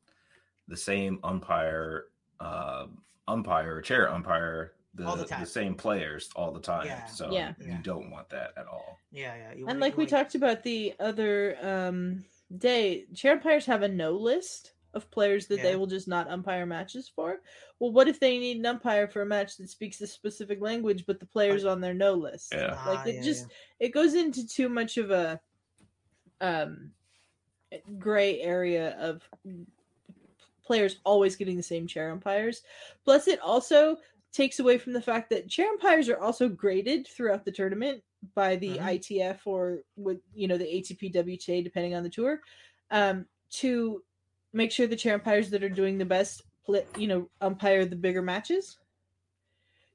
the 0.68 0.78
same 0.78 1.20
umpire 1.24 2.06
uh 2.40 2.88
umpire 3.28 3.82
chair 3.82 4.12
umpire 4.12 4.74
the, 4.94 5.06
All 5.06 5.16
the 5.18 5.26
the, 5.26 5.46
same 5.46 5.76
players 5.76 6.30
all 6.36 6.52
the 6.52 6.60
time. 6.60 6.86
Yeah. 6.86 7.06
So 7.08 7.32
Yeah. 7.32 7.54
you 7.60 7.68
Yeah. 7.68 7.80
don't 7.84 8.10
want 8.12 8.30
that 8.30 8.54
at 8.58 8.66
all. 8.68 8.98
Yeah, 9.12 9.36
yeah. 9.36 9.54
You 9.54 9.68
And 9.68 9.80
like 9.80 9.94
you 9.94 9.98
we 9.98 10.04
wanna- 10.06 10.10
talked 10.24 10.36
about 10.36 10.64
the 10.64 10.94
other 11.00 11.58
um, 11.62 12.24
day, 12.58 13.06
chair 13.14 13.34
umpires 13.34 13.66
have 13.66 13.82
a 13.82 13.88
no 13.90 14.12
list 14.14 14.72
of 14.96 15.12
players 15.12 15.46
that 15.48 15.58
Yeah. 15.58 15.64
they 15.64 15.76
will 15.76 15.86
just 15.88 16.08
not 16.08 16.30
umpire 16.30 16.66
matches 16.66 17.08
for. 17.14 17.42
Well, 17.80 17.92
what 17.92 18.08
if 18.08 18.20
they 18.20 18.40
need 18.40 18.58
an 18.58 18.66
umpire 18.66 19.08
for 19.08 19.22
a 19.22 19.26
match 19.26 19.58
that 19.58 19.70
speaks 19.70 20.02
a 20.02 20.08
specific 20.08 20.62
language, 20.62 21.06
but 21.06 21.20
the 21.20 21.26
players 21.26 21.66
on 21.66 21.82
their 21.82 21.94
no 21.94 22.14
list? 22.14 22.54
Yeah. 22.54 22.74
Ah, 22.78 22.92
Like 22.92 23.08
it 23.08 23.16
yeah, 23.16 23.22
just 23.22 23.48
it 23.80 23.90
goes 23.90 24.14
into 24.16 24.48
too 24.48 24.70
much 24.70 24.98
of 24.98 25.12
a 25.12 25.40
um 26.42 26.92
gray 28.00 28.40
area 28.42 28.96
of 29.00 29.28
players 30.64 30.98
always 31.04 31.36
getting 31.36 31.58
the 31.58 31.64
same 31.64 31.86
chair 31.88 32.10
umpires. 32.12 32.64
Plus, 33.04 33.28
it 33.28 33.40
also 33.42 33.98
takes 34.32 34.60
away 34.60 34.78
from 34.78 34.94
the 34.94 35.02
fact 35.02 35.30
that 35.30 35.48
chair 35.50 35.68
umpires 35.70 36.10
are 36.10 36.20
also 36.20 36.50
graded 36.50 37.08
throughout 37.08 37.46
the 37.46 37.52
tournament 37.52 38.04
by 38.34 38.56
the 38.56 38.78
Mhm. 38.78 38.82
ITF 38.84 39.46
or 39.46 39.84
with 39.96 40.20
you 40.34 40.48
know 40.48 40.58
the 40.58 40.66
ATP 40.66 41.10
WTA 41.12 41.62
depending 41.64 41.94
on 41.96 42.04
the 42.04 42.10
tour 42.10 42.42
um, 42.92 43.28
to 43.50 44.04
make 44.56 44.72
sure 44.72 44.88
the 44.88 44.96
chair 44.96 45.14
umpires 45.16 45.50
that 45.52 45.64
are 45.64 45.70
doing 45.70 45.98
the 45.98 46.06
best 46.06 46.42
you 46.98 47.08
know 47.08 47.30
umpire 47.42 47.86
the 47.86 47.96
bigger 47.96 48.22
matches. 48.24 48.78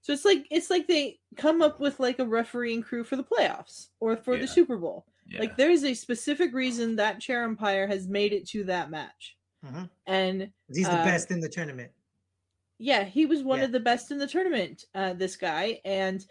So 0.02 0.12
it's 0.12 0.24
like 0.24 0.46
it's 0.50 0.70
like 0.70 0.86
they 0.86 1.18
come 1.36 1.62
up 1.62 1.80
with 1.80 1.98
like 1.98 2.20
a 2.20 2.24
refereeing 2.24 2.82
crew 2.82 3.02
for 3.02 3.16
the 3.16 3.24
playoffs 3.24 3.88
or 3.98 4.16
for 4.16 4.34
Yeah. 4.34 4.42
the 4.42 4.46
Super 4.48 4.76
Bowl. 4.76 5.04
Yeah. 5.26 5.40
Like 5.40 5.56
there 5.56 5.70
is 5.70 5.84
a 5.84 5.94
specific 5.94 6.52
reason 6.54 6.96
that 6.96 7.20
chair 7.20 7.44
umpire 7.44 7.86
has 7.86 8.06
made 8.06 8.32
it 8.32 8.46
to 8.48 8.64
that 8.64 8.90
match. 8.90 9.36
Mhm. 9.64 9.90
And 10.06 10.52
He's 10.72 10.86
the 10.86 10.92
uh, 10.92 11.04
best 11.04 11.30
in 11.30 11.40
the 11.40 11.48
tournament. 11.48 11.90
yeah, 12.78 13.04
he 13.04 13.26
was 13.26 13.42
one 13.42 13.58
Yeah. 13.58 13.66
of 13.66 13.72
the 13.72 13.80
best 13.80 14.10
in 14.10 14.18
the 14.18 14.26
tournament, 14.26 14.84
uh, 14.94 15.12
this 15.14 15.36
guy. 15.36 15.80
And 15.84 16.24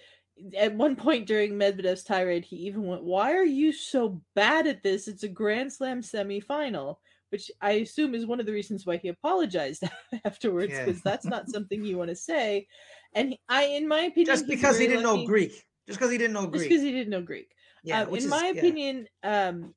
at 0.57 0.73
one 0.73 0.95
point 0.95 1.27
during 1.27 1.53
Medvedev's 1.53 2.03
tirade, 2.03 2.45
he 2.45 2.55
even 2.57 2.83
went, 2.83 3.03
Why 3.03 3.33
are 3.33 3.43
you 3.45 3.71
so 3.71 4.21
bad 4.35 4.65
at 4.67 4.83
this? 4.83 5.07
It's 5.07 5.23
a 5.23 5.27
Grand 5.27 5.71
Slam 5.71 6.01
semifinal, 6.01 6.97
which 7.29 7.51
I 7.61 7.71
assume 7.71 8.15
is 8.15 8.25
one 8.25 8.39
of 8.39 8.45
the 8.45 8.51
reasons 8.53 8.85
why 8.85 8.97
he 8.97 9.07
apologized 9.09 9.83
afterwards, 10.25 10.73
Yeah. 10.73 10.85
because 10.85 11.01
that's 11.01 11.25
not 11.25 11.49
something 11.49 11.83
you 11.83 11.97
want 11.97 12.09
to 12.09 12.15
say. 12.15 12.67
And 13.13 13.29
he- 13.31 13.39
I, 13.49 13.63
in 13.65 13.87
my 13.87 14.01
opinion, 14.01 14.25
Just 14.35 14.47
because 14.47 14.77
he 14.79 14.87
didn't 14.87 15.03
know 15.03 15.25
Greek. 15.25 15.51
Just 15.87 15.99
because 15.99 16.11
he 16.11 16.17
didn't 16.17 16.33
know 16.33 16.41
Just 16.43 16.51
Greek. 16.53 16.69
because 16.69 16.83
he 16.83 16.91
didn't 16.91 17.09
know 17.09 17.21
Greek. 17.21 17.51
Yeah, 17.83 18.01
Um, 18.03 18.09
in 18.09 18.15
is- 18.17 18.27
my 18.27 18.51
yeah. 18.53 18.59
opinion, 18.59 19.07
um, 19.23 19.73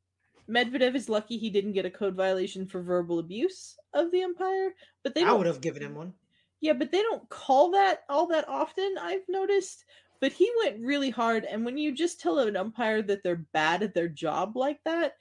Medvedev 0.50 0.94
is 0.96 1.08
lucky 1.08 1.38
he 1.38 1.50
didn't 1.50 1.72
get 1.72 1.86
a 1.86 1.90
code 1.90 2.14
violation 2.16 2.66
for 2.66 2.82
verbal 2.82 3.18
abuse 3.20 3.76
of 3.94 4.10
the 4.10 4.22
umpire. 4.24 4.74
But 5.04 5.14
they 5.14 5.22
I 5.22 5.32
would 5.32 5.46
have 5.46 5.60
given 5.60 5.82
him 5.82 5.94
one. 5.94 6.14
yeah, 6.60 6.72
but 6.72 6.90
they 6.90 7.00
don't 7.02 7.28
call 7.28 7.70
that 7.72 8.02
all 8.08 8.26
that 8.28 8.48
often. 8.48 8.96
I've 9.00 9.26
noticed. 9.28 9.84
But 10.20 10.32
he 10.32 10.48
went 10.62 10.80
really 10.80 11.10
hard, 11.10 11.44
and 11.44 11.64
when 11.64 11.76
you 11.78 11.90
just 11.92 12.20
tell 12.20 12.38
an 12.38 12.56
umpire 12.56 13.02
that 13.02 13.22
they're 13.24 13.44
bad 13.52 13.82
at 13.82 13.92
their 13.94 14.08
job 14.08 14.56
like 14.56 14.78
that, 14.84 15.14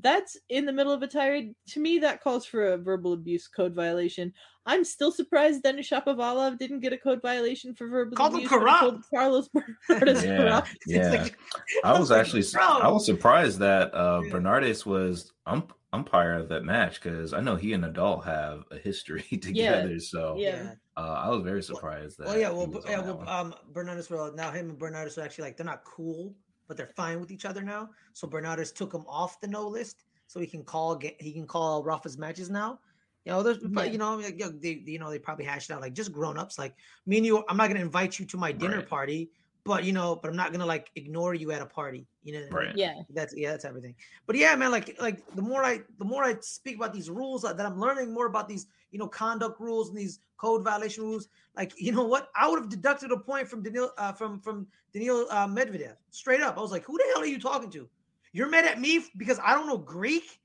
that's 0.00 0.36
in 0.48 0.66
the 0.66 0.72
middle 0.72 0.92
of 0.92 1.02
a 1.02 1.06
tirade. 1.06 1.54
To 1.70 1.80
me, 1.80 1.98
that 2.00 2.22
calls 2.22 2.44
for 2.46 2.72
a 2.72 2.76
verbal 2.78 3.12
abuse 3.12 3.48
code 3.48 3.74
violation. 3.74 4.32
I'm 4.66 4.84
still 4.84 5.10
surprised 5.10 5.62
Denis 5.62 5.88
Shapovalov 5.88 6.58
didn't 6.58 6.80
get 6.80 6.92
a 6.92 6.98
code 6.98 7.22
violation 7.22 7.74
for 7.74 7.88
verbal 7.88 8.16
Called 8.16 8.32
him 8.34 8.40
abuse. 8.40 8.50
when 8.50 8.60
he 8.60 8.64
corrupt. 8.66 9.04
Carlos 9.14 9.48
Bernardes 9.88 10.22
Yeah, 10.24 10.36
corrupt. 10.36 10.76
Yeah. 10.86 11.10
like- 11.10 11.38
I 11.84 11.98
was 11.98 12.10
actually 12.10 12.44
bro. 12.52 12.62
I 12.62 12.88
was 12.88 13.06
surprised 13.06 13.58
that 13.60 13.94
uh, 13.94 14.20
Bernardes 14.30 14.84
was 14.84 15.32
ump- 15.46 15.72
umpire 15.94 16.34
of 16.34 16.50
that 16.50 16.64
match 16.64 17.00
because 17.00 17.32
I 17.32 17.40
know 17.40 17.56
he 17.56 17.72
and 17.72 17.82
Nadal 17.82 18.22
have 18.24 18.64
a 18.70 18.76
history 18.76 19.22
together. 19.42 19.98
So 20.00 20.36
Yeah. 20.38 20.74
uh, 20.98 21.00
I 21.24 21.30
was 21.30 21.42
very 21.42 21.62
surprised 21.62 22.18
that. 22.18 22.26
Well, 22.26 22.38
yeah, 22.38 22.50
he 22.50 22.54
well, 22.56 22.66
was 22.66 22.84
yeah, 22.86 23.00
well, 23.00 23.26
um, 23.26 23.54
Bernardes, 23.72 24.10
well, 24.10 24.34
now 24.34 24.50
him 24.50 24.68
and 24.68 24.78
Bernardes 24.78 25.16
are 25.16 25.22
actually 25.22 25.44
like 25.44 25.56
they're 25.56 25.64
not 25.64 25.82
cool, 25.84 26.34
but 26.68 26.76
they're 26.76 26.86
fine 26.94 27.18
with 27.20 27.30
each 27.32 27.44
other 27.46 27.62
now. 27.62 27.88
So 28.12 28.28
Bernardes 28.28 28.72
took 28.74 28.92
him 28.94 29.04
off 29.08 29.40
the 29.40 29.48
no 29.48 29.66
list, 29.66 30.04
so 30.26 30.38
he 30.38 30.46
can 30.46 30.62
call 30.62 30.94
ga- 30.94 31.16
he 31.18 31.32
can 31.32 31.46
call 31.46 31.82
Rafa's 31.82 32.18
matches 32.18 32.50
now. 32.50 32.78
You 33.24 33.32
know, 33.32 33.42
there's 33.42 33.58
Yeah. 33.62 33.84
you 33.84 33.98
know, 33.98 34.16
like, 34.16 34.38
yeah, 34.38 34.50
they 34.54 34.82
you 34.86 34.98
know 34.98 35.10
they 35.10 35.18
probably 35.18 35.44
hashed 35.46 35.70
out 35.70 35.80
like 35.80 35.94
just 35.94 36.12
grown 36.12 36.38
ups. 36.38 36.58
Like 36.58 36.74
me 37.06 37.16
and 37.16 37.26
you, 37.26 37.44
I'm 37.48 37.56
not 37.56 37.68
gonna 37.68 37.80
invite 37.80 38.18
you 38.18 38.26
to 38.26 38.36
my 38.36 38.52
dinner 38.52 38.76
Right. 38.76 38.88
party, 38.88 39.30
but 39.68 39.84
you 39.84 39.92
know, 39.92 40.16
but 40.16 40.28
I'm 40.30 40.36
not 40.36 40.50
gonna 40.50 40.66
like 40.66 40.90
ignore 40.96 41.34
you 41.34 41.52
at 41.52 41.62
a 41.62 41.66
party. 41.66 42.06
You 42.24 42.32
know, 42.32 42.40
what 42.40 42.52
I 42.52 42.58
mean? 42.60 42.66
Right. 42.68 42.76
Yeah. 42.76 42.94
that's 43.10 43.34
yeah 43.36 43.50
that's 43.50 43.64
everything 43.64 43.94
but 44.26 44.36
yeah 44.36 44.54
man 44.54 44.70
like 44.70 44.96
like 45.00 45.22
the 45.34 45.42
more 45.42 45.64
i 45.64 45.80
the 45.98 46.04
more 46.04 46.24
i 46.24 46.34
speak 46.40 46.76
about 46.76 46.92
these 46.92 47.08
rules 47.08 47.42
that 47.42 47.60
i'm 47.60 47.80
learning 47.80 48.12
more 48.12 48.26
about 48.26 48.48
these 48.48 48.66
you 48.90 48.98
know 48.98 49.08
conduct 49.08 49.58
rules 49.60 49.88
and 49.88 49.98
these 49.98 50.20
code 50.36 50.62
violation 50.62 51.04
rules 51.04 51.28
like 51.56 51.72
you 51.76 51.90
know 51.90 52.04
what 52.04 52.28
i 52.36 52.48
would 52.48 52.58
have 52.60 52.68
deducted 52.68 53.10
a 53.10 53.16
point 53.16 53.48
from 53.48 53.62
daniil 53.62 53.90
uh, 53.98 54.12
from 54.12 54.38
from 54.40 54.66
daniil 54.92 55.26
uh, 55.30 55.46
medvedev 55.46 55.96
straight 56.10 56.42
up 56.42 56.56
i 56.58 56.60
was 56.60 56.70
like 56.70 56.84
who 56.84 56.96
the 56.98 57.04
hell 57.12 57.22
are 57.22 57.26
you 57.26 57.40
talking 57.40 57.70
to 57.70 57.88
you're 58.32 58.48
mad 58.48 58.64
at 58.64 58.80
me 58.80 59.04
because 59.16 59.40
i 59.42 59.54
don't 59.54 59.66
know 59.66 59.78
greek 59.78 60.40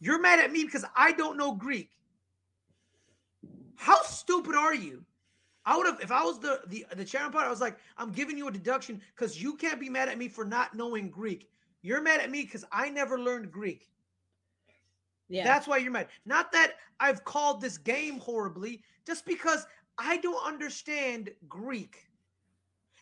you're 0.00 0.20
mad 0.20 0.40
at 0.40 0.50
me 0.50 0.64
because 0.64 0.84
i 0.96 1.12
don't 1.12 1.36
know 1.36 1.54
greek 1.54 1.90
how 3.76 4.00
stupid 4.02 4.54
are 4.54 4.74
you 4.74 5.04
I 5.64 5.76
would 5.76 5.86
have 5.86 6.00
if 6.00 6.10
I 6.10 6.24
was 6.24 6.38
the 6.40 6.60
the 6.66 6.86
the 6.96 7.04
chair 7.04 7.22
umpire. 7.22 7.46
I 7.46 7.50
was 7.50 7.60
like, 7.60 7.78
I'm 7.96 8.10
giving 8.10 8.36
you 8.36 8.48
a 8.48 8.52
deduction 8.52 9.00
because 9.14 9.40
you 9.40 9.56
can't 9.56 9.80
be 9.80 9.88
mad 9.88 10.08
at 10.08 10.18
me 10.18 10.28
for 10.28 10.44
not 10.44 10.74
knowing 10.74 11.10
Greek. 11.10 11.48
You're 11.82 12.00
mad 12.02 12.20
at 12.20 12.30
me 12.30 12.42
because 12.42 12.64
I 12.72 12.90
never 12.90 13.18
learned 13.18 13.50
Greek. 13.50 13.88
Yeah. 15.28 15.44
That's 15.44 15.66
why 15.66 15.78
you're 15.78 15.92
mad. 15.92 16.08
Not 16.26 16.52
that 16.52 16.74
I've 17.00 17.24
called 17.24 17.60
this 17.60 17.78
game 17.78 18.18
horribly, 18.18 18.82
just 19.06 19.24
because 19.24 19.66
I 19.98 20.18
don't 20.18 20.44
understand 20.46 21.30
Greek. 21.48 22.06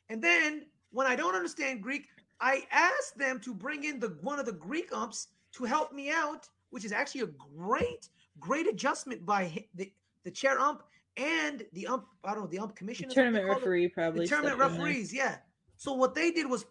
And 0.08 0.22
then 0.22 0.66
when 0.92 1.06
I 1.06 1.16
don't 1.16 1.34
understand 1.34 1.82
Greek, 1.82 2.08
I 2.40 2.66
ask 2.70 3.14
them 3.14 3.40
to 3.40 3.54
bring 3.54 3.84
in 3.84 4.00
the 4.00 4.16
one 4.22 4.38
of 4.38 4.46
the 4.46 4.52
Greek 4.52 4.92
umps 4.92 5.28
to 5.52 5.64
help 5.64 5.92
me 5.92 6.10
out, 6.10 6.48
which 6.70 6.84
is 6.84 6.92
actually 6.92 7.22
a 7.22 7.56
great, 7.56 8.08
great 8.38 8.66
adjustment 8.66 9.24
by 9.26 9.66
the 9.74 9.92
the 10.24 10.30
chair 10.30 10.58
ump 10.60 10.82
and 11.20 11.64
the 11.72 11.86
ump. 11.86 12.06
I 12.24 12.32
don't 12.32 12.44
know 12.44 12.46
the 12.46 12.58
ump 12.58 12.74
commission. 12.74 13.08
The 13.08 13.12
is 13.12 13.16
what 13.16 13.16
they 13.16 13.22
tournament 13.22 13.46
call 13.46 13.56
it? 13.56 13.60
referee 13.60 13.88
probably 13.88 14.20
the 14.20 14.28
tournament 14.28 14.56
stepped 14.56 14.72
in 14.72 14.78
there. 14.78 14.86
referees, 14.86 15.14
yeah. 15.14 15.36
So 15.76 15.92
what 15.92 16.14
they 16.14 16.30
did 16.30 16.48
was, 16.48 16.64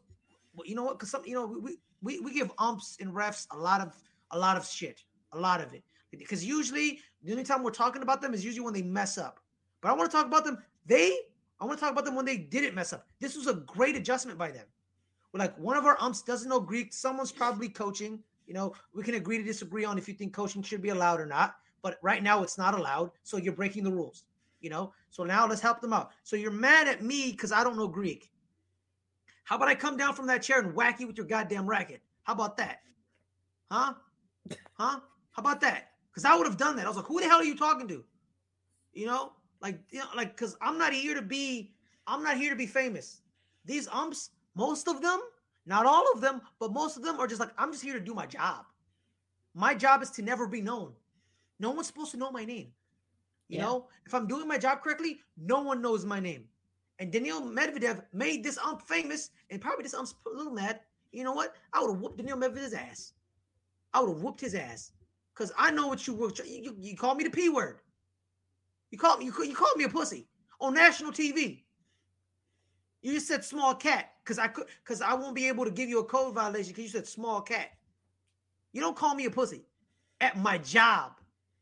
well, 0.55 0.65
you 0.65 0.75
know 0.75 0.83
what? 0.83 0.97
Because 0.97 1.11
some, 1.11 1.23
you 1.25 1.35
know, 1.35 1.45
we, 1.45 1.77
we 2.01 2.19
we 2.19 2.33
give 2.33 2.51
umps 2.57 2.97
and 2.99 3.13
refs 3.13 3.47
a 3.51 3.57
lot 3.57 3.81
of 3.81 3.95
a 4.31 4.39
lot 4.39 4.57
of 4.57 4.65
shit, 4.65 5.03
a 5.33 5.39
lot 5.39 5.61
of 5.61 5.73
it. 5.73 5.83
Because 6.11 6.43
usually 6.43 6.99
the 7.23 7.31
only 7.31 7.43
time 7.43 7.63
we're 7.63 7.71
talking 7.71 8.01
about 8.01 8.21
them 8.21 8.33
is 8.33 8.43
usually 8.43 8.65
when 8.65 8.73
they 8.73 8.81
mess 8.81 9.17
up. 9.17 9.39
But 9.81 9.89
I 9.89 9.93
want 9.93 10.09
to 10.09 10.17
talk 10.17 10.25
about 10.25 10.43
them. 10.43 10.57
They, 10.85 11.15
I 11.59 11.65
want 11.65 11.77
to 11.77 11.83
talk 11.83 11.91
about 11.91 12.05
them 12.05 12.15
when 12.15 12.25
they 12.25 12.37
didn't 12.37 12.73
mess 12.73 12.93
up. 12.93 13.07
This 13.19 13.35
was 13.37 13.47
a 13.47 13.53
great 13.53 13.95
adjustment 13.95 14.37
by 14.37 14.49
them. 14.49 14.65
We're 15.31 15.39
like 15.39 15.57
one 15.59 15.77
of 15.77 15.85
our 15.85 15.97
umps 16.01 16.23
doesn't 16.23 16.49
know 16.49 16.59
Greek. 16.59 16.93
Someone's 16.93 17.31
probably 17.31 17.69
coaching. 17.69 18.19
You 18.47 18.55
know, 18.55 18.73
we 18.93 19.03
can 19.03 19.13
agree 19.13 19.37
to 19.37 19.43
disagree 19.43 19.85
on 19.85 19.99
if 19.99 20.07
you 20.07 20.15
think 20.15 20.33
coaching 20.33 20.63
should 20.63 20.81
be 20.81 20.89
allowed 20.89 21.19
or 21.19 21.27
not. 21.27 21.55
But 21.81 21.99
right 22.01 22.21
now 22.23 22.43
it's 22.43 22.57
not 22.57 22.77
allowed, 22.77 23.11
so 23.23 23.37
you're 23.37 23.53
breaking 23.53 23.83
the 23.83 23.91
rules. 23.91 24.25
You 24.61 24.69
know, 24.69 24.93
so 25.09 25.23
now 25.23 25.47
let's 25.47 25.61
help 25.61 25.79
them 25.79 25.93
out. 25.93 26.11
So 26.23 26.35
you're 26.35 26.51
mad 26.51 26.87
at 26.87 27.01
me 27.01 27.31
because 27.31 27.51
I 27.51 27.63
don't 27.63 27.77
know 27.77 27.87
Greek. 27.87 28.29
How 29.45 29.55
about 29.55 29.69
I 29.69 29.75
come 29.75 29.97
down 29.97 30.13
from 30.13 30.27
that 30.27 30.43
chair 30.43 30.59
and 30.59 30.75
whack 30.75 30.99
you 30.99 31.07
with 31.07 31.17
your 31.17 31.25
goddamn 31.25 31.65
racket? 31.65 32.01
How 32.23 32.33
about 32.33 32.57
that? 32.57 32.81
Huh? 33.71 33.93
Huh? 34.73 34.99
How 35.31 35.39
about 35.39 35.61
that? 35.61 35.91
Because 36.11 36.25
I 36.25 36.35
would 36.35 36.45
have 36.45 36.57
done 36.57 36.75
that. 36.75 36.85
I 36.85 36.87
was 36.87 36.97
like, 36.97 37.05
who 37.05 37.19
the 37.19 37.27
hell 37.27 37.39
are 37.39 37.43
you 37.43 37.55
talking 37.55 37.87
to? 37.87 38.03
You 38.93 39.05
know, 39.05 39.31
like, 39.61 39.79
you 39.89 39.99
know, 39.99 40.05
like, 40.15 40.35
because 40.35 40.55
I'm 40.61 40.77
not 40.77 40.93
here 40.93 41.15
to 41.15 41.21
be, 41.21 41.73
I'm 42.05 42.23
not 42.23 42.37
here 42.37 42.49
to 42.49 42.55
be 42.55 42.65
famous. 42.65 43.21
These 43.65 43.87
umps, 43.87 44.31
most 44.55 44.87
of 44.87 45.01
them, 45.01 45.19
not 45.65 45.85
all 45.85 46.05
of 46.13 46.21
them, 46.21 46.41
but 46.59 46.73
most 46.73 46.97
of 46.97 47.03
them 47.03 47.19
are 47.19 47.27
just 47.27 47.39
like, 47.39 47.51
I'm 47.57 47.71
just 47.71 47.83
here 47.83 47.93
to 47.93 47.99
do 47.99 48.13
my 48.13 48.25
job. 48.25 48.65
My 49.53 49.73
job 49.73 50.01
is 50.01 50.09
to 50.11 50.21
never 50.21 50.47
be 50.47 50.61
known. 50.61 50.93
No 51.59 51.71
one's 51.71 51.87
supposed 51.87 52.11
to 52.11 52.17
know 52.17 52.31
my 52.31 52.45
name. 52.45 52.71
You 53.49 53.57
Yeah. 53.57 53.65
know, 53.65 53.89
if 54.05 54.13
I'm 54.13 54.27
doing 54.27 54.47
my 54.47 54.57
job 54.57 54.81
correctly, 54.81 55.21
no 55.37 55.61
one 55.61 55.81
knows 55.81 56.05
my 56.05 56.19
name. 56.19 56.49
And 56.99 57.11
Daniil 57.11 57.41
Medvedev 57.41 58.05
made 58.13 58.43
this 58.43 58.57
ump 58.57 58.81
famous, 58.83 59.31
and 59.49 59.61
probably 59.61 59.83
this 59.83 59.93
ump's 59.95 60.15
a 60.25 60.29
little 60.29 60.53
mad. 60.53 60.81
You 61.11 61.23
know 61.23 61.33
what? 61.33 61.55
I 61.73 61.81
would 61.81 61.91
have 61.91 62.01
whooped 62.01 62.17
Daniil 62.17 62.37
Medvedev's 62.37 62.73
ass. 62.73 63.13
I 63.93 64.01
would 64.01 64.09
have 64.09 64.23
whooped 64.23 64.41
his 64.41 64.55
ass 64.55 64.91
because 65.33 65.51
I 65.57 65.71
know 65.71 65.87
what 65.87 66.07
you 66.07 66.13
were. 66.13 66.31
You, 66.45 66.61
you, 66.63 66.77
you 66.79 66.97
called 66.97 67.17
me 67.17 67.23
the 67.23 67.31
p 67.31 67.49
word. 67.49 67.81
You 68.91 68.97
called 68.97 69.19
me. 69.19 69.25
You, 69.25 69.33
you 69.43 69.55
called 69.55 69.77
me 69.77 69.85
a 69.85 69.89
pussy 69.89 70.27
on 70.61 70.73
national 70.75 71.11
TV. 71.11 71.63
You 73.01 73.13
just 73.13 73.27
said 73.27 73.43
small 73.45 73.75
cat 73.75 74.13
because 74.23 74.37
I 74.39 74.47
could 74.47 74.67
because 74.83 75.01
I 75.01 75.13
won't 75.13 75.35
be 75.35 75.47
able 75.47 75.65
to 75.65 75.71
give 75.71 75.89
you 75.89 75.99
a 75.99 76.03
code 76.05 76.35
violation 76.35 76.69
because 76.71 76.83
you 76.83 76.89
said 76.89 77.07
small 77.07 77.41
cat. 77.41 77.69
You 78.73 78.81
don't 78.81 78.95
call 78.95 79.15
me 79.15 79.25
a 79.25 79.31
pussy 79.31 79.63
at 80.21 80.37
my 80.37 80.57
job. 80.59 81.13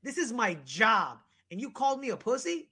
This 0.04 0.18
is 0.18 0.34
my 0.34 0.56
job, 0.66 1.20
and 1.52 1.60
you 1.60 1.72
called 1.72 2.00
me 2.00 2.10
a 2.10 2.18
pussy. 2.18 2.70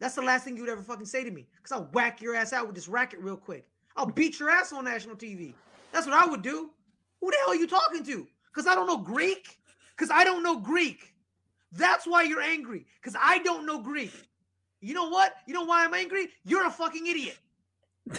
That's 0.00 0.14
the 0.14 0.22
last 0.22 0.44
thing 0.44 0.56
you 0.56 0.62
would 0.62 0.70
ever 0.70 0.82
fucking 0.82 1.06
say 1.06 1.24
to 1.24 1.30
me. 1.30 1.46
Because 1.56 1.72
I'll 1.72 1.88
whack 1.92 2.22
your 2.22 2.34
ass 2.34 2.52
out 2.52 2.66
with 2.66 2.74
this 2.74 2.88
racket 2.88 3.20
real 3.20 3.36
quick. 3.36 3.66
I'll 3.96 4.06
beat 4.06 4.38
your 4.38 4.50
ass 4.50 4.72
on 4.72 4.84
national 4.84 5.16
TV. 5.16 5.54
That's 5.92 6.06
what 6.06 6.14
I 6.14 6.26
would 6.26 6.42
do. 6.42 6.70
Who 7.20 7.30
the 7.30 7.36
hell 7.38 7.50
are 7.50 7.56
you 7.56 7.66
talking 7.66 8.04
to? 8.04 8.26
Because 8.52 8.66
I 8.66 8.74
don't 8.74 8.86
know 8.86 8.98
Greek? 8.98 9.58
Because 9.96 10.10
I 10.10 10.22
don't 10.22 10.42
know 10.42 10.58
Greek. 10.58 11.14
That's 11.72 12.06
why 12.06 12.22
you're 12.22 12.40
angry. 12.40 12.86
Because 13.02 13.18
I 13.20 13.38
don't 13.38 13.66
know 13.66 13.80
Greek. 13.80 14.12
You 14.80 14.94
know 14.94 15.08
what? 15.08 15.34
You 15.46 15.54
know 15.54 15.64
why 15.64 15.84
I'm 15.84 15.94
angry? 15.94 16.28
You're 16.44 16.66
a 16.66 16.70
fucking 16.70 17.06
idiot. 17.06 17.36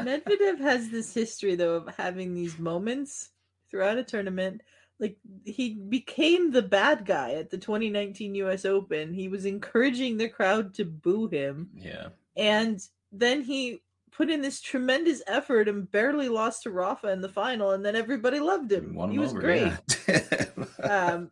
Medvedev 0.00 0.58
has 0.60 0.88
this 0.88 1.12
history 1.12 1.54
though 1.54 1.74
of 1.74 1.94
having 1.96 2.34
these 2.34 2.58
moments 2.58 3.30
throughout 3.70 3.98
a 3.98 4.04
tournament. 4.04 4.62
Like 5.00 5.16
he 5.44 5.74
became 5.74 6.50
the 6.52 6.62
bad 6.62 7.04
guy 7.04 7.32
at 7.34 7.50
the 7.50 7.58
2019 7.58 8.34
US 8.36 8.64
Open. 8.64 9.12
He 9.12 9.28
was 9.28 9.44
encouraging 9.44 10.16
the 10.16 10.28
crowd 10.28 10.74
to 10.74 10.84
boo 10.84 11.26
him. 11.28 11.70
Yeah. 11.76 12.08
And 12.36 12.80
then 13.12 13.42
he 13.42 13.82
put 14.12 14.30
in 14.30 14.40
this 14.40 14.60
tremendous 14.60 15.22
effort 15.26 15.68
and 15.68 15.90
barely 15.90 16.28
lost 16.28 16.62
to 16.62 16.70
Rafa 16.70 17.08
in 17.10 17.20
the 17.20 17.28
final, 17.28 17.72
and 17.72 17.84
then 17.84 17.96
everybody 17.96 18.38
loved 18.38 18.70
him. 18.70 18.94
Won 18.94 19.10
he 19.10 19.16
him 19.16 19.22
was 19.22 19.30
over, 19.32 19.40
great. 19.40 19.72
yeah. 20.08 20.44
um, 20.88 21.28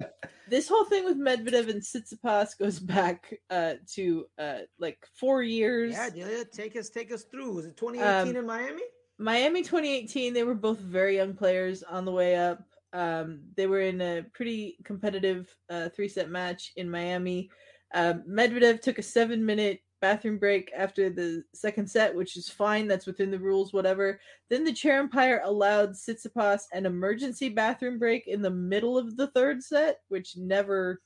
this 0.48 0.68
whole 0.68 0.84
thing 0.84 1.04
with 1.04 1.16
Medvedev 1.16 1.70
and 1.70 1.80
Tsitsipas 1.80 2.58
goes 2.58 2.78
back 2.80 3.32
uh, 3.50 3.74
to 3.94 4.26
uh, 4.38 4.58
like 4.78 4.98
four 5.14 5.42
years. 5.42 5.92
Yeah, 5.92 6.10
Delia, 6.10 6.44
take 6.44 6.76
us 6.76 6.90
take 6.90 7.12
us 7.12 7.22
through. 7.22 7.52
Was 7.54 7.66
it 7.66 7.76
2018 7.76 8.30
Um, 8.30 8.36
in 8.36 8.46
Miami? 8.46 8.82
Miami 9.18 9.62
2018, 9.62 10.34
they 10.34 10.42
were 10.42 10.54
both 10.54 10.78
very 10.80 11.16
young 11.16 11.34
players 11.34 11.82
on 11.84 12.04
the 12.04 12.10
way 12.12 12.34
up. 12.36 12.62
Um, 12.92 13.40
they 13.56 13.66
were 13.66 13.80
in 13.80 14.00
a 14.00 14.24
pretty 14.34 14.78
competitive 14.84 15.54
uh, 15.70 15.88
three 15.90 16.08
set 16.08 16.30
match 16.30 16.72
in 16.76 16.90
Miami. 16.90 17.50
Um, 17.94 18.22
Medvedev 18.28 18.80
took 18.80 18.98
a 18.98 19.02
seven 19.02 19.44
minute 19.44 19.80
bathroom 20.00 20.36
break 20.36 20.72
after 20.76 21.08
the 21.10 21.44
second 21.54 21.88
set, 21.88 22.14
which 22.14 22.36
is 22.36 22.48
fine. 22.48 22.88
That's 22.88 23.06
within 23.06 23.30
the 23.30 23.38
rules, 23.38 23.72
whatever. 23.72 24.20
Then 24.50 24.64
the 24.64 24.72
chair 24.72 24.98
umpire 25.00 25.40
allowed 25.44 25.90
Tsitsipas 25.92 26.62
an 26.72 26.86
emergency 26.86 27.48
bathroom 27.48 27.98
break 27.98 28.26
in 28.26 28.42
the 28.42 28.50
middle 28.50 28.98
of 28.98 29.16
the 29.16 29.28
third 29.28 29.62
set, 29.62 30.00
which 30.08 30.36
never 30.36 31.00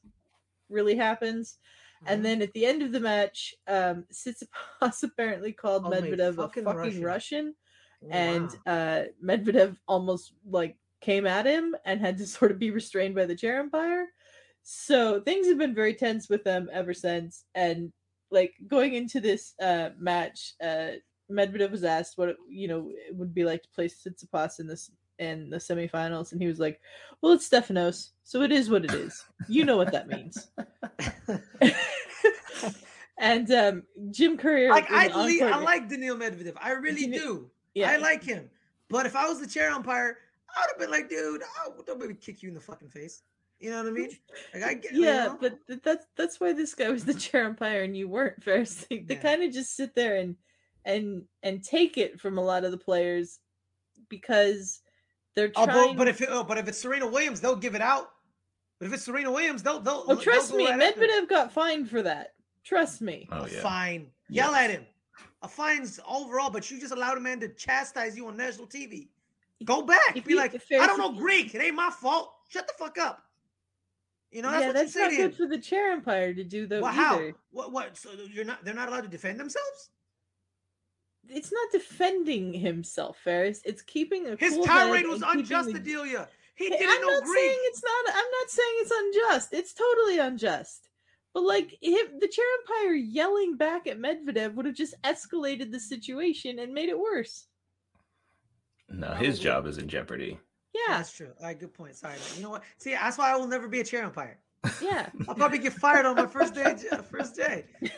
really 0.71 0.97
happens. 0.97 1.59
And 2.07 2.21
Mhm. 2.21 2.25
then 2.25 2.43
at 2.43 2.53
the 2.53 2.67
end 2.67 2.83
of 2.83 2.93
the 2.93 3.01
match, 3.01 3.55
um, 3.67 4.07
Tsitsipas 4.13 5.03
apparently 5.03 5.53
called 5.53 5.83
Called 5.83 6.03
me 6.03 6.11
Medvedev 6.11 6.37
fucking 6.37 6.65
a 6.65 6.67
fucking 6.67 7.03
Russian. 7.03 7.03
Russian 7.03 7.55
Wow. 8.03 8.13
and 8.13 8.51
uh 8.67 9.05
Medvedev 9.25 9.77
almost 9.89 10.35
like 10.49 10.77
came 11.07 11.25
at 11.27 11.47
him 11.47 11.77
and 11.85 12.01
had 12.01 12.19
to 12.19 12.27
sort 12.37 12.51
of 12.51 12.59
be 12.59 12.71
restrained 12.71 13.15
by 13.15 13.25
the 13.25 13.37
chair 13.37 13.61
umpire. 13.61 14.07
So 14.63 15.21
things 15.21 15.47
have 15.47 15.59
been 15.59 15.75
very 15.75 15.95
tense 15.95 16.29
with 16.29 16.43
them 16.43 16.69
ever 16.73 16.93
since. 16.93 17.45
And 17.55 17.93
like 18.33 18.53
going 18.67 18.95
into 18.95 19.21
this 19.21 19.55
uh 19.63 19.91
match, 19.99 20.55
uh 20.63 20.99
Medvedev 21.31 21.71
was 21.71 21.85
asked 21.85 22.19
what 22.19 22.31
it, 22.31 22.37
you 22.49 22.69
know 22.69 22.91
it 22.91 23.15
would 23.15 23.33
be 23.35 23.45
like 23.45 23.63
to 23.63 23.69
play 23.75 23.89
Tsitsipas 23.89 24.59
in 24.59 24.67
this 24.67 24.91
in 25.19 25.49
the 25.49 25.57
semifinals, 25.57 26.33
and 26.33 26.41
he 26.43 26.47
was 26.47 26.59
like, 26.59 26.81
"Well, 27.21 27.33
it's 27.33 27.49
Stefanos, 27.49 28.11
so 28.23 28.43
it 28.43 28.53
is 28.53 28.69
what 28.69 28.85
it 28.85 28.93
is. 28.93 29.25
You 29.49 29.65
know 29.65 29.77
what 29.77 29.93
that 29.93 30.09
means." 30.09 30.49
and 33.19 33.51
um 33.51 33.83
Jim 34.11 34.37
Courier, 34.37 34.71
like 34.71 34.91
I, 34.91 35.09
I 35.09 35.59
like 35.61 35.89
Daniil 35.89 36.17
Medvedev. 36.17 36.55
I 36.61 36.73
really 36.73 37.03
Daniil- 37.03 37.23
do. 37.23 37.51
yeah, 37.75 37.91
I 37.91 37.97
like 37.97 38.23
him. 38.23 38.51
But 38.89 39.07
if 39.07 39.17
I 39.17 39.27
was 39.29 39.41
the 39.41 39.49
chair 39.49 39.71
umpire, 39.71 40.19
I 40.55 40.61
would 40.61 40.71
have 40.71 40.79
been 40.79 40.91
like, 40.91 41.09
dude, 41.09 41.43
I 41.43 41.69
would 41.77 41.87
don't 41.87 41.99
maybe 41.99 42.15
kick 42.15 42.43
you 42.43 42.49
in 42.49 42.55
the 42.55 42.61
fucking 42.61 42.89
face. 42.89 43.23
You 43.59 43.71
know 43.71 43.79
what 43.79 43.89
I 43.89 43.91
mean? 43.93 44.11
Like 44.55 44.63
I 44.65 44.75
get, 44.75 44.93
you 44.93 45.05
yeah, 45.05 45.25
know? 45.27 45.39
but 45.41 45.59
that's 45.83 46.07
that's 46.17 46.41
why 46.41 46.53
this 46.53 46.75
guy 46.75 46.89
was 46.91 47.05
the 47.05 47.15
chair 47.25 47.47
umpire 47.47 47.83
and 47.83 47.97
you 47.97 48.09
weren't 48.09 48.43
first. 48.45 48.89
They, 48.89 48.99
they 48.99 49.15
Yeah. 49.15 49.21
kind 49.23 49.43
of 49.43 49.53
just 49.53 49.75
sit 49.77 49.95
there 49.95 50.17
and 50.17 50.37
and 50.85 51.23
and 51.43 51.63
take 51.65 51.97
it 51.99 52.21
from 52.21 52.39
a 52.39 52.43
lot 52.45 52.65
of 52.65 52.71
the 52.71 52.79
players 52.79 53.39
because 54.09 54.81
they're 55.35 55.51
Oh, 55.57 55.65
trying. 55.67 55.89
but, 55.97 55.99
but 55.99 56.09
if 56.09 56.21
it, 56.21 56.29
oh, 56.31 56.45
but 56.45 56.59
if 56.59 56.69
it's 56.69 56.79
Serena 56.79 57.07
Williams, 57.07 57.41
they'll 57.41 57.57
give 57.57 57.75
it 57.75 57.83
out. 57.83 58.11
But 58.79 58.87
if 58.87 58.93
it's 58.95 59.05
Serena 59.05 59.31
Williams, 59.33 59.63
they'll 59.63 59.81
they'll. 59.81 60.05
oh, 60.07 60.15
they'll 60.15 60.17
trust 60.23 60.53
go 60.53 60.59
me, 60.59 60.67
right 60.69 60.81
after. 60.81 61.01
Medvedev 61.01 61.29
got 61.29 61.53
fined 61.53 61.89
for 61.91 62.03
that. 62.03 62.35
Trust 62.65 63.01
me. 63.01 63.29
Oh 63.33 63.47
yeah. 63.47 63.61
fine. 63.61 64.09
Yell 64.29 64.53
Yes. 64.53 64.61
at 64.65 64.71
him. 64.71 64.87
A 65.43 65.49
fine's 65.49 65.99
overall, 66.09 66.51
but 66.51 66.71
you 66.71 66.79
just 66.81 66.93
allowed 66.93 67.17
a 67.17 67.21
man 67.21 67.41
to 67.41 67.49
chastise 67.55 68.17
you 68.17 68.27
on 68.29 68.37
national 68.37 68.67
TV. 68.67 69.09
Go 69.65 69.83
back. 69.83 70.17
If 70.17 70.25
Be 70.25 70.33
you- 70.33 70.37
like, 70.39 70.55
if 70.55 70.67
I 70.71 70.87
don't 70.87 70.99
know 70.99 71.13
Greek. 71.13 71.55
It 71.55 71.61
ain't 71.63 71.75
my 71.77 71.91
fault. 71.91 72.33
Shut 72.49 72.67
the 72.67 72.75
fuck 72.79 72.99
up. 72.99 73.23
You 74.31 74.43
know 74.43 74.51
that's 74.51 74.61
yeah, 74.63 74.67
what 74.69 74.75
that's 74.75 74.97
not 74.97 75.11
good 75.13 75.35
for 75.35 75.47
the 75.47 75.59
chair 75.59 75.93
umpire 75.93 76.35
to 76.35 76.45
do 76.45 76.67
though 76.67 76.83
Well, 76.83 76.93
how? 76.93 77.15
either. 77.17 77.35
What? 77.53 77.73
What? 77.73 77.97
So 77.97 78.11
you're 78.33 78.45
not? 78.45 78.65
They're 78.65 78.75
not 78.75 78.89
allowed 78.89 79.03
to 79.03 79.09
defend 79.09 79.41
themselves. 79.41 79.91
It's 81.29 81.53
not 81.53 81.73
defending 81.73 82.53
himself, 82.53 83.19
Fares. 83.25 83.63
It's 83.65 83.83
keeping 83.83 84.27
a 84.29 84.37
His 84.37 84.55
cool 84.55 84.65
tirade 84.65 85.07
was 85.07 85.23
unjust, 85.27 85.73
the- 85.73 85.77
Adelia. 85.79 86.29
He 86.55 86.69
didn't 86.71 86.89
I'm 86.89 87.01
know 87.03 87.09
not 87.09 87.25
Greek. 87.25 87.39
saying 87.39 87.59
it's 87.63 87.83
not. 87.83 88.15
I'm 88.15 88.31
not 88.41 88.51
saying 88.51 88.75
it's 88.79 88.91
unjust. 88.91 89.49
It's 89.53 89.75
totally 89.75 90.19
unjust. 90.19 90.89
But 91.35 91.43
like, 91.43 91.71
him, 91.83 92.19
the 92.19 92.29
chair 92.29 92.45
umpire 92.61 92.95
yelling 92.95 93.57
back 93.57 93.87
at 93.87 93.99
Medvedev 93.99 94.55
would 94.55 94.65
have 94.67 94.75
just 94.75 94.95
escalated 95.03 95.71
the 95.71 95.81
situation 95.81 96.59
and 96.61 96.73
made 96.73 96.89
it 96.89 96.99
worse. 96.99 97.47
No, 98.89 99.15
his 99.15 99.39
job 99.39 99.67
is 99.67 99.79
in 99.79 99.89
jeopardy. 99.89 100.39
Yeah, 100.75 100.99
That's 100.99 101.13
true. 101.13 101.31
All 101.41 101.47
right, 101.47 101.59
good 101.59 101.73
point. 101.73 101.97
Sorry. 101.97 102.17
You 102.37 102.43
know 102.43 102.51
what? 102.51 102.63
See, 102.79 102.93
that's 102.93 103.17
why 103.19 103.33
I 103.33 103.37
will 103.37 103.47
never 103.47 103.67
be 103.69 103.81
a 103.81 103.85
chair 103.85 104.05
umpire. 104.05 104.39
yeah. 104.83 105.09
I'll 105.29 105.35
probably 105.35 105.59
get 105.59 105.73
fired 105.73 106.07
on 106.07 106.17
my 106.17 106.27
first 106.27 106.55
day. 106.55 106.77
First 107.11 107.37
day. 107.37 107.65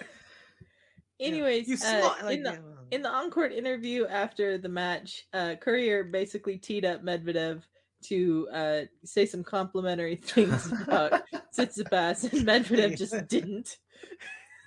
Yeah. 1.20 1.26
Anyways, 1.26 1.66
you 1.66 1.76
uh. 1.84 2.14
Like, 2.22 2.36
in 2.36 2.42
the 2.44 2.52
yeah, 2.52 2.58
in 2.92 3.02
the 3.02 3.08
on-court 3.08 3.50
interview 3.50 4.06
after 4.06 4.56
the 4.56 4.68
match, 4.68 5.26
uh, 5.32 5.56
Courier 5.60 6.04
basically 6.04 6.58
teed 6.58 6.84
up 6.84 7.02
Medvedev 7.02 7.62
to 8.04 8.48
uh, 8.52 8.80
say 9.04 9.26
some 9.26 9.42
complimentary 9.42 10.14
things 10.22 10.70
about 10.70 11.22
Tsitsipas, 11.52 12.32
and 12.32 12.46
Medvedev 12.46 12.96
just 12.96 13.26
didn't. 13.26 13.78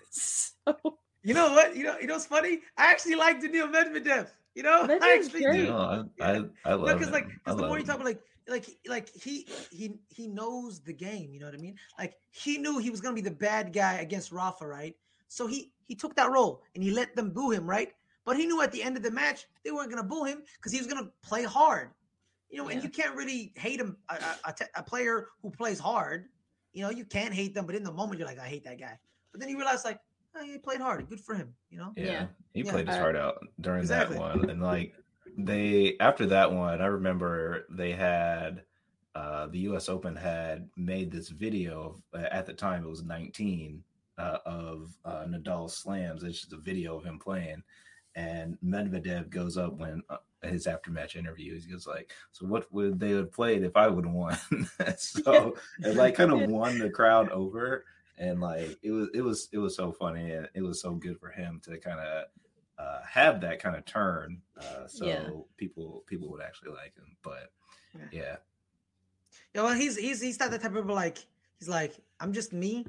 So 0.10 0.98
You 1.24 1.34
know 1.34 1.54
what? 1.54 1.74
You 1.74 1.86
know, 1.86 1.98
you 2.00 2.08
know 2.08 2.16
what's 2.16 2.26
funny? 2.26 2.60
I 2.78 2.92
actually 2.92 3.16
like 3.16 3.40
Daniil 3.40 3.68
Medvedev. 3.70 4.28
You 4.56 4.64
know, 4.64 4.88
I 5.02 5.14
actually 5.14 5.42
great. 5.44 5.66
Do. 5.66 5.66
know, 5.66 5.78
I, 6.20 6.32
I, 6.32 6.42
I 6.66 6.74
love 6.74 6.88
because 7.00 7.08
him. 7.08 7.14
like 7.14 7.26
I 7.26 7.28
because 7.44 7.56
the 7.56 7.64
more 7.64 7.78
you 7.80 7.86
talk 7.86 7.96
about 7.96 8.06
like 8.06 8.22
like 8.48 8.66
like 8.88 9.10
he 9.16 9.48
he 9.72 9.96
he 10.10 10.28
knows 10.28 10.82
the 10.82 10.94
game 10.94 11.34
you 11.34 11.40
know 11.40 11.46
what 11.46 11.56
i 11.56 11.58
mean? 11.58 11.76
Like 11.98 12.16
he 12.32 12.58
knew 12.58 12.78
he 12.80 12.90
was 12.90 13.00
gonna 13.02 13.16
be 13.16 13.22
the 13.22 13.32
bad 13.32 13.72
guy 13.74 13.96
against 14.00 14.32
rafa 14.32 14.66
right? 14.68 14.96
So 15.28 15.48
he 15.48 15.72
he 15.86 15.96
took 15.96 16.16
that 16.16 16.32
role 16.32 16.62
and 16.76 16.84
he 16.84 16.92
let 16.92 17.16
them 17.16 17.32
boo 17.32 17.52
him 17.52 17.68
right? 17.70 17.90
But 18.26 18.38
he 18.38 18.46
knew 18.46 18.62
at 18.62 18.72
the 18.72 18.84
end 18.84 18.98
of 18.98 19.04
the 19.04 19.12
match 19.12 19.46
they 19.64 19.72
weren't 19.72 19.90
gonna 19.90 20.04
boo 20.04 20.26
him 20.26 20.44
because 20.58 20.72
he 20.72 20.80
was 20.80 20.88
gonna 20.88 21.10
play 21.24 21.44
hard. 21.44 21.92
You 22.50 22.58
know 22.58 22.68
and 22.70 22.84
you 22.84 22.90
can't 22.90 23.16
really 23.16 23.54
hate 23.56 23.80
him 23.80 23.98
a, 24.10 24.16
a- 24.16 24.50
a 24.50 24.54
a 24.78 24.84
player 24.84 25.28
who 25.42 25.50
plays 25.52 25.80
hard. 25.80 26.26
You 26.74 26.84
know 26.84 26.90
you 26.90 27.06
can't 27.06 27.34
hate 27.34 27.54
them 27.54 27.66
but 27.66 27.76
in 27.76 27.84
the 27.84 27.92
moment 27.92 28.20
you're 28.20 28.28
like 28.28 28.40
i 28.40 28.48
hate 28.48 28.64
that 28.66 28.80
guy. 28.80 29.00
But 29.32 29.40
then 29.40 29.50
you 29.50 29.58
realize 29.58 29.86
like 29.86 30.00
oh, 30.36 30.44
he 30.44 30.58
played 30.58 30.82
hard 30.82 31.08
good 31.10 31.20
for 31.20 31.36
him 31.36 31.54
you 31.70 31.78
know 31.78 31.94
Yeah, 31.96 32.04
Yeah. 32.06 32.26
he 32.54 32.64
Yeah. 32.64 32.72
played 32.72 32.88
his 32.88 32.96
heart 32.98 33.16
out 33.16 33.40
during 33.60 33.82
exactly. 33.82 34.16
that 34.18 34.22
one, 34.22 34.50
and 34.50 34.62
like 34.62 34.94
they 35.38 35.98
after 36.00 36.26
that 36.28 36.52
one, 36.52 36.82
I 36.82 36.88
remember 36.88 37.66
they 37.70 37.92
had 37.92 38.64
uh 39.16 39.48
the 39.48 39.60
U.S. 39.60 39.90
Open 39.90 40.16
had 40.16 40.70
made 40.78 41.12
this 41.12 41.30
video 41.30 42.02
of, 42.14 42.22
uh, 42.22 42.28
at 42.32 42.46
the 42.46 42.54
time 42.54 42.84
it 42.84 42.90
was 42.90 43.04
19 43.04 43.84
uh, 44.18 44.38
of 44.46 44.92
uh, 45.06 45.26
Nadal 45.26 45.70
slams. 45.70 46.24
It's 46.24 46.40
just 46.42 46.54
a 46.54 46.58
video 46.58 46.98
of 46.98 47.04
him 47.06 47.20
playing, 47.20 47.64
and 48.16 48.58
Medvedev 48.64 49.30
goes 49.30 49.58
up 49.58 49.74
when 49.78 50.02
uh, 50.10 50.18
his 50.44 50.68
after 50.68 50.92
match 50.92 51.16
interview. 51.16 51.60
He 51.60 51.72
goes 51.72 51.88
like, 51.88 52.12
"So 52.32 52.46
what 52.46 52.72
would 52.72 53.00
they 53.00 53.12
have 53.12 53.32
played 53.32 53.64
if 53.64 53.76
I 53.76 53.88
would 53.88 54.06
have 54.06 54.14
won?" 54.14 54.38
so 54.98 55.56
it 55.84 55.96
like 55.96 56.16
kind 56.16 56.32
of 56.32 56.42
won 56.50 56.78
the 56.78 56.90
crowd 56.90 57.30
over 57.30 57.86
and 58.18 58.40
like 58.42 58.78
it 58.84 58.92
was 58.92 59.10
it 59.14 59.22
was 59.22 59.50
it 59.52 59.58
was 59.58 59.76
so 59.76 59.92
funny 59.92 60.32
and 60.32 60.48
it 60.54 60.62
was 60.62 60.82
so 60.82 60.94
good 60.94 61.20
for 61.20 61.30
him 61.30 61.60
to 61.64 61.78
kind 61.78 62.00
of 62.00 62.26
uh, 62.80 63.00
have 63.08 63.42
that 63.42 63.60
kind 63.62 63.76
of 63.76 63.86
turn 63.86 64.42
uh, 64.60 64.88
so 64.88 65.06
Yeah. 65.06 65.30
people 65.58 66.04
people 66.08 66.30
would 66.32 66.42
actually 66.42 66.72
like 66.72 66.96
him 66.96 67.16
but 67.24 67.52
Yeah. 67.96 68.08
yeah 68.12 68.36
Yeah, 69.54 69.64
well, 69.64 69.74
he's 69.74 69.98
he's 69.98 70.22
he's 70.22 70.40
not 70.40 70.52
the 70.52 70.58
type 70.60 70.76
of 70.76 70.88
like 70.88 71.20
he's 71.60 71.70
like 71.70 71.94
I'm 72.20 72.34
just 72.34 72.54
me. 72.54 72.86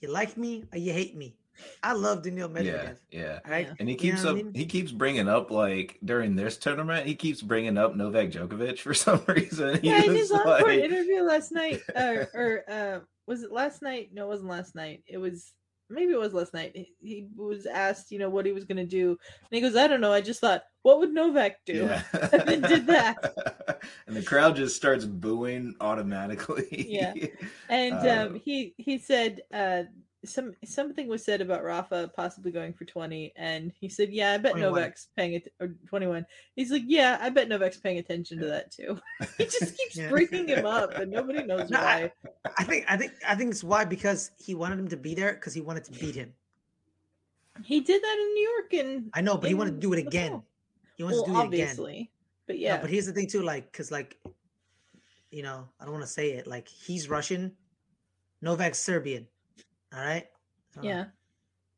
You 0.00 0.10
like 0.12 0.36
me 0.36 0.64
or 0.72 0.78
you 0.78 0.92
hate 0.92 1.16
me. 1.16 1.36
I 1.82 1.94
love 1.94 2.22
Daniil 2.22 2.50
yeah 2.50 2.60
Medvedev. 2.62 2.96
yeah 3.10 3.38
All 3.44 3.50
right, 3.50 3.66
Yeah. 3.66 3.74
and 3.78 3.88
he 3.88 3.94
You 3.94 3.98
keeps 3.98 4.24
know 4.24 4.30
up 4.32 4.36
I 4.36 4.42
mean? 4.42 4.52
he 4.54 4.66
keeps 4.66 4.92
bringing 4.92 5.26
up 5.28 5.50
like 5.50 5.98
during 6.04 6.36
this 6.36 6.58
tournament 6.58 7.06
he 7.06 7.14
keeps 7.14 7.40
bringing 7.40 7.78
up 7.78 7.96
Novak 7.96 8.30
Djokovic 8.30 8.78
for 8.80 8.92
some 9.06 9.22
reason 9.26 9.80
He 9.80 9.88
yeah, 9.88 10.02
in 10.02 10.12
was 10.12 10.18
his 10.20 10.32
encore 10.32 10.60
like- 10.60 10.80
interview 10.80 11.22
last 11.22 11.52
night, 11.52 11.80
or, 11.94 12.28
or 12.34 12.64
uh, 12.68 12.98
was 13.26 13.42
it 13.42 13.52
last 13.52 13.82
night? 13.82 14.10
No, 14.12 14.24
it 14.24 14.28
wasn't 14.28 14.50
last 14.50 14.74
night. 14.74 15.02
It 15.06 15.18
was 15.18 15.52
maybe 15.88 16.12
it 16.12 16.18
was 16.18 16.34
last 16.34 16.52
night. 16.54 16.72
He- 17.00 17.28
was 17.36 17.66
asked, 17.66 18.10
you 18.10 18.18
know, 18.18 18.30
what 18.30 18.46
he 18.46 18.52
was 18.52 18.64
going 18.64 18.76
to 18.78 18.84
do, 18.86 19.10
and 19.10 19.18
he 19.50 19.60
goes, 19.60 19.76
"I 19.76 19.86
don't 19.86 20.00
know. 20.00 20.12
I 20.12 20.20
just 20.20 20.40
thought, 20.40 20.62
what 20.82 20.98
would 20.98 21.12
Novak 21.12 21.64
do?" 21.64 21.86
Yeah. 21.86 22.02
And 22.32 22.42
then 22.48 22.60
did 22.62 22.86
that. 22.88 23.80
and 24.06 24.16
the 24.16 24.22
crowd 24.22 24.56
just 24.56 24.76
starts 24.76 25.04
booing 25.04 25.74
automatically. 25.80 26.66
Yeah. 26.88 27.14
And 27.68 27.94
Uh, 27.94 28.26
um, 28.28 28.40
he 28.44 28.74
he 28.78 28.98
said 28.98 29.42
uh, 29.52 29.84
some 30.26 30.54
something 30.64 31.08
was 31.08 31.24
said 31.24 31.40
about 31.40 31.64
Rafa 31.64 32.10
possibly 32.14 32.50
going 32.52 32.72
for 32.72 32.84
twenty, 32.84 33.32
and 33.36 33.72
he 33.80 33.88
said, 33.88 34.10
"Yeah, 34.12 34.32
I 34.32 34.38
bet 34.38 34.52
21. 34.52 34.72
Novak's 34.72 35.08
paying 35.16 35.34
it 35.34 35.52
or 35.60 35.68
twenty 35.86 36.06
one." 36.06 36.26
He's 36.54 36.70
like, 36.70 36.82
"Yeah, 36.86 37.18
I 37.20 37.30
bet 37.30 37.48
Novak's 37.48 37.78
paying 37.78 37.98
attention 37.98 38.38
to 38.40 38.46
that 38.46 38.70
too." 38.70 38.98
he 39.38 39.44
just 39.44 39.76
keeps 39.76 39.96
Yeah. 39.96 40.10
bringing 40.10 40.48
him 40.48 40.66
up, 40.66 40.94
and 40.98 41.10
nobody 41.10 41.42
knows 41.46 41.70
No, 41.70 41.80
why. 41.80 42.12
I- 42.44 42.50
I 42.58 42.64
think 42.64 42.84
I 42.88 42.96
think 42.96 43.12
I 43.26 43.34
think 43.34 43.50
it's 43.50 43.64
why 43.64 43.84
because 43.84 44.30
he 44.38 44.54
wanted 44.54 44.78
him 44.78 44.88
to 44.88 44.96
be 44.96 45.14
there 45.14 45.34
because 45.34 45.54
he 45.54 45.60
wanted 45.60 45.84
to 45.84 45.92
beat 45.92 46.14
him. 46.14 46.32
He 47.64 47.80
did 47.80 48.02
that 48.02 48.18
in 48.20 48.34
New 48.34 48.50
York, 48.50 48.72
and 48.86 49.10
I 49.14 49.20
know, 49.22 49.36
but 49.38 49.48
he 49.48 49.54
wanted 49.54 49.72
to 49.72 49.80
do 49.80 49.92
it 49.94 49.98
again. 49.98 50.42
He 50.96 51.02
wants 51.02 51.16
well, 51.18 51.24
to 51.26 51.30
do 51.32 51.36
it 51.38 51.46
again. 51.46 51.46
obviously, 51.68 52.10
but 52.46 52.56
No, 52.56 52.60
yeah, 52.62 52.80
but 52.80 52.90
here's 52.90 53.06
the 53.06 53.12
thing 53.12 53.26
too, 53.28 53.42
like, 53.42 53.72
cause 53.72 53.90
like, 53.90 54.18
you 55.30 55.42
know, 55.42 55.68
I 55.80 55.84
don't 55.84 55.92
want 55.92 56.04
to 56.04 56.10
say 56.10 56.32
it. 56.32 56.46
Like, 56.46 56.68
he's 56.68 57.08
Russian, 57.08 57.52
Novak's 58.42 58.78
Serbian. 58.78 59.26
All 59.96 60.02
right. 60.02 60.26
So, 60.74 60.80
yeah, 60.82 61.06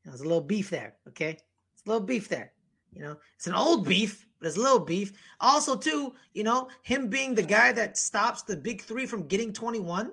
There's 0.05 0.21
a 0.21 0.25
little 0.25 0.41
beef 0.41 0.71
there. 0.71 0.95
Okay. 1.09 1.31
It's 1.75 1.83
a 1.87 1.89
little 1.89 2.05
beef 2.05 2.29
there. 2.29 2.53
You 2.93 3.03
know, 3.03 3.17
it's 3.37 3.47
an 3.47 3.55
old 3.55 3.87
beef, 3.87 4.27
but 4.41 4.49
it's 4.49 4.57
a 4.57 4.61
little 4.61 4.81
beef. 4.81 5.13
Also, 5.41 5.77
too, 5.77 6.15
you 6.33 6.43
know, 6.43 6.69
him 6.83 7.09
being 7.09 7.35
the 7.35 7.43
guy 7.43 7.71
that 7.73 7.97
stops 7.97 8.43
the 8.43 8.57
big 8.57 8.81
three 8.83 9.07
from 9.07 9.29
getting 9.29 9.53
21. 9.53 10.13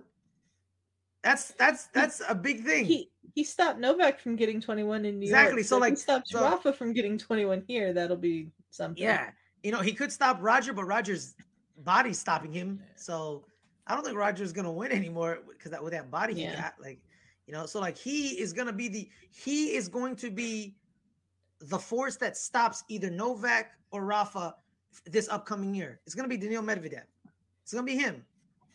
That's 1.23 1.53
that's 1.53 1.87
that's 1.87 2.21
a 2.29 2.35
big 2.35 2.63
thing. 2.63 2.85
he 2.85 3.09
he 3.33 3.43
stopped 3.43 3.79
Novak 3.79 4.19
from 4.19 4.35
getting 4.35 4.61
21 4.61 5.05
in 5.05 5.19
New 5.19 5.23
Exactly, 5.25 5.29
York. 5.29 5.59
Exactly. 5.59 5.63
So, 5.63 5.75
he 5.77 5.81
like, 5.81 5.97
stops 5.97 6.31
so- 6.31 6.41
Rafa 6.41 6.73
from 6.73 6.93
getting 6.93 7.17
21 7.17 7.63
here. 7.67 7.93
That'll 7.93 8.17
be 8.17 8.49
something. 8.69 9.01
yeah. 9.01 9.31
You 9.63 9.71
know, 9.71 9.79
he 9.81 9.93
could 9.93 10.11
stop 10.11 10.37
Roger, 10.41 10.73
but 10.73 10.83
Roger's 10.85 11.33
body's 11.79 12.19
stopping 12.19 12.51
him. 12.53 12.79
So 12.95 13.45
I 13.87 13.95
don't 13.95 14.03
think 14.05 14.15
Roger's 14.17 14.53
gonna 14.53 14.71
win 14.71 14.91
anymore 14.91 15.39
because 15.49 15.71
that 15.71 15.83
with 15.83 15.93
that 15.93 16.11
body 16.11 16.35
he 16.35 16.45
got, 16.45 16.75
like, 16.79 16.99
you 17.47 17.53
know, 17.53 17.65
so 17.65 17.79
like 17.79 17.97
he 17.97 18.29
is 18.39 18.53
gonna 18.53 18.73
be 18.73 18.87
the 18.87 19.09
he 19.29 19.75
is 19.75 19.87
going 19.87 20.15
to 20.17 20.31
be 20.31 20.75
the 21.59 21.79
force 21.79 22.15
that 22.17 22.37
stops 22.37 22.83
either 22.89 23.09
Novak 23.09 23.71
or 23.91 24.05
Rafa 24.05 24.55
this 25.05 25.29
upcoming 25.29 25.73
year. 25.73 25.99
It's 26.05 26.15
gonna 26.15 26.27
be 26.27 26.37
Daniil 26.37 26.63
Medvedev. 26.63 27.03
It's 27.63 27.73
gonna 27.73 27.85
be 27.85 27.95
him. 27.95 28.23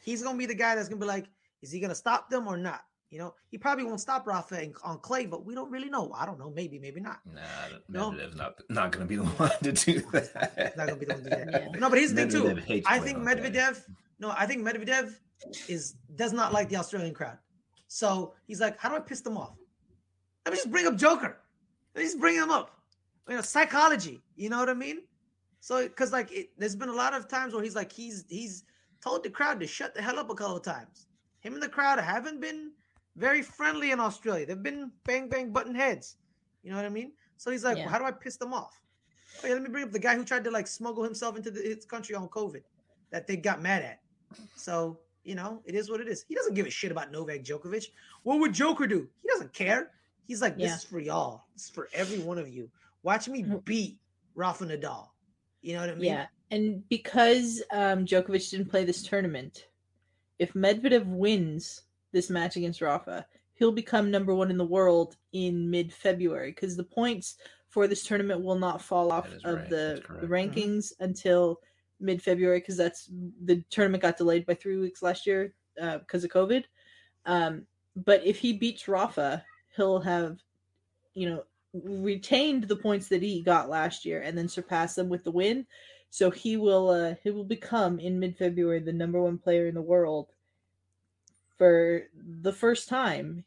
He's 0.02 0.22
gonna 0.22 0.38
be 0.38 0.46
the 0.46 0.54
guy 0.54 0.74
that's 0.74 0.88
gonna 0.88 1.00
be 1.00 1.06
like, 1.06 1.26
is 1.62 1.70
he 1.72 1.80
gonna 1.80 1.94
stop 1.94 2.30
them 2.30 2.46
or 2.46 2.56
not? 2.56 2.82
You 3.10 3.18
know, 3.18 3.34
he 3.48 3.58
probably 3.58 3.82
won't 3.82 4.00
stop 4.00 4.24
Rafa 4.24 4.62
in, 4.62 4.72
on 4.84 5.00
clay, 5.00 5.26
but 5.26 5.44
we 5.44 5.52
don't 5.52 5.68
really 5.68 5.90
know. 5.90 6.12
I 6.16 6.24
don't 6.26 6.38
know. 6.38 6.48
Maybe, 6.54 6.78
maybe 6.78 7.00
not. 7.00 7.18
Nah, 7.26 7.40
No. 7.88 8.12
Medvedev's 8.12 8.36
not 8.36 8.54
not 8.68 8.92
going 8.92 9.04
to 9.04 9.08
be 9.08 9.16
the 9.16 9.24
one 9.36 9.50
to 9.64 9.72
do 9.72 10.00
that. 10.12 10.52
He's 10.56 10.76
not 10.76 10.86
gonna 10.86 10.96
be 10.96 11.06
the 11.06 11.14
one 11.14 11.24
to 11.24 11.30
do 11.30 11.50
that. 11.50 11.62
Yeah. 11.72 11.78
No, 11.80 11.90
but 11.90 11.98
here's 11.98 12.14
the 12.14 12.26
thing 12.26 12.28
too. 12.28 12.82
I 12.86 13.00
think 13.00 13.18
on 13.18 13.24
clay. 13.24 13.34
Medvedev. 13.34 13.82
No, 14.20 14.32
I 14.36 14.46
think 14.46 14.62
Medvedev 14.62 15.12
is 15.68 15.94
does 16.14 16.32
not 16.32 16.52
like 16.52 16.68
the 16.68 16.76
Australian 16.76 17.14
crowd. 17.14 17.38
So 17.92 18.34
he's 18.46 18.60
like, 18.60 18.78
how 18.78 18.88
do 18.88 18.94
I 18.94 19.00
piss 19.00 19.20
them 19.20 19.36
off? 19.36 19.56
Let 20.46 20.52
me 20.52 20.58
just 20.58 20.70
bring 20.70 20.86
up 20.86 20.96
Joker. 20.96 21.40
Let 21.92 22.02
me 22.02 22.06
just 22.06 22.20
bring 22.20 22.36
him 22.36 22.48
up. 22.48 22.70
You 23.28 23.34
know, 23.34 23.42
psychology. 23.42 24.22
You 24.36 24.48
know 24.48 24.58
what 24.60 24.68
I 24.68 24.74
mean? 24.74 25.02
So, 25.58 25.82
because 25.82 26.12
like, 26.12 26.30
it, 26.30 26.50
there's 26.56 26.76
been 26.76 26.88
a 26.88 26.94
lot 26.94 27.14
of 27.14 27.26
times 27.26 27.52
where 27.52 27.64
he's 27.64 27.74
like, 27.74 27.90
he's 27.90 28.24
he's 28.28 28.62
told 29.02 29.24
the 29.24 29.30
crowd 29.30 29.58
to 29.58 29.66
shut 29.66 29.92
the 29.92 30.00
hell 30.00 30.20
up 30.20 30.30
a 30.30 30.34
couple 30.36 30.56
of 30.56 30.62
times. 30.62 31.08
Him 31.40 31.54
and 31.54 31.62
the 31.62 31.68
crowd 31.68 31.98
haven't 31.98 32.40
been 32.40 32.70
very 33.16 33.42
friendly 33.42 33.90
in 33.90 33.98
Australia. 33.98 34.46
They've 34.46 34.62
been 34.62 34.92
bang 35.04 35.28
bang 35.28 35.50
button 35.52 35.74
heads. 35.74 36.16
You 36.62 36.70
know 36.70 36.76
what 36.76 36.86
I 36.86 36.90
mean? 36.90 37.10
So 37.38 37.50
he's 37.50 37.64
like, 37.64 37.76
Yeah. 37.76 37.86
well, 37.86 37.92
how 37.92 37.98
do 37.98 38.04
I 38.04 38.12
piss 38.12 38.36
them 38.36 38.54
off? 38.54 38.80
Oh 39.42 39.48
yeah, 39.48 39.54
let 39.54 39.62
me 39.62 39.68
bring 39.68 39.82
up 39.82 39.90
the 39.90 39.98
guy 39.98 40.14
who 40.14 40.24
tried 40.24 40.44
to 40.44 40.50
like 40.52 40.68
smuggle 40.68 41.02
himself 41.02 41.36
into 41.36 41.50
the, 41.50 41.60
his 41.60 41.84
country 41.86 42.14
on 42.14 42.28
COVID 42.28 42.62
that 43.10 43.26
they 43.26 43.36
got 43.36 43.60
mad 43.60 43.82
at. 43.82 44.00
So 44.54 45.00
you 45.24 45.34
know, 45.34 45.60
it 45.64 45.74
is 45.74 45.90
what 45.90 46.00
it 46.00 46.08
is. 46.08 46.24
He 46.28 46.34
doesn't 46.34 46.54
give 46.54 46.66
a 46.66 46.70
shit 46.70 46.90
about 46.90 47.12
Novak 47.12 47.42
Djokovic. 47.44 47.86
What 48.22 48.40
would 48.40 48.52
Joker 48.52 48.86
do? 48.86 49.08
He 49.22 49.28
doesn't 49.28 49.52
care. 49.52 49.90
He's 50.26 50.40
like, 50.40 50.56
this 50.56 50.64
Yeah. 50.70 50.76
is 50.76 50.84
for 50.84 51.00
y'all. 51.00 51.44
This 51.54 51.64
is 51.64 51.70
for 51.70 51.88
every 51.92 52.18
one 52.20 52.38
of 52.38 52.48
you. 52.48 52.70
Watch 53.02 53.28
me 53.28 53.42
Mhm. 53.42 53.64
beat 53.64 53.98
Rafa 54.34 54.64
Nadal. 54.66 55.08
You 55.62 55.74
know 55.74 55.80
what 55.80 55.90
I 55.90 55.94
mean? 55.94 56.04
Yeah, 56.04 56.26
and 56.50 56.88
because 56.88 57.62
um, 57.70 58.06
Djokovic 58.06 58.50
didn't 58.50 58.70
play 58.70 58.84
this 58.84 59.02
tournament, 59.02 59.66
if 60.38 60.54
Medvedev 60.54 61.04
wins 61.06 61.82
this 62.12 62.30
match 62.30 62.56
against 62.56 62.80
Rafa, 62.80 63.26
he'll 63.54 63.72
become 63.72 64.10
number 64.10 64.34
one 64.34 64.50
in 64.50 64.56
the 64.56 64.64
world 64.64 65.16
in 65.32 65.68
mid-February 65.70 66.52
because 66.52 66.76
the 66.76 66.84
points 66.84 67.36
for 67.68 67.86
this 67.86 68.02
tournament 68.04 68.42
will 68.42 68.58
not 68.58 68.80
fall 68.82 69.12
off 69.12 69.26
of 69.26 69.32
right, 69.44 69.68
the, 69.68 69.76
that's 69.76 70.00
the 70.00 70.06
correct. 70.06 70.24
Mhm. 70.26 70.28
rankings 70.30 70.92
until 72.00 72.14
mid-February 72.34 72.60
because 72.60 72.76
that's 72.76 73.08
the 73.44 73.64
tournament 73.70 74.02
got 74.02 74.16
delayed 74.16 74.46
by 74.46 74.54
three 74.54 74.76
weeks 74.78 75.02
last 75.02 75.26
year 75.26 75.54
because 75.98 76.24
of 76.24 76.30
COVID. 76.30 76.64
Um, 77.26 77.66
but 77.96 78.24
if 78.24 78.38
he 78.38 78.52
beats 78.52 78.88
Rafa, 78.88 79.44
he'll 79.76 80.00
have, 80.00 80.38
you 81.14 81.28
know, 81.28 81.44
retained 81.72 82.64
the 82.64 82.76
points 82.76 83.08
that 83.08 83.22
he 83.22 83.42
got 83.42 83.68
last 83.68 84.04
year 84.04 84.22
and 84.22 84.36
then 84.36 84.48
surpass 84.48 84.94
them 84.94 85.08
with 85.08 85.24
the 85.24 85.30
win. 85.30 85.66
So 86.10 86.30
he 86.30 86.56
will 86.56 86.88
uh 86.90 87.14
he 87.22 87.30
will 87.30 87.44
become 87.44 88.00
in 88.00 88.18
mid 88.18 88.36
February 88.36 88.80
the 88.80 88.92
number 88.92 89.22
one 89.22 89.38
player 89.38 89.68
in 89.68 89.74
the 89.74 89.82
world 89.82 90.32
for 91.56 92.08
the 92.14 92.52
first 92.52 92.88
time 92.88 93.44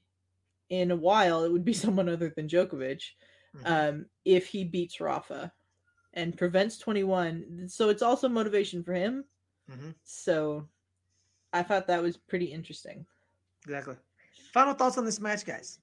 in 0.69 0.91
a 0.91 0.95
while. 0.95 1.43
It 1.43 1.51
would 1.51 1.65
be 1.65 1.73
someone 1.73 2.09
other 2.09 2.31
than 2.35 2.47
Djokovic 2.47 3.03
Mhm. 3.55 3.89
um, 3.89 4.05
if 4.25 4.47
he 4.47 4.63
beats 4.63 4.99
Rafa 4.99 5.53
and 6.13 6.37
prevents 6.37 6.77
21. 6.77 7.67
So 7.67 7.89
it's 7.89 8.01
also 8.01 8.29
motivation 8.29 8.83
for 8.83 8.93
him. 8.93 9.25
Mhm. 9.69 9.95
So 10.03 10.67
I 11.51 11.63
thought 11.63 11.87
that 11.87 12.01
was 12.01 12.17
pretty 12.17 12.45
interesting. 12.45 13.05
Exactly. 13.63 13.95
Final 14.53 14.73
thoughts 14.73 14.97
on 14.97 15.05
this 15.05 15.19
match, 15.19 15.45
guys. 15.45 15.79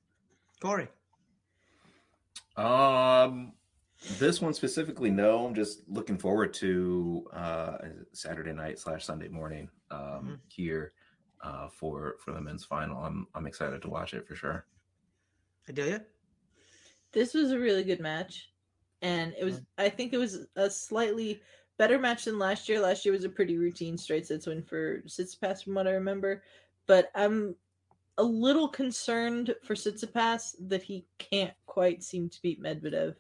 Cory. 0.61 0.89
Um, 2.57 3.53
this 4.19 4.41
one 4.41 4.55
specifically, 4.55 5.11
no. 5.11 5.47
I'm 5.47 5.55
just 5.55 5.89
looking 5.89 6.19
forward 6.19 6.55
to 6.55 7.29
uh 7.33 7.79
Saturday 8.13 8.53
night 8.53 8.79
slash 8.79 9.05
Sunday 9.05 9.29
morning 9.29 9.69
um 9.91 9.99
Mhm. 9.99 10.41
here 10.49 10.93
uh 11.43 11.69
for 11.69 12.17
for 12.21 12.33
the 12.33 12.41
men's 12.41 12.65
final. 12.65 13.03
I'm 13.03 13.27
I'm 13.35 13.47
excited 13.47 13.83
to 13.83 13.89
watch 13.91 14.15
it 14.15 14.27
for 14.27 14.35
sure. 14.35 14.67
Adelia? 15.69 16.05
This 17.13 17.35
was 17.35 17.51
a 17.53 17.59
really 17.59 17.85
good 17.85 18.01
match. 18.01 18.53
And 19.03 19.35
it 19.39 19.45
was 19.45 19.63
I 19.79 19.89
think 19.89 20.13
it 20.13 20.19
was 20.19 20.47
a 20.57 20.69
slightly 20.71 21.41
better 21.79 21.99
match 21.99 22.25
than 22.25 22.39
last 22.39 22.69
year. 22.69 22.81
Last 22.81 23.05
year 23.05 23.13
was 23.13 23.25
a 23.25 23.29
pretty 23.29 23.57
routine 23.57 23.97
straight 23.97 24.27
sets 24.27 24.47
win 24.47 24.63
for 24.63 25.01
Tsitsipas 25.03 25.65
from 25.65 25.75
what 25.75 25.87
I 25.87 25.93
remember. 25.93 26.43
But 26.87 27.11
I'm 27.15 27.55
a 28.19 28.23
little 28.23 28.69
concerned 28.69 29.55
for 29.63 29.75
Tsitsipas 29.75 30.57
that 30.69 30.83
he 30.83 31.07
can't 31.19 31.55
quite 31.67 32.03
seem 32.03 32.29
to 32.29 32.43
beat 32.43 32.63
Medvedev. 32.63 33.15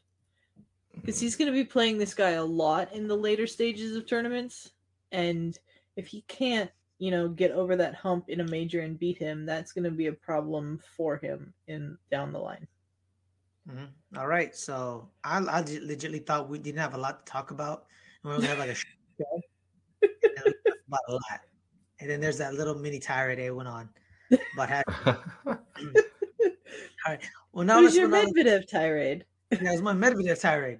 because 0.94 1.20
he's 1.20 1.36
going 1.36 1.46
to 1.50 1.56
be 1.56 1.64
playing 1.64 1.98
this 1.98 2.14
guy 2.14 2.30
a 2.30 2.44
lot 2.44 2.92
in 2.92 3.08
the 3.08 3.16
later 3.16 3.46
stages 3.46 3.96
of 3.96 4.06
tournaments 4.06 4.72
and 5.12 5.58
if 5.96 6.06
he 6.06 6.22
can't 6.22 6.70
you 6.98 7.10
know 7.10 7.28
get 7.28 7.50
over 7.52 7.76
that 7.76 7.94
hump 7.94 8.28
in 8.28 8.40
a 8.40 8.48
major 8.48 8.80
and 8.80 8.98
beat 8.98 9.16
him 9.18 9.46
that's 9.46 9.72
going 9.72 9.84
to 9.84 9.90
be 9.90 10.08
a 10.08 10.12
problem 10.12 10.80
for 10.96 11.16
him 11.16 11.52
in 11.68 11.96
down 12.10 12.32
the 12.32 12.38
line 12.38 12.66
Mhm. 13.68 13.88
All 14.16 14.26
right. 14.26 14.54
So 14.54 15.10
I, 15.24 15.38
I 15.38 15.62
legitly 15.62 16.24
thought 16.24 16.48
we 16.48 16.58
didn't 16.58 16.80
have 16.80 16.94
a 16.94 16.98
lot 16.98 17.24
to 17.26 17.30
talk 17.32 17.50
about. 17.50 17.86
And 18.22 18.30
we 18.30 18.36
were 18.36 18.36
going 18.36 18.42
to 18.42 18.48
have 18.48 18.58
like 18.58 18.70
a 18.70 18.74
show. 18.74 18.84
and 20.02 20.44
we 20.44 20.52
talked 20.52 20.86
about 20.88 21.00
a 21.08 21.12
lot. 21.12 21.40
And 22.00 22.10
then 22.10 22.20
there's 22.20 22.38
that 22.38 22.54
little 22.54 22.74
mini 22.74 22.98
tirade 22.98 23.38
they 23.38 23.50
went 23.50 23.68
on. 23.68 23.90
About 24.54 24.70
how, 24.70 24.82
well, 27.52 27.66
now 27.66 27.80
who's 27.80 27.96
let's 27.96 27.96
your 27.96 28.08
medvedev 28.08 28.66
tirade 28.68 29.24
Yeah, 29.50 29.70
it 29.70 29.72
was 29.72 29.82
my 29.82 29.92
Medvedev 29.92 30.40
tirade. 30.40 30.78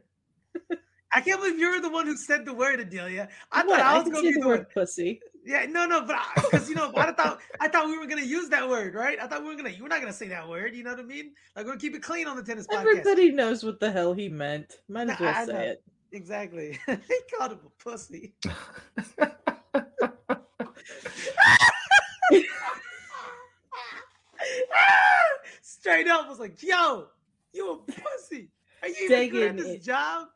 I 1.13 1.21
can't 1.21 1.41
believe 1.41 1.59
you're 1.59 1.81
the 1.81 1.91
one 1.91 2.07
who 2.07 2.17
said 2.17 2.45
the 2.45 2.55
word, 2.55 2.79
Adelia. 2.79 3.29
I 3.51 3.65
What? 3.65 3.81
thought 3.81 3.87
I 3.87 3.99
was 3.99 4.09
going 4.09 4.25
to 4.25 4.29
be 4.29 4.35
the 4.35 4.41
the 4.41 4.47
word 4.47 4.67
pussy 4.73 5.21
Yeah, 5.45 5.67
no, 5.67 5.87
no, 5.87 6.03
but 6.03 6.19
because 6.37 6.69
you 6.69 6.75
know, 6.75 6.93
I 6.97 7.13
thought 7.13 7.41
I 7.61 7.69
thought 7.69 7.87
we 7.87 7.99
were 7.99 8.07
gonna 8.07 8.23
use 8.23 8.49
that 8.51 8.69
word, 8.69 8.95
right? 8.95 9.19
I 9.21 9.27
thought 9.27 9.43
we 9.43 9.49
were 9.49 9.57
gonna 9.57 9.71
you 9.71 9.83
were 9.83 9.89
not 9.89 10.01
gonna 10.01 10.13
say 10.13 10.29
that 10.29 10.49
word. 10.49 10.75
You 10.75 10.85
know 10.85 10.91
what 10.91 11.01
I 11.01 11.05
mean? 11.05 11.33
Like 11.57 11.65
we're 11.65 11.73
gonna 11.73 11.81
keep 11.81 11.95
it 11.95 12.03
clean 12.03 12.27
on 12.27 12.37
the 12.37 12.43
tennis 12.43 12.67
podcast. 12.67 12.87
everybody 12.87 13.33
knows 13.33 13.65
what 13.65 13.81
the 13.81 13.91
hell 13.91 14.13
he 14.13 14.29
meant 14.29 14.81
might 14.89 15.09
as 15.09 15.19
well 15.19 15.35
I 15.35 15.47
say 15.47 15.69
it 15.69 15.83
Exactly. 16.13 16.79
he 16.87 17.21
called 17.37 17.53
him 17.53 17.61
a 17.65 17.71
pussy. 17.83 18.35
Straight 25.63 26.09
up 26.09 26.29
was 26.29 26.39
like, 26.39 26.63
yo, 26.63 27.07
you 27.53 27.73
a 27.73 27.79
pussy. 27.79 28.51
Are 28.83 28.89
you 28.89 28.95
even 29.05 29.31
good 29.31 29.43
at 29.43 29.57
Dang 29.57 29.67
this 29.67 29.85
job? 29.85 30.29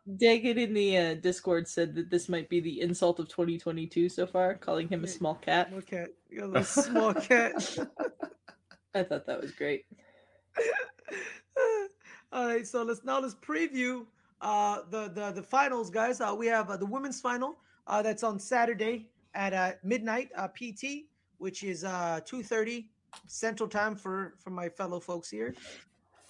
in 0.58 0.74
the 0.74 0.98
uh, 0.98 1.14
discord 1.14 1.66
said 1.66 1.94
that 1.94 2.10
this 2.10 2.28
might 2.28 2.48
be 2.48 2.60
the 2.60 2.80
insult 2.80 3.18
of 3.18 3.28
2022 3.28 4.08
so 4.08 4.26
far 4.26 4.54
calling 4.54 4.88
him 4.88 5.04
a 5.04 5.08
small 5.08 5.34
cat 5.36 5.68
Small 5.68 5.80
cat. 5.82 6.08
You're 6.30 6.44
a 6.44 6.48
little 6.48 6.64
small 6.64 7.14
cat. 7.14 7.54
i 8.94 9.02
thought 9.02 9.26
that 9.26 9.40
was 9.40 9.52
great 9.52 9.84
All 12.32 12.46
right, 12.46 12.66
so 12.66 12.82
let's 12.82 13.04
now 13.04 13.20
let's 13.20 13.34
preview 13.36 14.06
uh 14.40 14.80
the 14.90 15.08
the 15.08 15.30
the 15.30 15.42
finals, 15.42 15.88
guys. 15.88 16.20
Uh, 16.20 16.34
we 16.36 16.48
have 16.48 16.68
uh, 16.68 16.76
the 16.76 16.86
women's 16.86 17.20
final 17.20 17.58
uh, 17.86 18.02
that's 18.02 18.24
on 18.24 18.40
Saturday 18.40 19.06
at 19.34 19.52
uh, 19.52 19.72
midnight 19.84 20.30
uh, 20.36 20.48
PT, 20.48 21.06
which 21.38 21.62
is 21.62 21.84
uh 21.84 22.18
2:30 22.28 22.86
Central 23.28 23.68
Time 23.68 23.94
for 23.94 24.34
for 24.38 24.50
my 24.50 24.68
fellow 24.68 24.98
folks 24.98 25.30
here, 25.30 25.54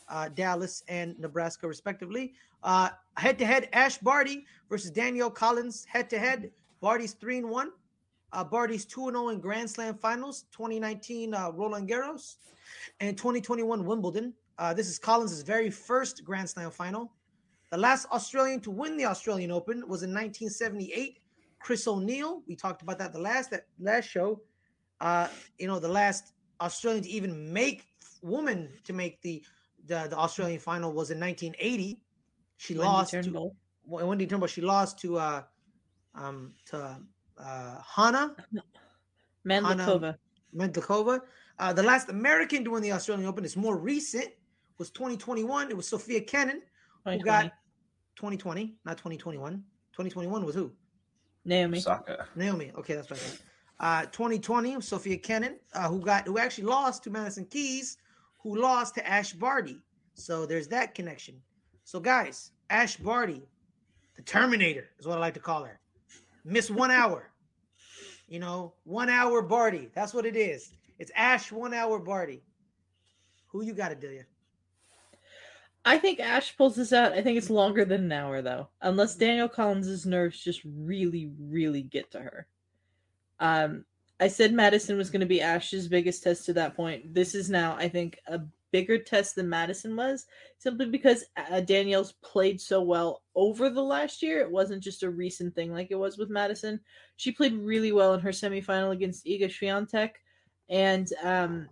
uh, 0.09 0.29
Dallas 0.29 0.83
and 0.89 1.19
Nebraska 1.19 1.67
respectively. 1.67 2.35
Head 3.17 3.39
to 3.39 3.47
head, 3.47 3.69
Ash 3.73 3.99
Barty 3.99 4.47
versus 4.69 4.91
Danielle 4.91 5.31
Collins. 5.31 5.85
Head 5.89 6.11
to 6.11 6.19
head, 6.19 6.51
Barty's 6.81 7.13
three 7.13 7.39
and 7.39 7.49
one. 7.49 7.71
Uh, 8.33 8.43
Barty's 8.43 8.85
two 8.85 9.07
and 9.07 9.17
zero 9.17 9.29
in 9.29 9.39
Grand 9.41 9.71
Slam 9.71 9.95
finals, 9.95 10.47
2019 10.51 11.35
uh, 11.35 11.51
Roland 11.53 11.89
Garros 11.89 12.37
and 13.01 13.17
2021 13.17 13.85
Wimbledon. 13.85 14.35
Uh, 14.59 14.75
this 14.75 14.89
is 14.89 14.99
Collins' 14.99 15.43
very 15.43 15.71
first 15.71 16.25
Grand 16.25 16.51
Slam 16.51 16.71
final. 16.71 17.13
The 17.71 17.79
last 17.79 18.07
Australian 18.11 18.61
to 18.61 18.71
win 18.71 18.97
the 18.97 19.05
Australian 19.05 19.53
Open 19.53 19.79
was 19.89 20.03
in 20.03 20.11
1978. 20.11 21.21
Chris 21.61 21.87
O'Neil. 21.89 22.43
We 22.47 22.57
talked 22.57 22.83
about 22.83 22.99
that 22.99 23.13
the 23.13 23.21
last 23.21 23.51
that 23.51 23.67
last 23.79 24.07
show. 24.07 24.41
Uh, 25.01 25.29
you 25.59 25.67
know, 25.67 25.79
the 25.79 25.89
last 25.89 26.35
Australian 26.61 27.05
to 27.05 27.09
even 27.09 27.53
make 27.53 27.87
woman 28.21 28.69
to 28.85 28.93
make 28.93 29.21
the 29.23 29.43
the, 29.87 30.07
the 30.09 30.17
Australian 30.17 30.61
final 30.61 30.93
was 30.93 31.11
in 31.11 31.21
1980. 31.21 31.99
She 32.57 32.75
Wendy 32.75 32.87
lost 32.87 33.11
Turnbull. 33.13 33.51
to 33.51 34.07
Wendy 34.07 34.27
Turnbull. 34.27 34.49
She 34.49 34.61
lost 34.61 34.99
to 35.01 35.19
uh 35.19 35.43
um 36.15 36.53
to 36.67 36.99
uh 37.39 37.79
Hana 37.83 38.35
Mandlikova. 39.47 40.17
Mendlikova. 40.57 41.21
Uh, 41.59 41.73
the 41.73 41.83
last 41.83 42.09
American 42.09 42.65
to 42.65 42.71
win 42.71 42.83
the 42.83 42.93
Australian 42.93 43.29
Open 43.29 43.45
is 43.45 43.57
more 43.57 43.77
recent. 43.77 44.29
Was 44.79 44.91
2021. 44.91 45.71
It 45.71 45.77
was 45.77 45.87
Sofia 45.87 46.21
Kenin 46.21 46.63
who 47.05 47.13
2020. 47.13 47.25
got 47.25 47.53
2020, 48.17 48.75
not 48.85 48.97
2021. 48.97 49.53
2021 49.93 50.45
was 50.45 50.55
who? 50.55 50.73
Naomi. 51.45 51.79
Osaka. 51.79 52.27
Naomi. 52.35 52.73
Okay, 52.77 52.95
that's 52.95 53.11
right. 53.11 53.39
Uh, 53.81 54.03
2020, 54.07 54.81
Sofia 54.81 55.17
Kenin, 55.17 55.57
uh, 55.75 55.89
who 55.89 56.01
got 56.01 56.27
who 56.27 56.39
actually 56.39 56.65
lost 56.65 57.05
to 57.05 57.11
Madison 57.11 57.45
Keys, 57.45 57.99
who 58.45 58.61
lost 58.61 58.95
to 58.95 59.09
Ash 59.09 59.33
Barty. 59.33 59.79
So 60.13 60.47
there's 60.47 60.69
that 60.69 60.95
connection. 60.95 61.41
So 61.83 61.99
guys, 61.99 62.53
Ash 62.71 62.97
Barty, 62.97 63.43
the 64.15 64.23
Terminator 64.23 64.91
is 65.01 65.07
what 65.07 65.17
I 65.17 65.21
like 65.21 65.35
to 65.35 65.41
call 65.41 65.65
her. 65.65 65.81
Miss 66.45 66.71
one 66.71 66.93
hour. 66.93 67.31
You 68.29 68.39
know, 68.39 68.75
one 68.85 69.09
hour 69.09 69.43
Barty. 69.43 69.91
That's 69.95 70.15
what 70.15 70.27
it 70.27 70.37
is. 70.37 70.75
It's 70.99 71.11
Ash 71.17 71.51
one 71.51 71.75
hour 71.75 71.99
Barty. 71.99 72.43
Who 73.49 73.65
you 73.65 73.73
got 73.73 74.01
you? 74.03 74.25
I 75.87 75.99
think 75.99 76.21
Ash 76.21 76.57
pulls 76.57 76.77
this 76.77 76.93
out. 76.93 77.13
I 77.13 77.23
think 77.23 77.39
it's 77.39 77.51
longer 77.51 77.85
than 77.85 78.05
an 78.05 78.13
hour 78.13 78.43
though, 78.43 78.69
unless 78.83 79.17
Danielle 79.17 79.49
Collins' 79.49 80.07
nerves 80.07 80.43
just 80.43 80.61
really, 80.65 81.31
really 81.39 81.83
get 81.83 82.11
to 82.13 82.21
her. 82.21 82.47
Um, 83.41 83.85
I 84.21 84.29
said 84.29 84.53
Madison 84.53 84.97
was 84.97 85.11
going 85.11 85.21
to 85.21 85.27
be 85.27 85.41
Ash's 85.41 85.89
biggest 85.89 86.23
test 86.23 86.47
to 86.47 86.53
that 86.55 86.77
point. 86.77 87.13
This 87.13 87.35
is 87.35 87.51
now, 87.51 87.77
I 87.77 87.89
think, 87.89 88.19
a 88.29 88.41
bigger 88.71 88.99
test 88.99 89.37
than 89.37 89.49
Madison 89.49 89.95
was, 89.97 90.27
simply 90.59 90.87
because 90.87 91.25
uh, 91.37 91.61
Danielle's 91.61 92.15
played 92.23 92.61
so 92.61 92.81
well 92.81 93.23
over 93.35 93.71
the 93.71 93.83
last 93.83 94.23
year. 94.23 94.41
It 94.41 94.51
wasn't 94.51 94.83
just 94.83 95.03
a 95.03 95.11
recent 95.11 95.55
thing 95.55 95.73
like 95.73 95.89
it 95.91 95.99
was 95.99 96.17
with 96.19 96.31
Madison. 96.31 96.81
She 97.17 97.33
played 97.33 97.55
really 97.55 97.93
well 97.93 98.15
in 98.15 98.21
her 98.21 98.31
semifinal 98.31 98.93
against 98.93 99.27
Iga 99.27 99.47
Swiatek, 99.47 100.11
and 100.69 101.09
um, 101.23 101.69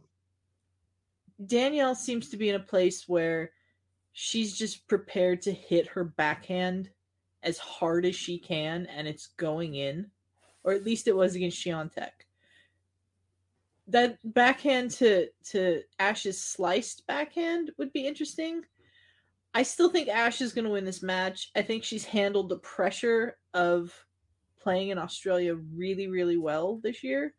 Danielle 1.44 1.94
seems 1.94 2.28
to 2.28 2.36
be 2.36 2.48
in 2.48 2.54
a 2.54 2.60
place 2.60 3.08
where 3.08 3.50
she's 4.12 4.56
just 4.56 4.86
prepared 4.88 5.42
to 5.42 5.52
hit 5.52 5.88
her 5.88 6.04
backhand 6.04 6.90
as 7.42 7.58
hard 7.58 8.04
as 8.04 8.14
she 8.14 8.38
can, 8.38 8.86
and 8.86 9.08
it's 9.08 9.28
going 9.36 9.74
in, 9.74 10.10
or 10.64 10.72
at 10.72 10.84
least 10.84 11.08
it 11.08 11.16
was 11.16 11.34
against 11.34 11.64
Swiatek. 11.64 12.10
That 13.92 14.18
backhand 14.24 14.90
to 14.92 15.28
to 15.50 15.82
Ash's 15.98 16.42
sliced 16.42 17.06
backhand 17.06 17.70
would 17.76 17.92
be 17.92 18.06
interesting. 18.06 18.62
I 19.54 19.62
still 19.64 19.90
think 19.90 20.08
Ash 20.08 20.40
is 20.40 20.54
going 20.54 20.64
to 20.64 20.70
win 20.70 20.86
this 20.86 21.02
match. 21.02 21.50
I 21.54 21.60
think 21.60 21.84
she's 21.84 22.06
handled 22.06 22.48
the 22.48 22.56
pressure 22.58 23.36
of 23.52 23.92
playing 24.58 24.88
in 24.88 24.98
Australia 24.98 25.54
really, 25.54 26.08
really 26.08 26.38
well 26.38 26.80
this 26.82 27.04
year. 27.04 27.34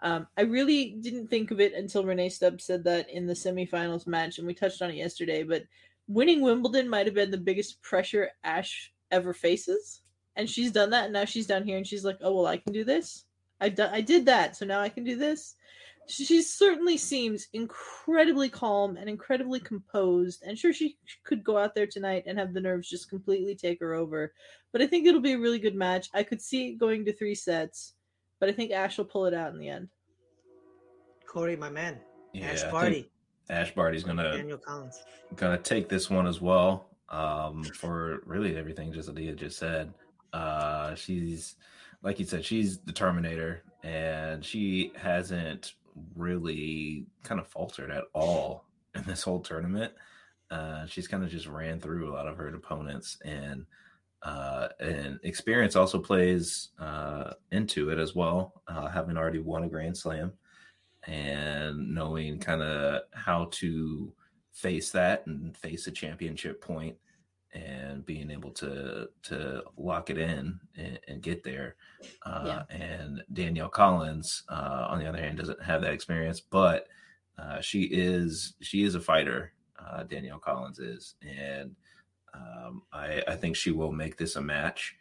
Um, 0.00 0.26
I 0.38 0.42
really 0.42 0.96
didn't 1.00 1.28
think 1.28 1.50
of 1.50 1.60
it 1.60 1.74
until 1.74 2.04
Rennae 2.04 2.30
Stubbs 2.30 2.64
said 2.64 2.84
that 2.84 3.10
in 3.10 3.26
the 3.26 3.34
semifinals 3.34 4.06
match, 4.06 4.38
and 4.38 4.46
we 4.46 4.54
touched 4.54 4.80
on 4.80 4.90
it 4.90 4.96
yesterday. 4.96 5.42
But 5.42 5.64
winning 6.06 6.40
Wimbledon 6.40 6.88
might 6.88 7.06
have 7.06 7.16
been 7.16 7.30
the 7.30 7.36
biggest 7.36 7.82
pressure 7.82 8.30
Ash 8.44 8.94
ever 9.10 9.34
faces, 9.34 10.00
and 10.36 10.48
she's 10.48 10.72
done 10.72 10.88
that. 10.90 11.04
And 11.04 11.12
now 11.12 11.26
she's 11.26 11.46
down 11.46 11.64
here, 11.64 11.76
and 11.76 11.86
she's 11.86 12.04
like, 12.04 12.18
"Oh 12.22 12.34
well, 12.34 12.46
I 12.46 12.56
can 12.56 12.72
do 12.72 12.84
this. 12.84 13.24
I 13.60 13.68
do- 13.68 13.92
I 13.92 14.00
did 14.00 14.24
that, 14.26 14.56
so 14.56 14.64
now 14.64 14.80
I 14.80 14.88
can 14.88 15.04
do 15.04 15.16
this." 15.16 15.56
She 16.08 16.24
she 16.24 16.42
certainly 16.42 16.96
seems 16.96 17.48
incredibly 17.52 18.48
calm 18.48 18.96
and 18.96 19.08
incredibly 19.08 19.60
composed. 19.60 20.42
And 20.42 20.58
sure, 20.58 20.72
she 20.72 20.96
could 21.24 21.44
go 21.44 21.58
out 21.58 21.74
there 21.74 21.86
tonight 21.86 22.24
and 22.26 22.38
have 22.38 22.54
the 22.54 22.60
nerves 22.60 22.88
just 22.88 23.10
completely 23.10 23.54
take 23.54 23.80
her 23.80 23.94
over. 23.94 24.32
But 24.72 24.82
I 24.82 24.86
think 24.86 25.06
it'll 25.06 25.20
be 25.20 25.32
a 25.32 25.38
really 25.38 25.58
good 25.58 25.74
match. 25.74 26.08
I 26.14 26.22
could 26.22 26.40
see 26.40 26.68
it 26.68 26.78
going 26.78 27.04
to 27.04 27.12
three 27.12 27.34
sets, 27.34 27.94
but 28.40 28.48
I 28.48 28.52
think 28.52 28.70
Ash 28.72 28.96
will 28.96 29.04
pull 29.04 29.26
it 29.26 29.34
out 29.34 29.52
in 29.52 29.58
the 29.58 29.68
end. 29.68 29.88
Cory, 31.26 31.56
my 31.56 31.68
man. 31.68 31.98
Yeah, 32.32 32.46
Ash 32.46 32.64
I 32.64 32.70
Barty. 32.70 33.10
Ash 33.50 33.74
Barty's 33.74 34.04
gonna 34.04 34.36
Danielle 34.36 34.58
Collins. 34.58 35.02
gonna 35.36 35.58
take 35.58 35.88
this 35.88 36.10
one 36.10 36.26
as 36.26 36.40
well. 36.40 36.86
Um, 37.10 37.64
for 37.64 38.20
really 38.26 38.56
everything 38.56 38.92
just 38.92 39.08
Adia 39.08 39.34
just 39.34 39.58
said. 39.58 39.92
Uh, 40.32 40.94
she's 40.94 41.56
like 42.02 42.18
you 42.18 42.24
said, 42.24 42.44
she's 42.44 42.78
the 42.78 42.92
Terminator, 42.92 43.62
and 43.82 44.44
she 44.44 44.92
hasn't 44.96 45.74
really 46.14 47.06
kind 47.22 47.40
of 47.40 47.48
faltered 47.48 47.90
at 47.90 48.04
all 48.12 48.64
in 48.94 49.02
this 49.04 49.22
whole 49.22 49.40
tournament. 49.40 49.92
Uh, 50.50 50.86
she's 50.86 51.08
kind 51.08 51.22
of 51.22 51.30
just 51.30 51.46
ran 51.46 51.78
through 51.80 52.10
a 52.10 52.14
lot 52.14 52.26
of 52.26 52.36
her 52.36 52.48
opponents, 52.48 53.18
and 53.24 53.66
uh, 54.22 54.68
and 54.80 55.20
experience 55.22 55.76
also 55.76 55.98
plays 55.98 56.70
uh, 56.80 57.32
into 57.52 57.90
it 57.90 57.98
as 57.98 58.14
well. 58.14 58.62
Uh, 58.66 58.88
having 58.88 59.16
already 59.16 59.38
won 59.38 59.64
a 59.64 59.68
Grand 59.68 59.96
Slam, 59.96 60.32
and 61.06 61.94
knowing 61.94 62.38
kind 62.38 62.62
of 62.62 63.02
how 63.12 63.48
to 63.52 64.12
face 64.52 64.90
that 64.90 65.26
and 65.26 65.56
face 65.56 65.86
a 65.86 65.90
championship 65.90 66.60
point 66.60 66.96
and 67.54 68.04
being 68.04 68.30
able 68.30 68.50
to 68.50 69.08
to 69.22 69.62
lock 69.76 70.10
it 70.10 70.18
in 70.18 70.58
and, 70.76 70.98
and 71.08 71.22
get 71.22 71.42
there 71.42 71.76
uh, 72.24 72.62
and 72.70 73.22
danielle 73.32 73.68
collins 73.68 74.42
uh, 74.48 74.86
on 74.88 74.98
the 74.98 75.06
other 75.06 75.18
hand 75.18 75.38
doesn't 75.38 75.62
have 75.62 75.80
that 75.80 75.92
experience 75.92 76.40
but 76.40 76.88
uh, 77.38 77.60
she 77.60 77.84
is 77.84 78.54
she 78.60 78.82
is 78.82 78.94
a 78.94 79.00
fighter 79.00 79.52
uh, 79.78 80.02
danielle 80.04 80.38
collins 80.38 80.78
is 80.78 81.14
and 81.22 81.74
um, 82.34 82.82
I, 82.92 83.22
I 83.26 83.36
think 83.36 83.56
she 83.56 83.70
will 83.70 83.92
make 83.92 84.18
this 84.18 84.36
a 84.36 84.42
match 84.42 84.96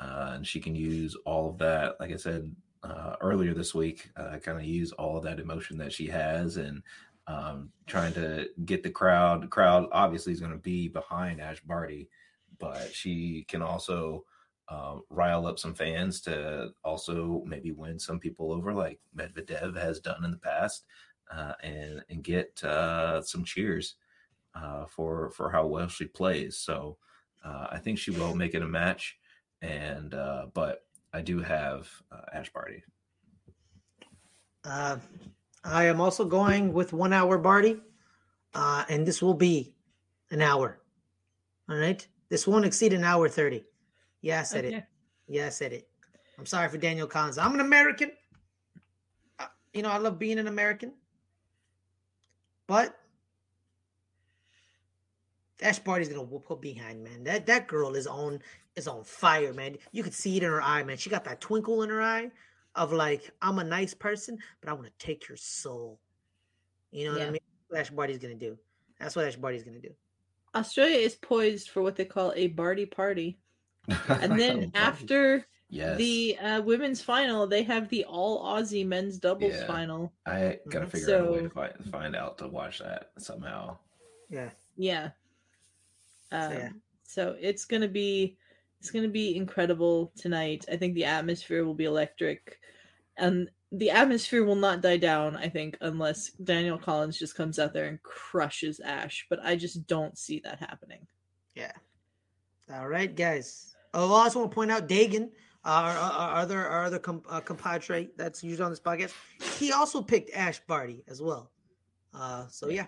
uh, 0.00 0.32
and 0.34 0.46
she 0.46 0.60
can 0.60 0.74
use 0.74 1.14
all 1.26 1.50
of 1.50 1.58
that 1.58 1.96
like 2.00 2.12
i 2.12 2.16
said 2.16 2.50
uh, 2.82 3.16
earlier 3.20 3.52
this 3.52 3.74
week 3.74 4.10
uh, 4.16 4.38
kind 4.38 4.58
of 4.58 4.64
use 4.64 4.92
all 4.92 5.18
of 5.18 5.24
that 5.24 5.38
emotion 5.38 5.76
that 5.78 5.92
she 5.92 6.06
has 6.06 6.56
and 6.56 6.82
um, 7.26 7.70
trying 7.86 8.12
to 8.14 8.48
get 8.64 8.82
the 8.82 8.90
crowd. 8.90 9.42
The 9.42 9.48
crowd 9.48 9.88
obviously 9.92 10.32
is 10.32 10.40
going 10.40 10.52
to 10.52 10.58
be 10.58 10.88
behind 10.88 11.40
Ash 11.40 11.60
Barty, 11.60 12.08
but 12.58 12.94
she 12.94 13.44
can 13.48 13.62
also 13.62 14.24
um, 14.68 15.02
rile 15.10 15.46
up 15.46 15.58
some 15.58 15.74
fans 15.74 16.20
to 16.22 16.70
also 16.84 17.42
maybe 17.46 17.72
win 17.72 17.98
some 17.98 18.20
people 18.20 18.52
over, 18.52 18.72
like 18.72 19.00
Medvedev 19.16 19.76
has 19.76 19.98
done 19.98 20.24
in 20.24 20.30
the 20.30 20.38
past, 20.38 20.84
uh, 21.32 21.54
and 21.62 22.02
and 22.08 22.22
get 22.22 22.62
uh, 22.62 23.20
some 23.22 23.44
cheers 23.44 23.96
uh, 24.54 24.86
for 24.86 25.30
for 25.30 25.50
how 25.50 25.66
well 25.66 25.88
she 25.88 26.06
plays. 26.06 26.56
So 26.56 26.98
uh, 27.44 27.66
I 27.70 27.78
think 27.78 27.98
she 27.98 28.12
will 28.12 28.34
make 28.34 28.54
it 28.54 28.62
a 28.62 28.68
match, 28.68 29.18
and 29.60 30.14
uh, 30.14 30.46
but 30.54 30.84
I 31.12 31.20
do 31.20 31.40
have 31.40 31.88
uh, 32.12 32.22
Ash 32.32 32.52
Barty. 32.52 32.84
I 35.64 35.84
am 35.84 36.00
also 36.00 36.24
going 36.24 36.72
with 36.72 36.92
one 36.92 37.12
hour 37.12 37.38
Barty, 37.38 37.76
uh, 38.54 38.84
and 38.88 39.06
this 39.06 39.20
will 39.22 39.34
be 39.34 39.74
an 40.30 40.40
hour. 40.40 40.80
All 41.68 41.76
right, 41.76 42.06
this 42.28 42.46
won't 42.46 42.64
exceed 42.64 42.92
an 42.92 43.04
hour 43.04 43.28
thirty. 43.28 43.64
Yeah, 44.22 44.40
I 44.40 44.42
said 44.44 44.64
it. 44.64 44.84
Yeah, 45.28 45.46
I 45.46 45.50
said 45.50 45.72
it. 45.72 45.88
I'm 46.38 46.46
sorry 46.46 46.68
for 46.68 46.78
Danielle 46.78 47.06
Collins. 47.06 47.38
I'm 47.38 47.54
an 47.54 47.60
American. 47.60 48.10
Uh, 49.38 49.46
you 49.74 49.82
know, 49.82 49.90
I 49.90 49.98
love 49.98 50.18
being 50.18 50.38
an 50.38 50.48
American, 50.48 50.92
but 52.66 52.96
Ash 55.62 55.78
Barty's 55.78 56.08
gonna 56.08 56.22
whoop 56.22 56.48
her 56.48 56.56
behind, 56.56 57.04
man. 57.04 57.24
That 57.24 57.46
that 57.46 57.68
girl 57.68 57.94
is 57.94 58.06
on 58.06 58.40
is 58.76 58.88
on 58.88 59.04
fire, 59.04 59.52
man. 59.52 59.76
You 59.92 60.02
could 60.02 60.14
see 60.14 60.38
it 60.38 60.42
in 60.42 60.48
her 60.48 60.62
eye, 60.62 60.82
man. 60.82 60.96
She 60.96 61.10
got 61.10 61.24
that 61.24 61.40
twinkle 61.40 61.82
in 61.82 61.90
her 61.90 62.00
eye 62.00 62.30
of 62.74 62.92
like, 62.92 63.30
I'm 63.42 63.58
a 63.58 63.64
nice 63.64 63.94
person, 63.94 64.38
but 64.60 64.70
I 64.70 64.72
want 64.72 64.86
to 64.86 65.06
take 65.06 65.28
your 65.28 65.36
soul. 65.36 66.00
You 66.90 67.06
know 67.06 67.12
what 67.12 67.22
I 67.22 67.30
mean? 67.30 67.40
That's 67.70 67.70
what 67.70 67.80
Ash 67.80 67.90
Barty's 67.90 68.18
gonna 68.18 68.34
do. 68.34 68.58
That's 68.98 69.14
what 69.16 69.26
Ash 69.26 69.36
Barty's 69.36 69.62
gonna 69.64 69.80
do. 69.80 69.94
Australia 70.54 70.96
is 70.96 71.14
poised 71.14 71.70
for 71.70 71.82
what 71.82 71.94
they 71.96 72.04
call 72.04 72.32
a 72.34 72.48
Barty 72.48 72.86
party. 72.86 73.38
And 74.08 74.38
then 74.40 74.70
after 74.74 75.46
yes, 75.68 75.96
the 75.98 76.36
uh, 76.38 76.62
women's 76.62 77.00
final, 77.00 77.46
they 77.46 77.62
have 77.62 77.88
the 77.88 78.04
all 78.04 78.44
Aussie 78.44 78.86
men's 78.86 79.18
doubles 79.18 79.54
Yeah. 79.54 79.66
final. 79.66 80.12
I 80.26 80.58
gotta 80.68 80.86
Mhm. 80.86 80.90
figure 80.90 81.14
out 81.16 81.28
a 81.28 81.32
way 81.32 81.42
to 81.42 81.50
find, 81.50 81.84
find 81.90 82.16
out 82.16 82.38
to 82.38 82.48
watch 82.48 82.80
that 82.80 83.12
somehow. 83.18 83.78
Yeah. 84.28 84.50
Yeah. 84.76 85.10
Um, 86.32 86.52
yeah. 86.52 86.70
So 87.04 87.36
it's 87.40 87.64
gonna 87.64 87.88
be 87.88 88.36
it's 88.80 88.90
gonna 88.90 89.08
be 89.08 89.36
incredible 89.36 90.12
tonight. 90.16 90.64
I 90.70 90.76
think 90.76 90.94
the 90.94 91.04
atmosphere 91.04 91.64
will 91.64 91.74
be 91.74 91.84
electric, 91.84 92.58
and 93.16 93.50
the 93.72 93.90
atmosphere 93.90 94.44
will 94.44 94.56
not 94.56 94.80
die 94.80 94.96
down, 94.96 95.36
I 95.36 95.48
think, 95.48 95.76
unless 95.80 96.30
Danielle 96.30 96.78
Collins 96.78 97.18
just 97.18 97.36
comes 97.36 97.58
out 97.58 97.72
there 97.72 97.86
and 97.86 98.02
crushes 98.02 98.80
Ash. 98.80 99.26
But 99.30 99.40
I 99.44 99.54
just 99.54 99.86
don't 99.86 100.18
see 100.18 100.40
that 100.44 100.58
happening. 100.58 101.06
Yeah. 101.54 101.72
All 102.72 102.88
right, 102.88 103.14
guys. 103.14 103.76
Oh, 103.94 104.14
I 104.14 104.24
also 104.24 104.40
want 104.40 104.50
to 104.50 104.54
point 104.54 104.70
out 104.70 104.88
Dagan, 104.88 105.30
our, 105.64 105.90
our, 105.90 106.12
our 106.12 106.36
other 106.36 106.66
our 106.66 106.84
other 106.84 106.98
com, 106.98 107.22
uh, 107.28 107.40
compadre 107.40 108.08
that's 108.16 108.42
used 108.42 108.60
on 108.60 108.70
this 108.70 108.80
podcast. 108.80 109.12
He 109.58 109.72
also 109.72 110.02
picked 110.02 110.34
Ash 110.34 110.60
Barty 110.66 111.04
as 111.06 111.20
well. 111.20 111.50
Uh, 112.14 112.46
so 112.48 112.68
yeah. 112.68 112.86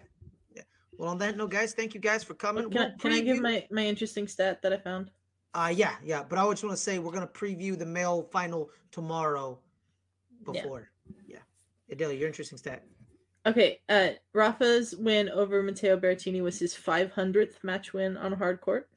yeah. 0.54 0.62
Well, 0.96 1.10
on 1.10 1.18
that 1.18 1.36
note, 1.36 1.50
guys, 1.50 1.74
thank 1.74 1.94
you 1.94 2.00
guys 2.00 2.24
for 2.24 2.34
coming. 2.34 2.70
Can, 2.70 2.80
I, 2.80 2.90
can 2.98 3.12
I 3.12 3.20
give 3.20 3.40
my, 3.40 3.66
my 3.70 3.84
interesting 3.84 4.26
stat 4.26 4.62
that 4.62 4.72
I 4.72 4.78
found? 4.78 5.10
Uh, 5.54 5.72
yeah, 5.74 5.94
yeah. 6.02 6.22
But 6.26 6.38
I 6.38 6.48
just 6.50 6.64
want 6.64 6.76
to 6.76 6.82
say 6.82 6.98
we're 6.98 7.12
gonna 7.12 7.26
preview 7.26 7.78
the 7.78 7.86
male 7.86 8.28
final 8.32 8.70
tomorrow. 8.90 9.58
Yeah. 10.52 10.62
Before, 10.62 10.90
yeah. 11.26 11.38
Adele, 11.90 12.12
your 12.12 12.28
interesting 12.28 12.58
stat. 12.58 12.84
Okay, 13.44 13.80
uh, 13.88 14.10
Rafa's 14.32 14.94
win 14.96 15.28
over 15.28 15.62
Matteo 15.62 15.96
Berrettini 15.98 16.42
was 16.42 16.58
his 16.58 16.74
500th 16.74 17.62
match 17.64 17.92
win 17.92 18.16
on 18.16 18.32
hard 18.32 18.60
court. 18.60 18.88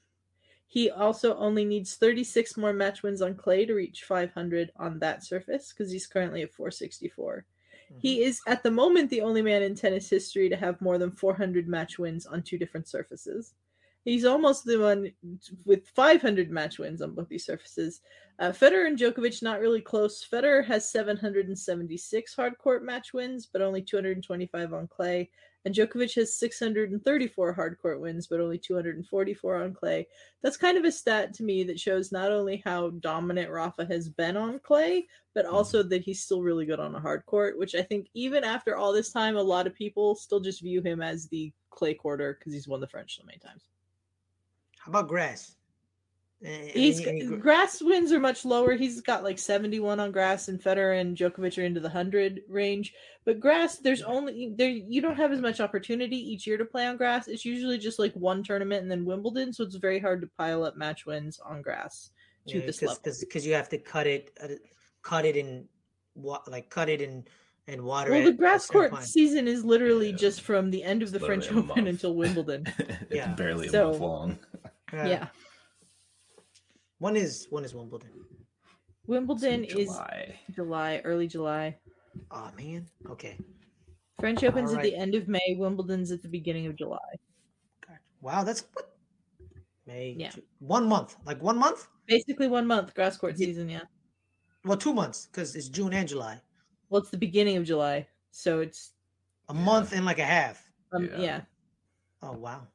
He 0.67 0.89
also 0.89 1.35
only 1.37 1.65
needs 1.65 1.95
36 1.95 2.57
more 2.57 2.73
match 2.73 3.01
wins 3.01 3.21
on 3.21 3.35
clay 3.35 3.65
to 3.65 3.73
reach 3.73 4.03
500 4.03 4.71
on 4.77 4.99
that 4.99 5.23
surface 5.23 5.73
because 5.73 5.91
he's 5.91 6.07
currently 6.07 6.43
at 6.43 6.53
464. 6.53 7.45
He 7.99 8.23
is 8.23 8.41
at 8.47 8.63
the 8.63 8.71
moment 8.71 9.09
the 9.09 9.21
only 9.21 9.41
man 9.41 9.61
in 9.61 9.75
tennis 9.75 10.09
history 10.09 10.49
to 10.49 10.55
have 10.55 10.81
more 10.81 10.97
than 10.97 11.11
400 11.11 11.67
match 11.67 11.97
wins 11.97 12.25
on 12.25 12.41
two 12.41 12.57
different 12.57 12.87
surfaces. 12.87 13.53
He's 14.05 14.23
almost 14.23 14.65
the 14.65 14.79
one 14.79 15.11
with 15.65 15.89
500 15.89 16.51
match 16.51 16.77
wins 16.77 17.01
on 17.01 17.15
both 17.15 17.27
these 17.27 17.43
surfaces. 17.43 18.01
Uh, 18.37 18.49
Federer 18.49 18.85
and 18.85 18.99
Djokovic 18.99 19.41
not 19.41 19.59
really 19.59 19.81
close. 19.81 20.23
Federer 20.23 20.63
has 20.63 20.91
776 20.91 22.35
hard 22.35 22.57
court 22.59 22.83
match 22.83 23.13
wins, 23.13 23.47
but 23.51 23.63
only 23.63 23.81
225 23.81 24.73
on 24.73 24.87
clay. 24.87 25.31
And 25.65 25.73
Djokovic 25.73 26.13
has 26.15 26.37
634 26.37 27.53
hard 27.53 27.79
court 27.81 27.99
wins, 27.99 28.27
but 28.27 28.39
only 28.39 28.59
244 28.59 29.63
on 29.63 29.73
clay. 29.73 30.07
That's 30.43 30.57
kind 30.57 30.77
of 30.77 30.85
a 30.85 30.91
stat 30.91 31.33
to 31.35 31.43
me 31.43 31.63
that 31.63 31.79
shows 31.79 32.11
not 32.11 32.31
only 32.31 32.61
how 32.63 32.91
dominant 32.91 33.49
Rafa 33.49 33.85
has 33.87 34.07
been 34.07 34.37
on 34.37 34.59
clay, 34.59 35.07
but 35.33 35.47
also 35.47 35.81
that 35.81 36.03
he's 36.03 36.21
still 36.21 36.43
really 36.43 36.67
good 36.67 36.79
on 36.79 36.93
a 36.93 36.99
hard 36.99 37.25
court, 37.25 37.57
which 37.57 37.73
I 37.73 37.81
think 37.81 38.09
even 38.13 38.43
after 38.43 38.77
all 38.77 38.93
this 38.93 39.11
time, 39.11 39.35
a 39.35 39.41
lot 39.41 39.65
of 39.65 39.73
people 39.73 40.13
still 40.13 40.39
just 40.39 40.61
view 40.61 40.83
him 40.83 41.01
as 41.01 41.27
the 41.27 41.51
clay 41.71 41.95
courter 41.95 42.37
because 42.37 42.53
he's 42.53 42.67
won 42.67 42.81
the 42.81 42.87
French 42.87 43.17
so 43.17 43.23
many 43.25 43.39
times. 43.39 43.63
How 44.85 44.91
about 44.91 45.07
grass? 45.07 45.55
Eh, 46.43 46.67
He's 46.73 46.99
any- 47.05 47.21
any 47.21 47.37
grass 47.37 47.81
wins 47.81 48.11
are 48.11 48.19
much 48.19 48.45
lower. 48.45 48.73
He's 48.73 49.01
got 49.01 49.23
like 49.23 49.39
71 49.39 49.99
on 49.99 50.11
grass, 50.11 50.47
and 50.47 50.61
Federer 50.61 50.99
and 51.01 51.17
Djokovic 51.17 51.57
are 51.57 51.65
into 51.65 51.79
the 51.79 51.89
hundred 51.89 52.41
range. 52.47 52.93
But 53.25 53.39
grass, 53.39 53.77
there's 53.79 54.03
only 54.03 54.53
there 54.55 54.69
you 54.69 55.01
don't 55.01 55.15
have 55.15 55.31
as 55.31 55.41
much 55.41 55.59
opportunity 55.59 56.17
each 56.17 56.45
year 56.45 56.57
to 56.57 56.65
play 56.65 56.85
on 56.85 56.97
grass. 56.97 57.27
It's 57.27 57.45
usually 57.45 57.79
just 57.79 57.97
like 57.97 58.13
one 58.13 58.43
tournament 58.43 58.83
and 58.83 58.91
then 58.91 59.05
Wimbledon, 59.05 59.53
so 59.53 59.63
it's 59.63 59.75
very 59.75 59.97
hard 59.97 60.21
to 60.21 60.27
pile 60.37 60.63
up 60.63 60.75
match 60.77 61.05
wins 61.07 61.39
on 61.39 61.63
grass 61.63 62.11
to 62.47 62.59
Yeah, 62.59 62.65
this 62.67 62.79
cause, 62.79 62.89
level. 62.89 63.03
Cause, 63.05 63.25
'cause 63.31 63.45
you 63.45 63.53
have 63.55 63.69
to 63.69 63.79
cut 63.79 64.05
it, 64.05 64.31
uh, 64.43 64.49
cut 65.01 65.25
it 65.25 65.35
in, 65.37 65.67
what 66.13 66.47
like 66.51 66.69
cut 66.69 66.89
it 66.89 67.01
in, 67.01 67.25
in 67.67 67.83
water. 67.85 68.11
Well, 68.11 68.23
the 68.23 68.33
grass 68.33 68.67
court 68.67 68.91
point. 68.91 69.05
season 69.05 69.47
is 69.47 69.65
literally 69.65 70.11
Yeah. 70.11 70.17
just 70.17 70.41
from 70.41 70.69
the 70.69 70.83
end 70.83 71.01
of 71.01 71.11
the 71.11 71.19
French 71.19 71.47
Open 71.49 71.65
month. 71.67 71.87
until 71.87 72.13
Wimbledon. 72.13 72.65
it's 72.77 73.15
Yeah. 73.15 73.33
barely 73.33 73.67
a 73.69 73.71
month 73.71 73.99
long. 73.99 74.39
Yeah. 74.93 75.07
yeah. 75.07 75.27
When 76.99 77.15
is 77.15 77.47
when 77.49 77.63
is 77.65 77.73
Wimbledon? 77.73 78.25
Wimbledon 79.07 79.63
It's 79.63 79.73
in 79.73 79.79
is 79.79 79.87
July. 79.89 80.39
July, 80.51 81.01
early 81.03 81.27
July. 81.27 81.77
Oh 82.31 82.51
man. 82.57 82.87
Okay. 83.09 83.37
French 84.19 84.43
Open's 84.43 84.73
at 84.73 84.81
the 84.81 84.95
end 84.95 85.15
of 85.15 85.27
May. 85.27 85.55
Wimbledon's 85.57 86.11
at 86.11 86.21
the 86.21 86.29
beginning 86.29 86.65
of 86.67 86.75
July. 86.75 87.15
God. 87.87 87.99
Wow, 88.21 88.43
that's 88.43 88.61
what. 88.73 88.97
May. 89.85 90.15
Yeah. 90.17 90.31
Ju- 90.31 90.43
One 90.59 90.87
month, 90.87 91.17
like 91.25 91.41
one 91.41 91.57
month. 91.57 91.87
Basically, 92.07 92.47
one 92.47 92.65
month 92.67 92.93
grass 92.95 93.17
court 93.17 93.35
Yeah. 93.37 93.45
season. 93.47 93.69
Yeah. 93.69 93.83
Well, 94.63 94.77
two 94.77 94.93
months 94.93 95.27
because 95.27 95.55
it's 95.55 95.69
June 95.69 95.93
and 95.93 96.07
July. 96.07 96.41
Well, 96.89 97.01
it's 97.01 97.11
the 97.11 97.17
beginning 97.17 97.57
of 97.57 97.65
July, 97.65 98.07
so 98.31 98.61
it's 98.61 98.93
A 99.49 99.53
month 99.53 99.91
and 99.93 100.05
like 100.05 100.19
a 100.19 100.25
half. 100.25 100.71
um, 100.93 101.05
Yeah. 101.05 101.19
yeah. 101.21 101.41
Oh 102.21 102.31
wow. 102.33 102.67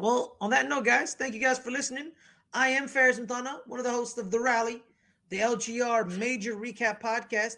Well, 0.00 0.38
on 0.40 0.48
that 0.48 0.66
note, 0.66 0.86
guys, 0.86 1.12
thank 1.12 1.34
you 1.34 1.40
guys 1.40 1.58
for 1.58 1.70
listening. 1.70 2.12
I 2.54 2.68
am 2.68 2.88
Fares 2.88 3.20
Muthana, 3.20 3.58
one 3.66 3.78
of 3.78 3.84
the 3.84 3.92
hosts 3.92 4.16
of 4.16 4.30
The 4.30 4.40
Rally, 4.40 4.82
the 5.28 5.40
LGR 5.40 6.16
Major 6.16 6.54
Recap 6.54 7.02
Podcast. 7.02 7.56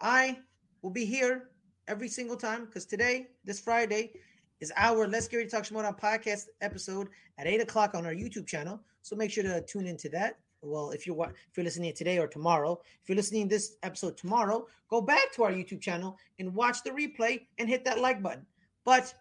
I 0.00 0.40
will 0.82 0.90
be 0.90 1.04
here 1.04 1.50
every 1.86 2.08
single 2.08 2.36
time 2.36 2.64
because 2.64 2.86
today, 2.86 3.28
this 3.44 3.60
Friday, 3.60 4.14
is 4.58 4.72
our 4.76 5.06
Let's 5.06 5.28
Get 5.28 5.36
Ready 5.36 5.48
to 5.48 5.54
Talk 5.54 5.64
Shimoda 5.64 5.96
podcast 5.96 6.46
episode 6.60 7.06
at 7.38 7.46
8 7.46 7.60
o'clock 7.60 7.94
on 7.94 8.04
our 8.04 8.14
YouTube 8.14 8.48
channel. 8.48 8.80
So 9.02 9.14
make 9.14 9.30
sure 9.30 9.44
to 9.44 9.60
tune 9.60 9.86
into 9.86 10.08
that. 10.08 10.40
Well, 10.62 10.90
if 10.90 11.06
you're 11.06 11.16
if 11.22 11.56
you're 11.56 11.62
listening 11.62 11.94
today 11.94 12.18
or 12.18 12.26
tomorrow, 12.26 12.80
if 13.00 13.08
you're 13.08 13.14
listening 13.14 13.46
this 13.46 13.76
episode 13.84 14.16
tomorrow, 14.16 14.66
go 14.90 15.00
back 15.00 15.32
to 15.34 15.44
our 15.44 15.52
YouTube 15.52 15.82
channel 15.82 16.18
and 16.40 16.52
watch 16.52 16.82
the 16.82 16.90
replay 16.90 17.46
and 17.58 17.68
hit 17.68 17.84
that 17.84 18.00
like 18.00 18.24
button. 18.24 18.44
But 18.84 19.14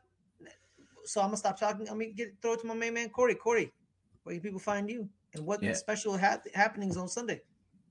so 1.06 1.22
I'm 1.22 1.28
gonna 1.28 1.38
stop 1.38 1.60
talking. 1.60 1.86
Let 1.86 1.98
me 1.98 2.12
get 2.12 2.34
throw 2.42 2.54
it 2.54 2.62
to 2.62 2.68
my 2.68 2.74
main 2.74 2.94
man 2.94 3.10
Cory. 3.10 3.36
Cory, 3.36 3.72
where 4.24 4.36
can 4.36 4.42
people 4.42 4.60
find 4.60 4.90
you 4.90 5.10
and 5.34 5.46
what 5.46 5.62
Yeah. 5.62 5.74
special 5.74 6.18
hap 6.18 6.46
happenings 6.54 6.98
on 6.98 7.08
Sunday? 7.08 7.42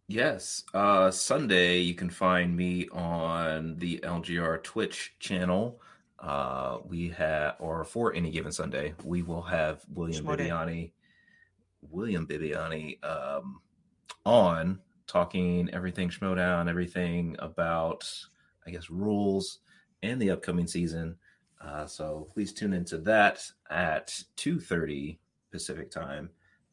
Yes. 0.09 0.65
Uh 0.75 1.11
Sunday 1.11 1.79
you 1.79 1.95
can 1.95 2.11
find 2.11 2.55
me 2.57 2.89
on 2.91 3.77
the 3.79 4.01
LGR 4.03 4.62
Twitch 4.62 5.17
channel. 5.19 5.81
Uh 6.19 6.79
we 6.85 7.09
have 7.11 7.57
or 7.59 7.85
for 7.85 8.15
any 8.15 8.31
given 8.31 8.53
Sunday, 8.53 8.95
we 9.05 9.23
will 9.23 9.43
have 9.43 9.85
William 9.93 10.25
day. 10.27 10.49
Bibbiani 10.49 10.93
William 11.91 12.27
Bibbiani 12.27 13.03
um 13.05 13.61
on 14.25 14.81
talking 15.07 15.69
everything 15.73 16.09
Schmoedown, 16.09 16.69
everything 16.69 17.37
about 17.39 18.11
I 18.67 18.71
guess 18.71 18.91
rules 18.91 19.61
and 20.03 20.21
the 20.21 20.31
upcoming 20.31 20.67
season. 20.67 21.17
Uh 21.65 21.87
so 21.87 22.27
please 22.33 22.53
tune 22.53 22.73
into 22.75 22.99
that 22.99 23.43
at 23.71 24.09
2:30 24.37 25.19
Pacific 25.51 25.91
time, 25.91 26.31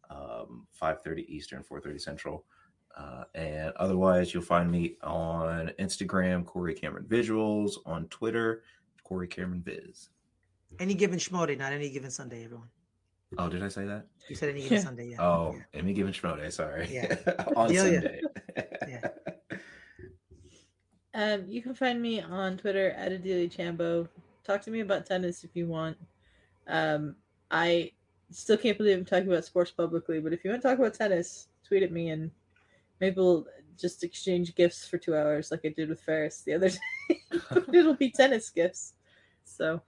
um 0.09 0.67
5:30 0.81 1.25
Eastern, 1.29 1.63
4:30 1.63 2.01
Central. 2.01 2.45
Uh, 2.97 3.23
and 3.35 3.71
otherwise, 3.77 4.33
you'll 4.33 4.43
find 4.43 4.69
me 4.69 4.97
on 5.01 5.71
Instagram, 5.79 6.45
Cory 6.45 6.73
Cameron 6.73 7.05
Visuals, 7.05 7.75
on 7.85 8.05
Twitter, 8.09 8.63
Cory 9.05 9.29
Cameron 9.29 9.61
Viz. 9.61 10.09
Any 10.77 10.93
given 10.93 11.17
Schmode, 11.17 11.57
not 11.57 11.71
any 11.71 11.89
given 11.89 12.11
Sunday, 12.11 12.43
everyone. 12.43 12.67
Oh, 13.37 13.47
did 13.47 13.63
I 13.63 13.69
say 13.69 13.85
that? 13.85 14.07
You 14.27 14.35
said 14.35 14.49
any 14.49 14.59
given 14.63 14.77
Yeah. 14.77 14.83
Sunday, 14.83 15.07
yeah. 15.11 15.21
Oh, 15.25 15.53
yeah. 15.55 15.79
any 15.79 15.93
given 15.93 16.11
Schmoday, 16.11 16.51
sorry. 16.51 16.89
Yeah. 16.91 17.15
on 17.55 17.69
Deal. 17.69 17.83
Sunday. 17.85 18.21
Yeah. 18.89 19.07
Um, 21.13 21.45
you 21.49 21.61
can 21.61 21.73
find 21.75 22.01
me 22.01 22.21
on 22.21 22.57
Twitter 22.57 22.91
at 22.91 23.11
Adelia 23.11 23.49
Chambo. 23.49 24.07
Talk 24.43 24.61
to 24.63 24.71
me 24.71 24.79
about 24.81 25.05
tennis 25.05 25.43
if 25.43 25.55
you 25.55 25.67
want. 25.67 25.97
Um, 26.67 27.15
I 27.49 27.91
still 28.31 28.57
can't 28.57 28.77
believe 28.77 28.97
I'm 28.97 29.05
talking 29.05 29.27
about 29.27 29.45
sports 29.45 29.71
publicly, 29.71 30.19
but 30.19 30.33
if 30.33 30.43
you 30.43 30.49
want 30.51 30.61
to 30.61 30.67
talk 30.67 30.79
about 30.79 30.93
tennis, 30.93 31.47
tweet 31.67 31.83
at 31.83 31.91
me 31.91 32.09
and 32.09 32.31
maybe 32.99 33.17
we'll 33.17 33.45
just 33.77 34.03
exchange 34.03 34.55
gifts 34.55 34.87
for 34.87 34.97
two 34.97 35.15
hours 35.15 35.51
like 35.51 35.61
I 35.65 35.69
did 35.69 35.89
with 35.89 36.01
Fares 36.01 36.41
the 36.41 36.53
other 36.53 36.69
day. 37.09 37.19
It'll 37.73 37.95
be 37.95 38.09
tennis 38.11 38.49
gifts. 38.49 38.93
So 39.43 39.81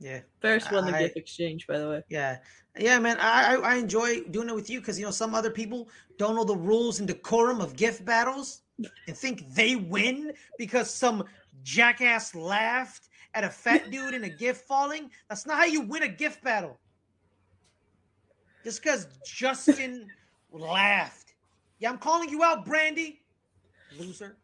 Yeah. 0.00 0.20
Fares 0.40 0.70
won 0.70 0.86
the 0.86 0.96
I- 0.96 1.02
gift 1.02 1.16
exchange, 1.16 1.66
by 1.66 1.78
the 1.78 1.88
way. 1.88 2.02
Yeah, 2.08 2.38
yeah, 2.78 2.98
man. 2.98 3.16
I 3.20 3.54
I, 3.56 3.72
I 3.72 3.74
enjoy 3.76 4.22
doing 4.24 4.48
it 4.48 4.54
with 4.54 4.68
you 4.70 4.80
because 4.80 4.98
you 4.98 5.04
know 5.04 5.10
some 5.12 5.34
other 5.34 5.50
people 5.50 5.88
don't 6.18 6.34
know 6.34 6.44
the 6.44 6.56
rules 6.56 6.98
and 6.98 7.08
decorum 7.08 7.60
of 7.60 7.76
gift 7.76 8.04
battles 8.04 8.62
and 9.06 9.16
think 9.16 9.48
they 9.54 9.76
win 9.76 10.32
because 10.58 10.92
some 10.92 11.24
jackass 11.62 12.34
laughed 12.34 13.08
at 13.34 13.44
a 13.44 13.50
fat 13.50 13.90
dude 13.90 14.14
in 14.14 14.24
a 14.24 14.28
gift 14.28 14.66
falling. 14.66 15.10
That's 15.28 15.46
not 15.46 15.58
how 15.58 15.64
you 15.64 15.82
win 15.82 16.04
a 16.04 16.08
gift 16.08 16.42
battle. 16.42 16.78
Just 18.62 18.82
because 18.82 19.08
Justin 19.26 20.08
laughed. 20.52 21.34
Yeah, 21.78 21.90
I'm 21.90 21.98
calling 21.98 22.28
you 22.30 22.42
out, 22.42 22.64
Brandy. 22.64 23.20
Loser. 23.98 24.36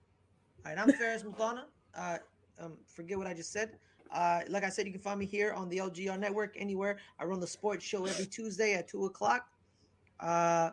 All 0.67 0.73
right, 0.73 0.79
I'm 0.79 0.93
Fares 0.93 1.23
Muthana. 1.23 1.63
Uh, 1.95 2.19
um, 2.59 2.77
forget 2.87 3.17
what 3.17 3.27
I 3.27 3.33
just 3.33 3.53
said. 3.53 3.71
Uh, 4.13 4.41
like 4.49 4.65
I 4.65 4.69
said, 4.69 4.87
you 4.87 4.93
can 4.93 5.01
find 5.01 5.19
me 5.19 5.25
here 5.25 5.53
on 5.53 5.69
the 5.69 5.79
LGR 5.79 6.19
network 6.19 6.55
anywhere. 6.59 6.99
I 7.19 7.25
run 7.25 7.41
the 7.41 7.47
sports 7.47 7.85
show 7.85 8.05
every 8.05 8.27
Tuesday 8.27 8.75
at 8.75 8.89
two 8.89 9.07
o'clock. 9.07 9.47
Uh, 10.19 10.71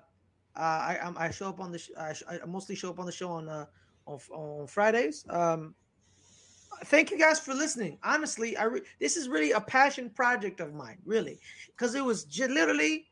uh, 0.55 0.59
I 0.59 1.13
I 1.15 1.29
show 1.31 1.47
up 1.47 1.59
on 1.59 1.71
the 1.71 1.77
sh- 1.77 1.91
I, 1.97 2.13
sh- 2.13 2.23
I 2.29 2.45
mostly 2.45 2.75
show 2.75 2.89
up 2.89 2.99
on 2.99 3.05
the 3.05 3.11
show 3.11 3.29
on 3.29 3.47
uh 3.47 3.65
on, 4.07 4.19
on 4.31 4.67
Fridays. 4.67 5.23
Um, 5.29 5.75
thank 6.85 7.11
you 7.11 7.17
guys 7.17 7.39
for 7.39 7.53
listening. 7.53 7.97
Honestly, 8.03 8.55
I 8.57 8.63
re- 8.63 8.81
this 8.99 9.17
is 9.17 9.29
really 9.29 9.51
a 9.51 9.61
passion 9.61 10.09
project 10.09 10.59
of 10.59 10.73
mine, 10.73 10.97
really, 11.05 11.39
because 11.67 11.95
it 11.95 12.03
was 12.03 12.25
literally 12.37 13.07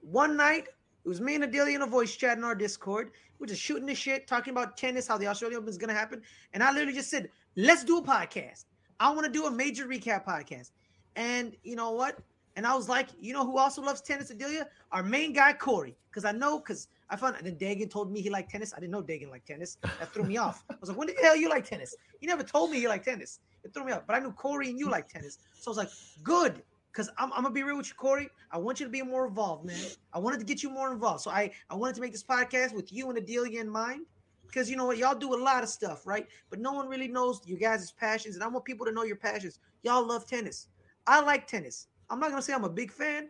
one 0.00 0.36
night 0.36 0.68
It 1.04 1.08
was 1.08 1.20
me 1.20 1.36
and 1.36 1.44
Adelia 1.44 1.76
in 1.76 1.82
a 1.82 1.86
voice 1.86 2.14
chat 2.14 2.36
in 2.36 2.44
our 2.44 2.54
Discord. 2.54 3.12
We're 3.38 3.46
just 3.46 3.62
shooting 3.62 3.86
the 3.86 3.94
shit, 3.94 4.26
talking 4.26 4.50
about 4.50 4.76
tennis, 4.76 5.06
how 5.06 5.16
the 5.16 5.26
Australian 5.26 5.58
Open 5.58 5.70
is 5.70 5.78
going 5.78 5.88
to 5.88 5.94
happen. 5.94 6.20
And 6.52 6.62
I 6.62 6.70
literally 6.70 6.92
just 6.92 7.08
said, 7.08 7.30
let's 7.56 7.82
do 7.82 7.98
a 7.98 8.02
podcast. 8.02 8.66
I 9.00 9.10
want 9.10 9.24
to 9.24 9.32
do 9.32 9.46
a 9.46 9.50
major 9.50 9.86
recap 9.86 10.26
podcast. 10.26 10.72
And 11.16 11.56
you 11.62 11.76
know 11.76 11.92
what? 11.92 12.18
And 12.56 12.66
I 12.66 12.74
was 12.74 12.88
like, 12.88 13.08
you 13.20 13.32
know 13.32 13.46
who 13.46 13.56
also 13.56 13.80
loves 13.80 14.02
tennis, 14.02 14.30
Adelia? 14.30 14.66
Our 14.92 15.02
main 15.02 15.32
guy, 15.32 15.52
Cory. 15.54 15.96
Because 16.10 16.24
I 16.24 16.32
know, 16.32 16.58
because 16.58 16.88
I 17.10 17.16
found, 17.16 17.36
and 17.36 17.46
then 17.46 17.56
Dagan 17.56 17.90
told 17.90 18.12
me 18.12 18.20
he 18.20 18.30
liked 18.30 18.50
tennis. 18.50 18.74
I 18.74 18.80
didn't 18.80 18.92
know 18.92 19.02
Dagan 19.02 19.30
liked 19.30 19.46
tennis. 19.46 19.78
That 19.98 20.12
threw 20.12 20.24
me 20.24 20.36
off. 20.36 20.64
I 20.70 20.74
was 20.80 20.90
like, 20.90 20.98
when 20.98 21.08
the 21.08 21.14
hell 21.22 21.36
you 21.36 21.48
like 21.48 21.64
tennis? 21.64 21.96
He 22.20 22.26
never 22.26 22.42
told 22.42 22.70
me 22.70 22.78
he 22.78 22.88
liked 22.88 23.04
tennis. 23.04 23.40
It 23.64 23.72
threw 23.72 23.84
me 23.84 23.92
off. 23.92 24.02
But 24.06 24.16
I 24.16 24.20
knew 24.20 24.32
Cory 24.32 24.68
and 24.68 24.78
you 24.78 24.90
like 24.90 25.08
tennis. 25.08 25.38
So 25.54 25.70
I 25.70 25.70
was 25.70 25.78
like, 25.78 25.90
good. 26.22 26.62
Because 26.92 27.10
I'm, 27.18 27.32
I'm, 27.32 27.42
gonna 27.42 27.54
be 27.54 27.62
real 27.62 27.76
with 27.76 27.88
you, 27.88 27.94
Cory. 27.94 28.28
I 28.50 28.58
want 28.58 28.80
you 28.80 28.86
to 28.86 28.90
be 28.90 29.02
more 29.02 29.26
involved, 29.26 29.64
man. 29.64 29.78
I 30.12 30.18
wanted 30.18 30.40
to 30.40 30.46
get 30.46 30.62
you 30.62 30.70
more 30.70 30.92
involved. 30.92 31.22
So 31.22 31.30
I, 31.30 31.50
I 31.70 31.74
wanted 31.74 31.94
to 31.96 32.00
make 32.00 32.12
this 32.12 32.24
podcast 32.24 32.74
with 32.74 32.92
you 32.92 33.08
and 33.08 33.18
Adelia 33.18 33.60
in 33.60 33.68
mind. 33.68 34.06
Because 34.46 34.70
you 34.70 34.76
know 34.76 34.86
what, 34.86 34.96
y'all 34.96 35.14
do 35.14 35.34
a 35.34 35.40
lot 35.40 35.62
of 35.62 35.68
stuff, 35.68 36.06
right? 36.06 36.26
But 36.48 36.58
no 36.58 36.72
one 36.72 36.88
really 36.88 37.08
knows 37.08 37.42
you 37.44 37.56
guys' 37.58 37.92
passions. 37.92 38.34
And 38.34 38.42
I 38.42 38.48
want 38.48 38.64
people 38.64 38.86
to 38.86 38.92
know 38.92 39.04
your 39.04 39.16
passions. 39.16 39.58
Y'all 39.82 40.06
love 40.06 40.26
tennis. 40.26 40.68
I 41.06 41.20
like 41.20 41.46
tennis. 41.46 41.88
I'm 42.10 42.18
not 42.18 42.30
gonna 42.30 42.42
say 42.42 42.54
I'm 42.54 42.64
a 42.64 42.70
big 42.70 42.90
fan. 42.90 43.28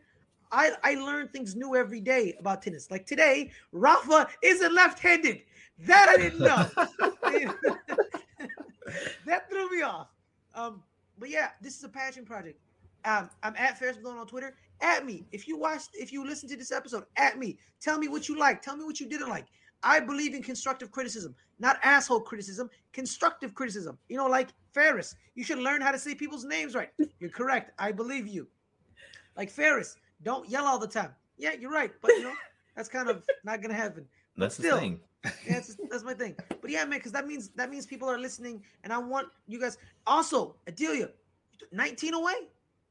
I, 0.52 0.72
I 0.82 0.94
learn 0.94 1.28
things 1.28 1.54
new 1.54 1.76
every 1.76 2.00
day 2.00 2.34
about 2.38 2.62
tennis. 2.62 2.90
Like 2.90 3.06
today, 3.06 3.50
Rafa 3.72 4.28
isn't 4.42 4.74
left-handed. 4.74 5.42
That 5.80 6.08
I 6.08 6.16
didn't 6.16 6.40
know. 6.40 6.68
that 9.26 9.50
threw 9.50 9.70
me 9.70 9.82
off. 9.82 10.08
Um, 10.54 10.82
but 11.18 11.30
yeah, 11.30 11.50
this 11.60 11.76
is 11.76 11.84
a 11.84 11.88
passion 11.88 12.24
project. 12.24 12.58
Um, 13.04 13.30
I'm 13.42 13.54
at 13.56 13.78
Fares 13.78 13.96
Malone 14.02 14.18
on 14.18 14.26
Twitter. 14.26 14.54
At 14.80 15.04
me. 15.04 15.26
If 15.32 15.48
you 15.48 15.58
watched, 15.58 15.90
if 15.94 16.12
you 16.12 16.26
listen 16.26 16.48
to 16.48 16.56
this 16.56 16.72
episode, 16.72 17.04
at 17.16 17.38
me. 17.38 17.58
Tell 17.80 17.98
me 17.98 18.08
what 18.08 18.28
you 18.28 18.38
like. 18.38 18.62
Tell 18.62 18.76
me 18.76 18.84
what 18.84 19.00
you 19.00 19.08
didn't 19.08 19.28
like. 19.28 19.46
I 19.82 20.00
believe 20.00 20.34
in 20.34 20.42
constructive 20.42 20.90
criticism, 20.90 21.34
not 21.60 21.78
asshole 21.82 22.20
criticism, 22.20 22.68
constructive 22.92 23.54
criticism. 23.54 23.96
You 24.08 24.16
know, 24.16 24.26
like 24.26 24.48
Fares, 24.74 25.14
you 25.36 25.44
should 25.44 25.58
learn 25.58 25.80
how 25.80 25.92
to 25.92 25.98
say 25.98 26.14
people's 26.14 26.44
names 26.44 26.74
right. 26.74 26.90
You're 27.20 27.30
correct. 27.30 27.72
I 27.78 27.92
believe 27.92 28.26
you. 28.26 28.48
Like 29.36 29.50
Fares, 29.50 29.96
don't 30.22 30.48
yell 30.48 30.66
all 30.66 30.78
the 30.78 30.88
time. 30.88 31.14
Yeah, 31.36 31.52
you're 31.58 31.70
right. 31.70 31.92
But 32.00 32.12
you 32.12 32.24
know, 32.24 32.34
that's 32.76 32.88
kind 32.88 33.08
of 33.08 33.24
not 33.44 33.62
gonna 33.62 33.74
happen. 33.74 34.06
That's 34.36 34.56
still, 34.56 34.76
the 34.76 34.80
thing. 34.80 35.00
yeah, 35.24 35.54
that's, 35.54 35.76
that's 35.90 36.04
my 36.04 36.14
thing. 36.14 36.36
But 36.60 36.70
yeah, 36.70 36.84
man, 36.84 36.98
because 36.98 37.12
that 37.12 37.26
means 37.26 37.50
that 37.50 37.70
means 37.70 37.86
people 37.86 38.08
are 38.08 38.18
listening, 38.18 38.62
and 38.84 38.92
I 38.92 38.98
want 38.98 39.28
you 39.46 39.60
guys. 39.60 39.78
Also, 40.06 40.56
Adelia, 40.66 41.10
19 41.72 42.14
away, 42.14 42.34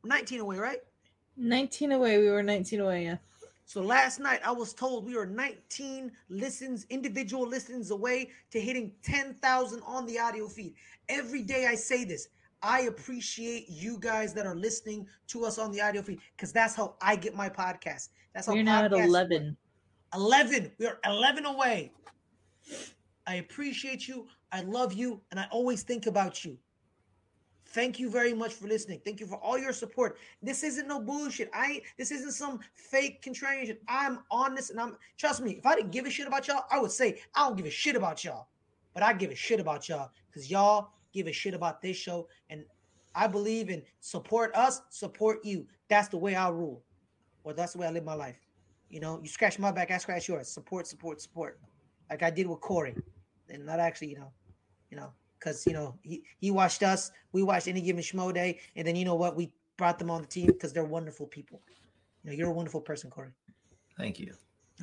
19 0.03 0.41
away, 0.41 0.57
right? 0.57 0.79
19 1.37 1.91
away. 1.93 2.17
We 2.17 2.29
were 2.29 2.43
19 2.43 2.79
away. 2.81 3.05
Yeah. 3.05 3.17
So 3.67 3.81
last 3.81 4.21
night 4.21 4.39
I 4.45 4.51
was 4.51 4.73
told 4.73 5.05
we 5.05 5.15
were 5.17 5.25
19 5.25 6.09
listens, 6.29 6.85
individual 6.89 7.45
listens 7.45 7.91
away 7.91 8.29
to 8.51 8.61
hitting 8.61 8.93
10,000 9.03 9.81
on 9.85 10.05
the 10.05 10.17
audio 10.17 10.47
feed. 10.47 10.73
Every 11.09 11.41
day 11.41 11.67
I 11.67 11.75
say 11.75 12.05
this. 12.05 12.29
I 12.61 12.81
appreciate 12.81 13.65
you 13.69 13.97
guys 13.99 14.33
that 14.33 14.45
are 14.45 14.55
listening 14.55 15.07
to 15.27 15.45
us 15.45 15.57
on 15.57 15.71
the 15.71 15.81
audio 15.81 16.01
feed 16.01 16.19
because 16.35 16.51
that's 16.51 16.75
how 16.75 16.95
I 17.01 17.15
get 17.15 17.35
my 17.35 17.49
podcast. 17.49 18.09
That's 18.33 18.47
how 18.47 18.53
We're 18.53 18.63
now 18.63 18.83
at 18.83 18.91
podcasts 18.91 19.05
11. 19.05 19.45
work. 19.45 19.55
11. 20.15 20.71
We 20.79 20.87
are 20.87 20.99
11 21.05 21.45
away. 21.45 21.91
I 23.25 23.35
appreciate 23.35 24.07
you. 24.07 24.27
I 24.51 24.61
love 24.61 24.93
you. 24.93 25.21
And 25.31 25.39
I 25.39 25.47
always 25.51 25.83
think 25.83 26.07
about 26.07 26.43
you. 26.45 26.57
Thank 27.71 27.99
you 27.99 28.09
very 28.09 28.33
much 28.33 28.53
for 28.53 28.67
listening. 28.67 29.01
Thank 29.03 29.19
you 29.19 29.27
for 29.27 29.35
all 29.35 29.57
your 29.57 29.73
support. 29.73 30.17
This 30.41 30.63
isn't 30.63 30.87
no 30.87 31.01
bullshit. 31.01 31.49
I 31.53 31.81
this 31.97 32.11
isn't 32.11 32.31
some 32.31 32.59
fake 32.73 33.21
contrarian. 33.21 33.77
I'm 33.89 34.19
honest 34.31 34.71
and 34.71 34.79
I'm 34.79 34.95
trust 35.17 35.41
me, 35.41 35.57
if 35.57 35.65
I 35.65 35.75
didn't 35.75 35.91
give 35.91 36.05
a 36.05 36.09
shit 36.09 36.27
about 36.27 36.47
y'all, 36.47 36.63
I 36.71 36.79
would 36.79 36.91
say 36.91 37.19
I 37.35 37.45
don't 37.47 37.57
give 37.57 37.65
a 37.65 37.69
shit 37.71 37.97
about 37.97 38.23
y'all. 38.23 38.47
But 38.93 39.03
I 39.03 39.13
give 39.13 39.31
a 39.31 39.35
shit 39.35 39.59
about 39.59 39.89
y'all 39.89 40.09
because 40.27 40.49
y'all 40.49 40.91
give 41.13 41.27
a 41.27 41.31
shit 41.31 41.53
about 41.53 41.81
this 41.81 41.97
show. 41.97 42.27
And 42.49 42.63
I 43.15 43.27
believe 43.27 43.69
in 43.69 43.81
support 43.99 44.55
us, 44.55 44.81
support 44.89 45.43
you. 45.43 45.65
That's 45.89 46.07
the 46.07 46.17
way 46.17 46.35
I 46.35 46.49
rule. 46.49 46.83
Or 47.43 47.53
that's 47.53 47.73
the 47.73 47.79
way 47.79 47.87
I 47.87 47.91
live 47.91 48.03
my 48.03 48.13
life. 48.13 48.39
You 48.89 48.99
know, 48.99 49.19
you 49.21 49.29
scratch 49.29 49.59
my 49.59 49.71
back, 49.71 49.91
I 49.91 49.97
scratch 49.97 50.27
yours. 50.27 50.47
Support, 50.47 50.87
support, 50.87 51.21
support. 51.21 51.59
Like 52.09 52.23
I 52.23 52.29
did 52.29 52.47
with 52.47 52.61
Cory. 52.61 52.95
And 53.49 53.65
not 53.65 53.79
actually, 53.79 54.09
you 54.09 54.17
know, 54.17 54.31
you 54.91 54.97
know, 54.97 55.11
because 55.39 55.65
you 55.65 55.73
know, 55.73 55.95
he, 56.01 56.23
he 56.39 56.51
watched 56.51 56.83
us, 56.83 57.11
we 57.31 57.43
watched 57.43 57.67
any 57.67 57.81
given 57.81 58.01
schmo 58.01 58.33
day, 58.33 58.59
and 58.75 58.87
then 58.87 58.95
you 58.95 59.05
know 59.05 59.15
what? 59.15 59.35
We 59.35 59.51
brought 59.77 59.99
them 59.99 60.09
on 60.09 60.21
the 60.21 60.27
team 60.27 60.47
because 60.47 60.73
they're 60.73 60.83
wonderful 60.83 61.27
people. 61.27 61.61
You 62.23 62.31
know, 62.31 62.35
you're 62.35 62.49
a 62.49 62.53
wonderful 62.53 62.81
person, 62.81 63.09
Cory. 63.09 63.29
Thank 63.97 64.19
you. 64.19 64.33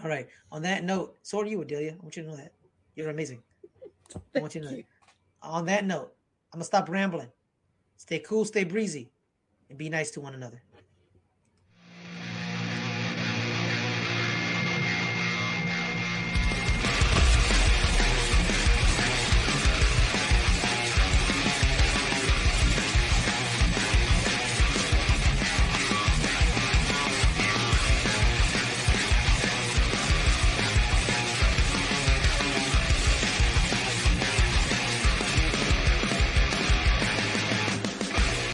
All 0.03 0.09
right. 0.09 0.27
On 0.51 0.63
that 0.63 0.85
note, 0.85 1.17
so 1.23 1.41
are 1.41 1.47
you, 1.47 1.61
Adelia. 1.61 1.93
I 1.93 2.03
want 2.03 2.17
you 2.17 2.23
to 2.23 2.29
know 2.29 2.37
that. 2.37 2.53
You're 2.97 3.11
amazing. 3.11 3.43
I 4.35 4.41
want 4.41 4.55
you 4.55 4.61
to 4.63 4.67
know 4.67 4.77
that. 4.77 4.85
On 5.45 5.67
that 5.67 5.85
note, 5.85 6.13
I'm 6.53 6.59
gonna 6.59 6.65
stop 6.65 6.89
rambling. 6.89 7.29
Stay 7.97 8.19
cool, 8.19 8.45
stay 8.45 8.65
breezy, 8.65 9.11
and 9.69 9.79
be 9.79 9.89
nice 9.89 10.11
to 10.13 10.21
one 10.21 10.35
another. 10.35 10.63